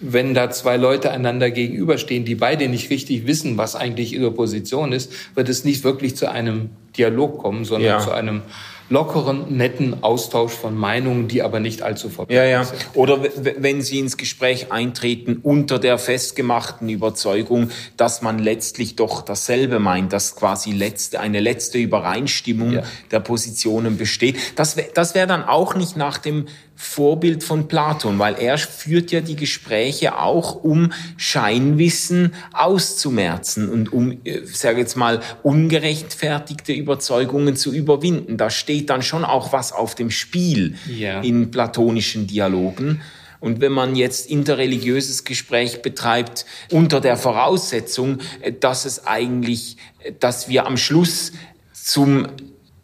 Wenn 0.00 0.32
da 0.32 0.48
zwei 0.48 0.78
Leute 0.78 1.10
einander 1.10 1.50
gegenüberstehen, 1.50 2.24
die 2.24 2.34
beide 2.34 2.70
nicht 2.70 2.88
richtig 2.88 3.26
wissen, 3.26 3.58
was 3.58 3.76
eigentlich 3.76 4.14
ihre 4.14 4.30
Position 4.30 4.92
ist, 4.92 5.12
wird 5.34 5.50
es 5.50 5.66
nicht 5.66 5.84
wirklich 5.84 6.16
zu 6.16 6.30
einem 6.30 6.70
Dialog 6.96 7.36
kommen, 7.36 7.66
sondern 7.66 7.90
ja. 7.90 7.98
zu 7.98 8.12
einem 8.12 8.40
lockeren, 8.88 9.56
netten 9.56 10.02
Austausch 10.02 10.52
von 10.52 10.76
Meinungen, 10.76 11.28
die 11.28 11.42
aber 11.42 11.60
nicht 11.60 11.82
allzu 11.82 12.08
verbreitet 12.08 12.36
ja, 12.36 12.44
ja. 12.44 12.64
sind. 12.64 12.88
Oder 12.94 13.20
wenn 13.58 13.82
Sie 13.82 13.98
ins 13.98 14.16
Gespräch 14.16 14.70
eintreten 14.70 15.40
unter 15.42 15.78
der 15.78 15.98
festgemachten 15.98 16.88
Überzeugung, 16.88 17.70
dass 17.96 18.22
man 18.22 18.38
letztlich 18.38 18.96
doch 18.96 19.22
dasselbe 19.22 19.78
meint, 19.78 20.12
dass 20.12 20.36
quasi 20.36 20.72
letzte, 20.72 21.20
eine 21.20 21.40
letzte 21.40 21.78
Übereinstimmung 21.78 22.72
ja. 22.72 22.82
der 23.10 23.20
Positionen 23.20 23.96
besteht. 23.96 24.36
Das 24.56 24.76
wäre 24.76 24.88
das 24.94 25.14
wär 25.14 25.26
dann 25.26 25.44
auch 25.44 25.74
nicht 25.74 25.96
nach 25.96 26.18
dem 26.18 26.46
Vorbild 26.76 27.42
von 27.42 27.68
Platon, 27.68 28.18
weil 28.18 28.34
er 28.38 28.58
führt 28.58 29.10
ja 29.10 29.22
die 29.22 29.34
Gespräche 29.34 30.18
auch, 30.18 30.62
um 30.62 30.92
Scheinwissen 31.16 32.34
auszumerzen 32.52 33.70
und 33.70 33.92
um, 33.92 34.12
äh, 34.24 34.44
sage 34.44 34.80
jetzt 34.80 34.94
mal, 34.94 35.20
ungerechtfertigte 35.42 36.74
Überzeugungen 36.74 37.56
zu 37.56 37.72
überwinden. 37.72 38.36
Da 38.36 38.50
steht 38.50 38.90
dann 38.90 39.02
schon 39.02 39.24
auch 39.24 39.52
was 39.52 39.72
auf 39.72 39.94
dem 39.94 40.10
Spiel 40.10 40.76
ja. 40.86 41.22
in 41.22 41.50
platonischen 41.50 42.26
Dialogen. 42.26 43.00
Und 43.40 43.60
wenn 43.60 43.72
man 43.72 43.96
jetzt 43.96 44.30
interreligiöses 44.30 45.24
Gespräch 45.24 45.80
betreibt, 45.80 46.46
unter 46.70 47.00
der 47.00 47.16
Voraussetzung, 47.16 48.18
äh, 48.42 48.52
dass 48.52 48.84
es 48.84 49.06
eigentlich, 49.06 49.78
äh, 50.00 50.12
dass 50.18 50.50
wir 50.50 50.66
am 50.66 50.76
Schluss 50.76 51.32
zum 51.72 52.26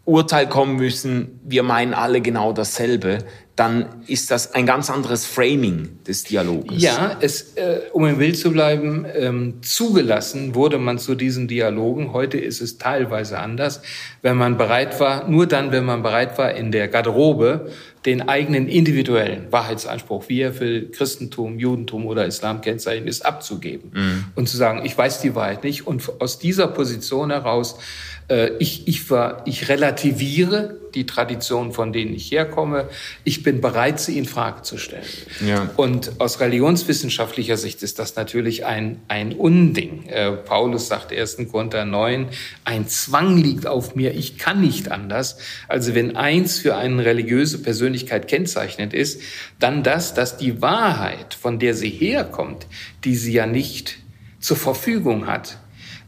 Urteil 0.05 0.49
kommen 0.49 0.77
müssen, 0.77 1.41
wir 1.45 1.63
meinen 1.63 1.95
alle 1.95 2.21
genau 2.21 2.53
dasselbe, 2.53 3.19
dann 3.63 3.87
ist 4.09 4.33
das 4.33 4.55
ein 4.55 4.67
ganz 4.67 4.91
anderes 4.91 5.25
Framing 5.25 6.03
des 6.05 6.25
Dialoges. 6.25 6.83
Ja, 6.83 7.17
es, 7.21 7.55
äh, 7.55 7.83
um 7.93 8.05
im 8.07 8.19
Bild 8.19 8.37
zu 8.37 8.51
bleiben, 8.51 9.07
ähm, 9.15 9.63
zugelassen 9.63 10.57
wurde 10.57 10.79
man 10.79 10.99
zu 10.99 11.15
diesen 11.15 11.47
Dialogen. 11.47 12.13
Heute 12.13 12.39
ist 12.39 12.61
es 12.61 12.79
teilweise 12.79 13.39
anders. 13.39 13.81
Wenn 14.21 14.37
man 14.37 14.59
bereit 14.59 14.99
war, 14.99 15.29
nur 15.29 15.47
dann, 15.47 15.71
wenn 15.71 15.85
man 15.85 16.03
bereit 16.03 16.39
war, 16.39 16.53
in 16.53 16.73
der 16.73 16.89
Garderobe 16.89 17.71
den 18.05 18.29
eigenen 18.29 18.67
individuellen 18.67 19.53
Wahrheitsanspruch, 19.53 20.25
wie 20.29 20.41
er 20.41 20.53
für 20.53 20.91
Christentum, 20.91 21.61
Judentum 21.61 22.07
oder 22.07 22.27
Islam 22.27 22.63
kennzeichnet 22.63 23.09
ist, 23.09 23.25
abzugeben 23.25 23.93
mhm. 23.95 24.25
und 24.35 24.49
zu 24.49 24.57
sagen, 24.57 24.85
ich 24.85 24.99
weiß 24.99 25.21
die 25.21 25.37
Wahrheit 25.37 25.63
nicht. 25.63 25.87
Und 25.87 26.21
aus 26.21 26.41
dieser 26.41 26.67
Position 26.67 27.31
heraus, 27.31 27.79
äh, 28.27 28.57
ich, 28.59 28.89
ich, 28.89 29.09
war, 29.09 29.43
ich 29.47 29.69
relativiere 29.69 30.82
die 30.95 31.07
Traditionen, 31.07 31.73
von 31.73 31.93
denen 31.93 32.15
ich 32.15 32.31
herkomme. 32.31 32.89
Ich 33.25 33.43
bin 33.43 33.61
bereit, 33.61 34.01
sie 34.01 34.19
in 34.19 34.25
Frage 34.25 34.63
zu 34.63 34.79
stellen. 34.79 35.05
Ja. 35.47 35.71
Und 35.77 36.21
aus 36.21 36.41
religionswissenschaftlicher 36.41 37.57
Sicht 37.57 37.83
ist 37.83 37.99
das 37.99 38.17
natürlich 38.17 38.67
ein, 38.67 39.01
ein 39.09 39.33
Unding. 39.33 40.07
Äh, 40.07 40.33
Paulus 40.33 40.89
sagt 40.89 41.13
1. 41.13 41.39
Korinther 41.51 41.85
9, 41.85 42.29
ein 42.65 42.89
Zwang 42.89 43.37
liegt 43.37 43.67
auf 43.67 43.95
mir, 43.95 44.15
ich 44.15 44.39
kann 44.39 44.61
nicht 44.61 44.91
anders. 44.91 45.39
Also 45.69 45.95
wenn 45.95 46.17
eins 46.17 46.59
für 46.59 46.77
eine 46.77 47.05
religiöse 47.05 47.59
Persönlichkeit 47.59 48.29
kennzeichnend 48.29 48.95
ist, 48.95 49.21
dann 49.59 49.83
das, 49.83 50.15
dass 50.15 50.37
die 50.37 50.61
Wahrheit, 50.61 51.35
von 51.35 51.59
der 51.59 51.75
sie 51.75 51.91
herkommt, 51.91 52.67
die 53.05 53.17
sie 53.17 53.33
ja 53.33 53.47
nicht 53.47 53.99
zur 54.41 54.57
Verfügung 54.57 55.27
hat, 55.27 55.59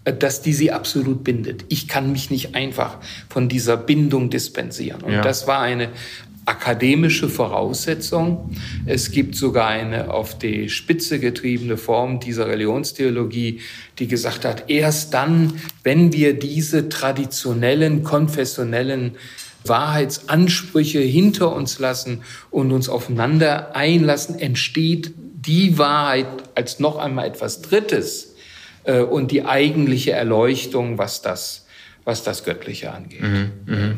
dass 0.04 0.42
die 0.42 0.52
sie 0.52 0.70
absolut 0.70 1.24
bindet. 1.24 1.64
Ich 1.68 1.88
kann 1.88 2.12
mich 2.12 2.30
nicht 2.30 2.54
einfach 2.54 2.98
von 3.28 3.48
dieser 3.48 3.76
Bindung 3.76 4.30
dispensieren. 4.30 5.02
Und 5.02 5.12
ja. 5.12 5.22
das 5.22 5.46
war 5.46 5.60
eine 5.60 5.88
akademische 6.46 7.28
Voraussetzung. 7.28 8.50
Es 8.86 9.10
gibt 9.10 9.34
sogar 9.34 9.68
eine 9.68 10.12
auf 10.12 10.38
die 10.38 10.68
Spitze 10.68 11.18
getriebene 11.18 11.76
Form 11.76 12.20
dieser 12.20 12.48
Religionstheologie, 12.48 13.60
die 13.98 14.06
gesagt 14.06 14.44
hat, 14.44 14.68
erst 14.68 15.14
dann, 15.14 15.54
wenn 15.82 16.12
wir 16.12 16.38
diese 16.38 16.88
traditionellen, 16.88 18.02
konfessionellen 18.02 19.12
Wahrheitsansprüche 19.64 21.00
hinter 21.00 21.54
uns 21.54 21.78
lassen 21.78 22.22
und 22.50 22.72
uns 22.72 22.90
aufeinander 22.90 23.74
einlassen, 23.74 24.38
entsteht 24.38 25.14
die 25.16 25.78
Wahrheit 25.78 26.26
als 26.54 26.78
noch 26.78 26.98
einmal 26.98 27.26
etwas 27.26 27.62
Drittes, 27.62 28.33
äh, 28.84 29.00
und 29.00 29.30
die 29.30 29.44
eigentliche 29.44 30.12
Erleuchtung, 30.12 30.98
was 30.98 31.22
das, 31.22 31.66
was 32.04 32.22
das 32.22 32.44
Göttliche 32.44 32.92
angeht. 32.92 33.22
Mhm, 33.22 33.50
mh. 33.66 33.94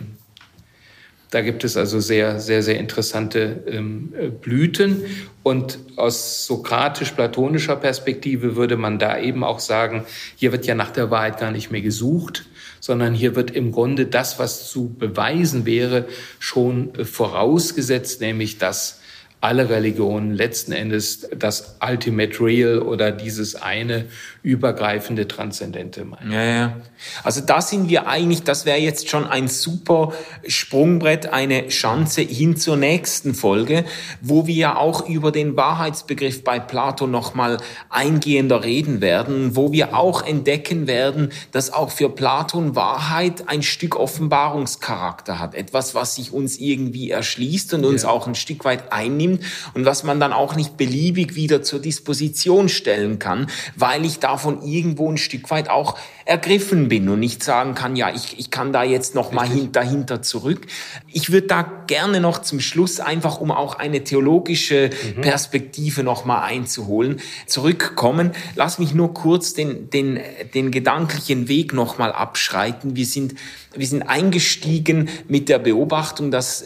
Da 1.30 1.42
gibt 1.42 1.64
es 1.64 1.76
also 1.76 1.98
sehr, 1.98 2.38
sehr, 2.38 2.62
sehr 2.62 2.78
interessante 2.78 3.64
ähm, 3.66 4.14
äh, 4.18 4.28
Blüten. 4.28 5.04
Und 5.42 5.78
aus 5.96 6.46
sokratisch-platonischer 6.46 7.76
Perspektive 7.76 8.56
würde 8.56 8.76
man 8.76 8.98
da 8.98 9.18
eben 9.18 9.42
auch 9.42 9.58
sagen, 9.58 10.06
hier 10.36 10.52
wird 10.52 10.66
ja 10.66 10.74
nach 10.74 10.92
der 10.92 11.10
Wahrheit 11.10 11.38
gar 11.38 11.50
nicht 11.50 11.70
mehr 11.70 11.80
gesucht, 11.80 12.46
sondern 12.80 13.12
hier 13.12 13.34
wird 13.34 13.50
im 13.50 13.72
Grunde 13.72 14.06
das, 14.06 14.38
was 14.38 14.70
zu 14.70 14.94
beweisen 14.94 15.66
wäre, 15.66 16.06
schon 16.38 16.94
äh, 16.94 17.04
vorausgesetzt, 17.04 18.20
nämlich 18.20 18.58
dass 18.58 19.00
alle 19.40 19.68
Religionen 19.68 20.32
letzten 20.32 20.72
Endes 20.72 21.28
das 21.36 21.76
Ultimate 21.86 22.40
Real 22.40 22.78
oder 22.78 23.12
dieses 23.12 23.54
eine 23.54 24.06
übergreifende 24.46 25.28
Transzendente 25.28 26.04
meinen. 26.04 26.32
Ja, 26.32 26.44
ja. 26.44 26.76
Also 27.22 27.42
da 27.42 27.60
sind 27.60 27.90
wir 27.90 28.06
eigentlich, 28.06 28.44
das 28.44 28.64
wäre 28.64 28.78
jetzt 28.78 29.08
schon 29.10 29.26
ein 29.26 29.48
super 29.48 30.12
Sprungbrett, 30.46 31.26
eine 31.32 31.68
Chance 31.68 32.22
hin 32.22 32.56
zur 32.56 32.76
nächsten 32.76 33.34
Folge, 33.34 33.84
wo 34.22 34.46
wir 34.46 34.54
ja 34.54 34.76
auch 34.76 35.06
über 35.06 35.32
den 35.32 35.56
Wahrheitsbegriff 35.56 36.44
bei 36.44 36.58
Plato 36.58 37.06
nochmal 37.06 37.58
eingehender 37.90 38.64
reden 38.64 39.02
werden, 39.02 39.54
wo 39.54 39.72
wir 39.72 39.94
auch 39.96 40.24
entdecken 40.24 40.86
werden, 40.86 41.32
dass 41.52 41.72
auch 41.72 41.90
für 41.90 42.08
Platon 42.08 42.74
Wahrheit 42.74 43.48
ein 43.48 43.62
Stück 43.62 43.96
Offenbarungscharakter 43.96 45.38
hat. 45.38 45.54
Etwas, 45.54 45.94
was 45.94 46.14
sich 46.14 46.32
uns 46.32 46.56
irgendwie 46.58 47.10
erschließt 47.10 47.74
und 47.74 47.84
uns 47.84 48.04
ja. 48.04 48.08
auch 48.08 48.26
ein 48.26 48.34
Stück 48.34 48.64
weit 48.64 48.92
einnimmt 48.92 49.26
nimmt 49.26 49.44
und 49.74 49.84
was 49.84 50.04
man 50.04 50.20
dann 50.20 50.32
auch 50.32 50.54
nicht 50.56 50.76
beliebig 50.76 51.34
wieder 51.34 51.62
zur 51.62 51.80
Disposition 51.80 52.68
stellen 52.68 53.18
kann, 53.18 53.48
weil 53.74 54.04
ich 54.04 54.20
davon 54.36 54.62
irgendwo 54.62 55.10
ein 55.10 55.16
Stück 55.16 55.50
weit 55.50 55.70
auch 55.70 55.96
ergriffen 56.26 56.88
bin 56.88 57.08
und 57.08 57.20
nicht 57.20 57.42
sagen 57.42 57.74
kann, 57.74 57.96
ja, 57.96 58.14
ich, 58.14 58.38
ich 58.38 58.50
kann 58.50 58.70
da 58.70 58.82
jetzt 58.82 59.14
noch 59.14 59.32
mal 59.32 59.48
hin, 59.48 59.72
dahinter 59.72 60.20
zurück. 60.20 60.66
Ich 61.10 61.32
würde 61.32 61.46
da 61.46 61.62
gerne 61.86 62.20
noch 62.20 62.42
zum 62.42 62.60
Schluss 62.60 63.00
einfach, 63.00 63.40
um 63.40 63.50
auch 63.50 63.76
eine 63.76 64.04
theologische 64.04 64.90
mhm. 65.16 65.22
Perspektive 65.22 66.02
noch 66.02 66.26
mal 66.26 66.42
einzuholen, 66.42 67.20
zurückkommen. 67.46 68.32
Lass 68.56 68.78
mich 68.78 68.92
nur 68.92 69.14
kurz 69.14 69.54
den, 69.54 69.88
den, 69.88 70.20
den 70.52 70.70
gedanklichen 70.70 71.48
Weg 71.48 71.72
noch 71.72 71.96
mal 71.96 72.12
abschreiten. 72.12 72.94
Wir 72.94 73.06
sind, 73.06 73.36
wir 73.74 73.86
sind 73.86 74.02
eingestiegen 74.02 75.08
mit 75.28 75.48
der 75.48 75.60
Beobachtung, 75.60 76.30
dass 76.30 76.64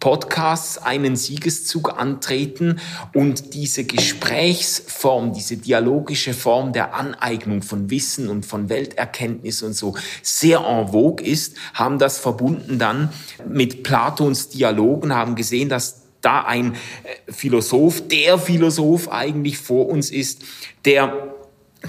Podcasts 0.00 0.78
einen 0.78 1.14
Siegeszug 1.14 1.98
antreten 1.98 2.80
und 3.12 3.54
diese 3.54 3.84
Gesprächsform, 3.84 5.34
diese 5.34 5.58
dialogische 5.58 6.32
Form 6.32 6.72
der 6.72 6.94
Aneignung 6.94 7.62
von 7.62 7.90
Wissen 7.90 8.28
und 8.28 8.46
von 8.46 8.70
Welterkenntnis 8.70 9.62
und 9.62 9.74
so 9.74 9.94
sehr 10.22 10.60
en 10.60 10.88
vogue 10.88 11.24
ist, 11.24 11.56
haben 11.74 11.98
das 11.98 12.18
verbunden 12.18 12.78
dann 12.78 13.10
mit 13.46 13.82
Platons 13.82 14.48
Dialogen, 14.48 15.14
haben 15.14 15.36
gesehen, 15.36 15.68
dass 15.68 16.00
da 16.22 16.44
ein 16.44 16.74
äh, 16.74 17.32
Philosoph, 17.32 18.08
der 18.08 18.38
Philosoph 18.38 19.10
eigentlich 19.10 19.58
vor 19.58 19.88
uns 19.88 20.10
ist, 20.10 20.42
der 20.84 21.34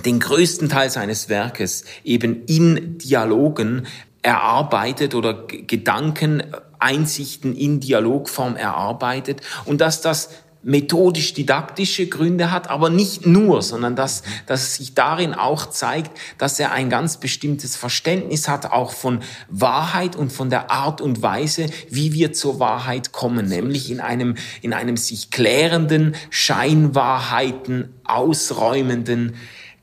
den 0.05 0.19
größten 0.19 0.69
Teil 0.69 0.89
seines 0.89 1.27
Werkes 1.29 1.83
eben 2.03 2.45
in 2.45 2.97
Dialogen 2.97 3.87
erarbeitet 4.21 5.15
oder 5.15 5.33
Gedanken 5.47 6.43
Einsichten 6.79 7.55
in 7.55 7.79
Dialogform 7.79 8.55
erarbeitet 8.55 9.41
und 9.65 9.81
dass 9.81 10.01
das 10.01 10.29
methodisch-didaktische 10.63 12.07
Gründe 12.07 12.51
hat, 12.51 12.69
aber 12.69 12.89
nicht 12.89 13.25
nur, 13.25 13.61
sondern 13.61 13.95
dass, 13.95 14.21
dass 14.45 14.75
sich 14.75 14.93
darin 14.93 15.33
auch 15.33 15.67
zeigt, 15.69 16.11
dass 16.37 16.59
er 16.59 16.71
ein 16.71 16.89
ganz 16.89 17.17
bestimmtes 17.17 17.75
Verständnis 17.75 18.47
hat, 18.47 18.71
auch 18.71 18.91
von 18.91 19.21
Wahrheit 19.49 20.15
und 20.15 20.31
von 20.31 20.49
der 20.49 20.69
Art 20.69 21.01
und 21.01 21.21
Weise, 21.21 21.67
wie 21.89 22.13
wir 22.13 22.33
zur 22.33 22.59
Wahrheit 22.59 23.11
kommen, 23.11 23.47
nämlich 23.47 23.89
in 23.89 23.99
einem, 23.99 24.35
in 24.61 24.73
einem 24.73 24.97
sich 24.97 25.31
klärenden, 25.31 26.15
Scheinwahrheiten 26.29 27.95
ausräumenden 28.03 29.35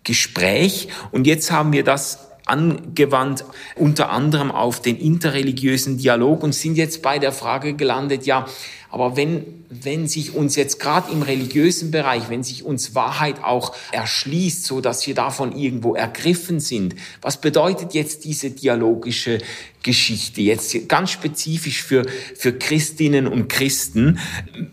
Gespräch. 0.04 0.88
Und 1.10 1.26
jetzt 1.26 1.50
haben 1.50 1.72
wir 1.72 1.82
das 1.82 2.27
angewandt, 2.48 3.44
unter 3.76 4.10
anderem 4.10 4.50
auf 4.50 4.80
den 4.80 4.98
interreligiösen 4.98 5.98
Dialog 5.98 6.42
und 6.42 6.54
sind 6.54 6.76
jetzt 6.76 7.02
bei 7.02 7.18
der 7.18 7.32
Frage 7.32 7.74
gelandet, 7.74 8.26
ja, 8.26 8.46
aber 8.90 9.16
wenn, 9.16 9.64
wenn 9.68 10.08
sich 10.08 10.34
uns 10.34 10.56
jetzt 10.56 10.80
gerade 10.80 11.12
im 11.12 11.20
religiösen 11.20 11.90
Bereich, 11.90 12.30
wenn 12.30 12.42
sich 12.42 12.64
uns 12.64 12.94
Wahrheit 12.94 13.44
auch 13.44 13.76
erschließt, 13.92 14.64
so 14.64 14.80
dass 14.80 15.06
wir 15.06 15.14
davon 15.14 15.54
irgendwo 15.54 15.94
ergriffen 15.94 16.58
sind, 16.58 16.94
was 17.20 17.38
bedeutet 17.38 17.92
jetzt 17.92 18.24
diese 18.24 18.50
dialogische 18.50 19.38
Geschichte 19.82 20.40
jetzt 20.40 20.88
ganz 20.88 21.10
spezifisch 21.10 21.82
für, 21.82 22.06
für 22.34 22.54
Christinnen 22.54 23.26
und 23.26 23.48
Christen? 23.48 24.18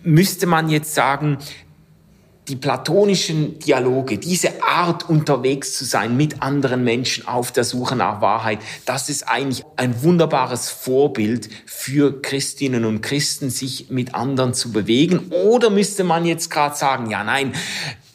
Müsste 0.04 0.48
man 0.48 0.70
jetzt 0.70 0.96
sagen, 0.96 1.38
die 2.48 2.56
platonischen 2.56 3.60
Dialoge, 3.60 4.18
diese 4.18 4.64
Art 4.64 5.10
unterwegs 5.10 5.74
zu 5.78 5.86
sein 5.86 6.16
mit 6.16 6.42
anderen 6.42 6.84
Menschen 6.84 7.28
auf 7.28 7.52
der 7.52 7.64
Suche 7.64 7.96
nach 7.96 8.22
Wahrheit, 8.22 8.60
das 8.86 9.10
ist 9.10 9.24
eigentlich 9.28 9.64
ein 9.78 10.04
wunderbares 10.04 10.70
Vorbild 10.70 11.50
für 11.66 12.22
Christinnen 12.22 12.86
und 12.86 13.02
Christen, 13.02 13.50
sich 13.50 13.90
mit 13.90 14.14
anderen 14.14 14.54
zu 14.54 14.72
bewegen. 14.72 15.32
Oder 15.32 15.70
müsste 15.70 16.04
man 16.04 16.26
jetzt 16.26 16.52
gerade 16.52 16.76
sagen, 16.76 17.10
ja 17.10 17.24
nein, 17.24 17.54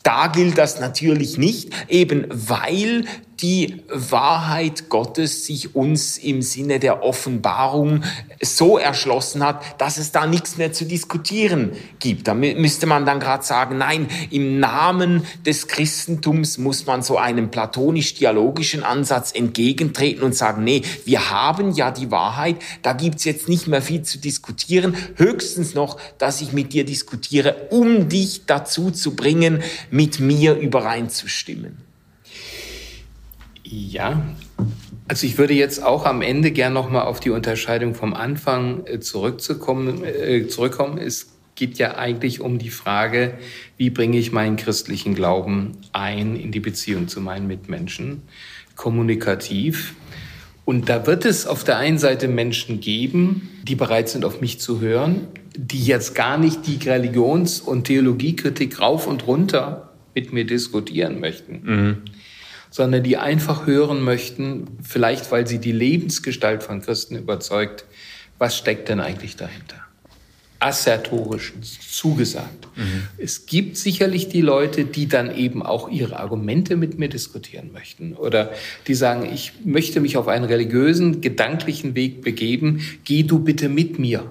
da 0.03 0.28
gilt 0.28 0.59
das 0.59 0.81
natürlich 0.81 1.37
nicht, 1.37 1.72
eben 1.89 2.26
weil 2.31 3.05
die 3.43 3.82
Wahrheit 3.88 4.88
Gottes 4.88 5.47
sich 5.47 5.74
uns 5.74 6.18
im 6.18 6.43
Sinne 6.43 6.78
der 6.78 7.03
Offenbarung 7.03 8.03
so 8.43 8.78
erschlossen 8.78 9.45
hat, 9.45 9.62
dass 9.80 9.99
es 9.99 10.12
da 10.12 10.26
nichts 10.26 10.57
mehr 10.57 10.72
zu 10.72 10.84
diskutieren 10.84 11.72
gibt. 11.99 12.28
Da 12.28 12.34
müsste 12.34 12.86
man 12.86 13.07
dann 13.07 13.20
gerade 13.20 13.45
sagen, 13.45 13.78
nein, 13.78 14.09
im 14.30 14.61
Namen 14.61 15.24
des 15.45 15.68
Christentums 15.68 16.59
muss 16.59 16.86
man 16.86 17.03
so 17.03 17.18
einem 17.18 17.51
platonisch-dialogischen 17.51 18.82
Ansatz 18.82 19.32
entgegentreten 19.32 20.22
und 20.22 20.34
sagen, 20.34 20.64
nee, 20.64 20.82
wir 21.05 21.30
haben 21.30 21.72
ja 21.72 21.91
die 21.91 22.11
Wahrheit, 22.11 22.57
da 22.82 22.93
gibt's 22.93 23.24
jetzt 23.24 23.49
nicht 23.49 23.66
mehr 23.66 23.82
viel 23.82 24.03
zu 24.03 24.18
diskutieren, 24.18 24.97
höchstens 25.16 25.74
noch, 25.74 25.99
dass 26.18 26.41
ich 26.41 26.53
mit 26.53 26.72
dir 26.72 26.84
diskutiere, 26.84 27.68
um 27.70 28.09
dich 28.09 28.47
dazu 28.47 28.91
zu 28.91 29.16
bringen, 29.16 29.62
mit 29.91 30.20
mir 30.20 30.55
übereinzustimmen. 30.55 31.89
Ja, 33.70 34.20
also 35.06 35.26
ich 35.26 35.38
würde 35.38 35.54
jetzt 35.54 35.82
auch 35.82 36.04
am 36.04 36.22
Ende 36.22 36.50
gern 36.50 36.72
nochmal 36.72 37.02
auf 37.02 37.20
die 37.20 37.30
Unterscheidung 37.30 37.94
vom 37.94 38.14
Anfang 38.14 38.84
äh, 38.86 38.98
zurückzukommen, 38.98 40.04
äh, 40.04 40.48
zurückkommen. 40.48 40.98
Es 40.98 41.30
geht 41.54 41.78
ja 41.78 41.96
eigentlich 41.96 42.40
um 42.40 42.58
die 42.58 42.70
Frage, 42.70 43.34
wie 43.76 43.90
bringe 43.90 44.18
ich 44.18 44.32
meinen 44.32 44.56
christlichen 44.56 45.14
Glauben 45.14 45.72
ein 45.92 46.34
in 46.34 46.50
die 46.50 46.58
Beziehung 46.58 47.06
zu 47.06 47.20
meinen 47.20 47.46
Mitmenschen, 47.46 48.22
kommunikativ. 48.74 49.94
Und 50.64 50.88
da 50.88 51.06
wird 51.06 51.24
es 51.24 51.46
auf 51.46 51.62
der 51.62 51.78
einen 51.78 51.98
Seite 51.98 52.26
Menschen 52.26 52.80
geben, 52.80 53.50
die 53.62 53.76
bereit 53.76 54.08
sind, 54.08 54.24
auf 54.24 54.40
mich 54.40 54.58
zu 54.58 54.80
hören, 54.80 55.28
die 55.56 55.84
jetzt 55.84 56.16
gar 56.16 56.38
nicht 56.38 56.66
die 56.66 56.88
Religions- 56.88 57.60
und 57.60 57.84
Theologiekritik 57.84 58.80
rauf 58.80 59.06
und 59.06 59.28
runter 59.28 59.92
mit 60.14 60.32
mir 60.32 60.44
diskutieren 60.44 61.20
möchten. 61.20 61.60
Mhm 61.62 62.02
sondern 62.70 63.02
die 63.02 63.16
einfach 63.16 63.66
hören 63.66 64.00
möchten, 64.02 64.78
vielleicht 64.82 65.30
weil 65.32 65.46
sie 65.46 65.58
die 65.58 65.72
Lebensgestalt 65.72 66.62
von 66.62 66.80
Christen 66.80 67.16
überzeugt, 67.16 67.84
Was 68.38 68.56
steckt 68.56 68.88
denn 68.88 69.00
eigentlich 69.00 69.36
dahinter? 69.36 69.76
assertorisch 70.60 71.54
zugesagt. 71.62 72.68
Mhm. 72.76 73.04
Es 73.16 73.46
gibt 73.46 73.78
sicherlich 73.78 74.28
die 74.28 74.42
Leute, 74.42 74.84
die 74.84 75.08
dann 75.08 75.34
eben 75.34 75.62
auch 75.62 75.88
ihre 75.88 76.20
Argumente 76.20 76.76
mit 76.76 76.98
mir 76.98 77.08
diskutieren 77.08 77.72
möchten 77.72 78.12
oder 78.14 78.52
die 78.86 78.94
sagen, 78.94 79.28
ich 79.32 79.52
möchte 79.64 80.00
mich 80.00 80.18
auf 80.18 80.28
einen 80.28 80.44
religiösen, 80.44 81.22
gedanklichen 81.22 81.94
Weg 81.94 82.20
begeben, 82.20 82.82
geh 83.04 83.22
du 83.22 83.38
bitte 83.38 83.70
mit 83.70 83.98
mir. 83.98 84.30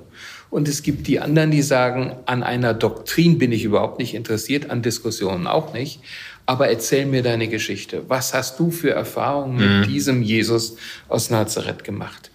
Und 0.49 0.67
es 0.67 0.81
gibt 0.81 1.07
die 1.07 1.19
anderen, 1.19 1.51
die 1.51 1.61
sagen, 1.61 2.15
an 2.25 2.43
einer 2.43 2.73
Doktrin 2.73 3.37
bin 3.37 3.51
ich 3.51 3.63
überhaupt 3.63 3.99
nicht 3.99 4.15
interessiert, 4.15 4.69
an 4.69 4.81
Diskussionen 4.81 5.47
auch 5.47 5.73
nicht. 5.73 6.01
Aber 6.45 6.69
erzähl 6.69 7.05
mir 7.05 7.21
deine 7.21 7.47
Geschichte. 7.47 8.03
Was 8.07 8.33
hast 8.33 8.59
du 8.59 8.71
für 8.71 8.89
Erfahrungen 8.89 9.57
mit 9.57 9.69
mhm. 9.69 9.91
diesem 9.91 10.23
Jesus 10.23 10.77
aus 11.07 11.29
Nazareth 11.29 11.83
gemacht? 11.83 12.31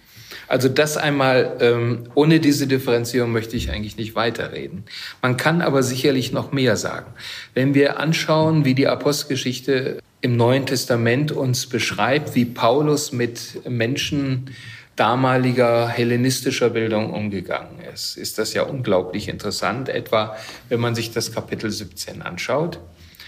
Also 0.47 0.69
das 0.69 0.95
einmal, 0.95 1.57
ähm, 1.59 2.03
ohne 2.13 2.39
diese 2.39 2.67
Differenzierung 2.67 3.31
möchte 3.31 3.57
ich 3.57 3.71
eigentlich 3.71 3.97
nicht 3.97 4.15
weiterreden. 4.15 4.83
Man 5.21 5.37
kann 5.37 5.61
aber 5.61 5.83
sicherlich 5.83 6.31
noch 6.31 6.51
mehr 6.51 6.77
sagen. 6.77 7.07
Wenn 7.53 7.73
wir 7.73 7.99
anschauen, 7.99 8.63
wie 8.63 8.75
die 8.75 8.87
Apostelgeschichte 8.87 9.99
im 10.21 10.37
Neuen 10.37 10.65
Testament 10.65 11.31
uns 11.31 11.67
beschreibt, 11.67 12.35
wie 12.35 12.45
Paulus 12.45 13.11
mit 13.11 13.67
Menschen 13.67 14.51
damaliger 14.95 15.87
hellenistischer 15.87 16.69
Bildung 16.69 17.11
umgegangen 17.13 17.79
ist, 17.93 18.17
ist 18.17 18.37
das 18.37 18.53
ja 18.53 18.63
unglaublich 18.63 19.27
interessant, 19.27 19.89
etwa 19.89 20.35
wenn 20.69 20.79
man 20.79 20.95
sich 20.95 21.11
das 21.11 21.33
Kapitel 21.33 21.69
17 21.69 22.21
anschaut. 22.21 22.79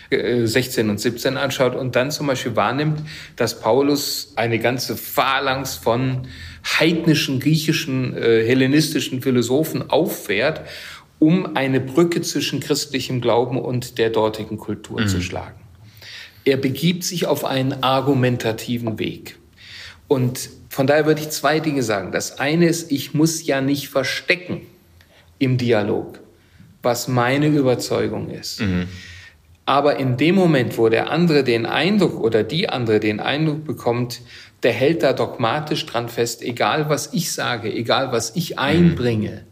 16 0.10 0.88
äh, 0.88 0.90
und 0.90 1.00
17 1.02 1.36
anschaut 1.36 1.76
und 1.76 1.98
dann 1.98 2.12
zum 2.12 2.28
Beispiel 2.28 2.56
wahrnimmt, 2.56 3.02
dass 3.36 3.60
Paulus 3.60 4.32
eine 4.38 4.58
ganze 4.58 4.96
Phalanx 4.96 5.76
von 5.76 6.28
heidnischen, 6.80 7.42
griechischen, 7.42 8.16
äh, 8.16 8.46
hellenistischen 8.46 9.22
Philosophen 9.22 9.90
auffährt, 9.90 10.62
um 11.20 11.58
eine 11.58 11.82
Brücke 11.82 12.22
zwischen 12.22 12.62
christlichem 12.62 13.20
Glauben 13.20 13.60
und 13.60 13.98
der 13.98 14.10
dortigen 14.10 14.58
Kultur 14.58 15.02
mhm. 15.02 15.08
zu 15.08 15.22
schlagen. 15.22 15.60
Er 16.46 16.56
begibt 16.56 17.04
sich 17.04 17.26
auf 17.26 17.44
einen 17.44 17.84
argumentativen 17.84 19.00
Weg. 19.00 19.38
Und 20.08 20.50
von 20.78 20.86
daher 20.86 21.08
würde 21.08 21.22
ich 21.22 21.32
zwei 21.32 21.60
Dinge 21.60 21.82
sagen. 21.82 22.12
Das 22.12 22.38
eine 22.38 22.68
ist, 22.68 22.92
ich 22.92 23.16
muss 23.16 23.48
ja 23.48 23.62
nicht 23.62 23.90
verstecken 23.90 24.62
im 25.40 25.58
Dialog, 25.58 26.20
was 26.84 27.08
meine 27.08 27.48
Überzeugung 27.48 28.30
ist. 28.30 28.62
Mhm. 28.62 28.88
Aber 29.66 29.98
in 29.98 30.18
dem 30.18 30.36
Moment, 30.36 30.78
wo 30.78 30.88
der 30.90 31.10
andere 31.10 31.44
den 31.44 31.66
Eindruck 31.66 32.20
oder 32.20 32.44
die 32.44 32.70
andere 32.70 33.00
den 33.00 33.20
Eindruck 33.20 33.66
bekommt, 33.66 34.22
der 34.62 34.72
hält 34.72 35.02
da 35.02 35.14
dogmatisch 35.14 35.84
dran 35.88 36.10
fest, 36.10 36.44
egal 36.44 36.90
was 36.90 37.12
ich 37.12 37.32
sage, 37.32 37.74
egal 37.74 38.12
was 38.12 38.36
ich 38.36 38.52
mhm. 38.52 38.60
einbringe, 38.60 39.46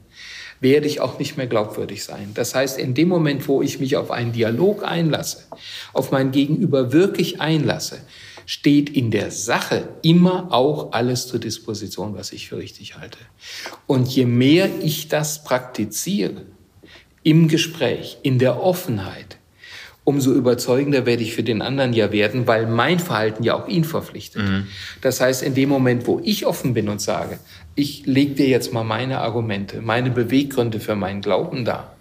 werde 0.60 0.86
ich 0.86 1.02
auch 1.02 1.18
nicht 1.18 1.38
mehr 1.38 1.48
glaubwürdig 1.48 2.04
sein. 2.04 2.34
Das 2.36 2.54
heißt, 2.54 2.78
in 2.78 2.94
dem 2.94 3.08
Moment, 3.08 3.48
wo 3.48 3.64
ich 3.64 3.80
mich 3.80 3.98
auf 3.98 4.12
einen 4.12 4.32
Dialog 4.32 4.84
einlasse, 4.84 5.46
auf 5.92 6.12
mein 6.12 6.30
Gegenüber 6.30 6.94
wirklich 6.94 7.42
einlasse, 7.42 7.98
steht 8.46 8.90
in 8.90 9.12
der 9.12 9.32
Sache 9.32 9.90
immer 10.02 10.52
auch 10.52 10.92
alles 10.92 11.28
zur 11.28 11.40
Disposition, 11.40 12.16
was 12.16 12.32
ich 12.32 12.50
für 12.50 12.58
richtig 12.58 12.98
halte. 12.98 13.18
Und 13.88 14.08
je 14.08 14.26
mehr 14.26 14.70
ich 14.82 15.08
das 15.08 15.44
praktiziere, 15.44 16.44
im 17.24 17.48
Gespräch, 17.48 18.18
in 18.22 18.38
der 18.38 18.62
Offenheit, 18.62 19.38
umso 20.04 20.32
überzeugender 20.32 21.08
werde 21.08 21.24
ich 21.24 21.34
für 21.34 21.44
den 21.44 21.64
anderen 21.64 21.92
ja 21.92 22.12
werden, 22.12 22.46
weil 22.46 22.68
mein 22.68 23.00
Verhalten 23.00 23.44
ja 23.44 23.56
auch 23.56 23.68
ihn 23.68 23.84
verpflichtet. 23.84 24.44
Mhm. 24.44 24.68
Das 25.02 25.20
heißt, 25.20 25.42
in 25.42 25.56
dem 25.56 25.70
Moment, 25.70 26.06
wo 26.06 26.22
ich 26.24 26.46
offen 26.46 26.76
bin 26.76 26.88
und 26.88 27.02
sage, 27.02 27.40
ich 27.74 28.06
lege 28.06 28.36
dir 28.36 28.48
jetzt 28.48 28.72
mal 28.72 28.84
meine 28.84 29.20
Argumente, 29.20 29.82
meine 29.82 30.12
Beweggründe 30.12 30.80
für 30.80 30.96
meinen 30.96 31.22
Glauben 31.22 31.66
dar, 31.66 31.95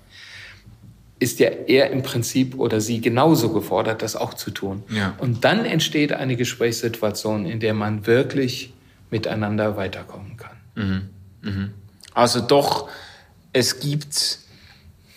ist 1.25 1.41
ja 1.41 1.49
er 1.49 1.91
im 1.91 2.03
Prinzip 2.03 2.59
oder 2.59 2.81
sie 2.81 3.01
genauso 3.01 3.53
gefordert, 3.53 4.03
das 4.03 4.15
auch 4.15 4.35
zu 4.35 4.51
tun. 4.51 4.83
Ja. 4.91 5.15
Und 5.19 5.45
dann 5.45 5.65
entsteht 5.65 6.13
eine 6.13 6.37
Gesprächssituation, 6.37 7.47
in 7.47 7.59
der 7.59 7.75
man 7.75 8.07
wirklich 8.07 8.73
miteinander 9.11 9.77
weiterkommen 9.77 10.37
kann. 10.37 10.57
Mhm. 10.75 11.09
Mhm. 11.43 11.71
Also 12.13 12.41
doch, 12.41 12.89
es 13.53 13.81
gibt 13.81 14.39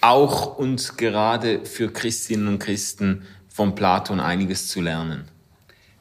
auch 0.01 0.57
und 0.57 0.97
gerade 0.97 1.65
für 1.65 1.91
Christinnen 1.91 2.47
und 2.47 2.59
Christen 2.59 3.23
von 3.49 3.75
Platon 3.75 4.19
einiges 4.19 4.69
zu 4.69 4.81
lernen. 4.81 5.25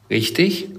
Richtig. 0.09 0.69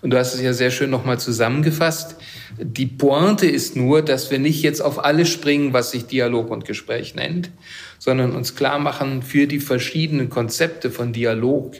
Und 0.00 0.10
du 0.10 0.18
hast 0.18 0.34
es 0.34 0.40
ja 0.40 0.52
sehr 0.52 0.70
schön 0.70 0.90
nochmal 0.90 1.20
zusammengefasst. 1.20 2.16
Die 2.58 2.86
Pointe 2.86 3.46
ist 3.46 3.76
nur, 3.76 4.02
dass 4.02 4.30
wir 4.30 4.38
nicht 4.38 4.62
jetzt 4.62 4.80
auf 4.80 5.04
alles 5.04 5.28
springen, 5.28 5.72
was 5.72 5.90
sich 5.90 6.06
Dialog 6.06 6.50
und 6.50 6.64
Gespräch 6.64 7.14
nennt, 7.14 7.50
sondern 7.98 8.32
uns 8.32 8.54
klar 8.54 8.78
machen, 8.78 9.22
für 9.22 9.46
die 9.46 9.60
verschiedenen 9.60 10.28
Konzepte 10.28 10.90
von 10.90 11.12
Dialog, 11.12 11.76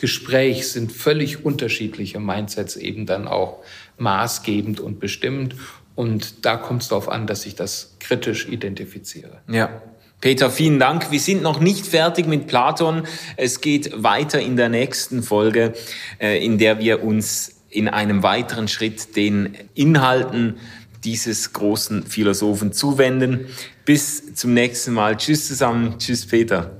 Gespräch 0.00 0.66
sind 0.68 0.92
völlig 0.92 1.44
unterschiedliche 1.44 2.20
Mindsets 2.20 2.76
eben 2.76 3.04
dann 3.04 3.28
auch 3.28 3.58
maßgebend 3.98 4.80
und 4.80 4.98
bestimmend. 4.98 5.54
Und 5.94 6.46
da 6.46 6.56
kommt 6.56 6.82
es 6.82 6.88
darauf 6.88 7.10
an, 7.10 7.26
dass 7.26 7.44
ich 7.44 7.54
das 7.54 7.96
kritisch 8.00 8.48
identifiziere. 8.48 9.42
Ja. 9.46 9.82
Peter, 10.22 10.50
vielen 10.50 10.78
Dank. 10.78 11.10
Wir 11.10 11.20
sind 11.20 11.42
noch 11.42 11.60
nicht 11.60 11.86
fertig 11.86 12.26
mit 12.26 12.46
Platon. 12.46 13.06
Es 13.36 13.60
geht 13.60 14.02
weiter 14.02 14.40
in 14.40 14.56
der 14.56 14.70
nächsten 14.70 15.22
Folge, 15.22 15.74
äh, 16.18 16.42
in 16.42 16.56
der 16.56 16.78
wir 16.78 17.02
uns 17.04 17.59
in 17.70 17.88
einem 17.88 18.22
weiteren 18.22 18.68
Schritt 18.68 19.16
den 19.16 19.56
Inhalten 19.74 20.56
dieses 21.04 21.52
großen 21.52 22.02
Philosophen 22.04 22.72
zuwenden. 22.72 23.46
Bis 23.84 24.34
zum 24.34 24.54
nächsten 24.54 24.92
Mal. 24.92 25.16
Tschüss 25.16 25.48
zusammen. 25.48 25.98
Tschüss, 25.98 26.26
Peter. 26.26 26.76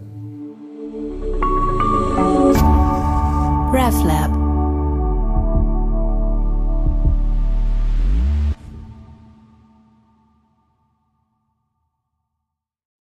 RefLab 3.72 4.39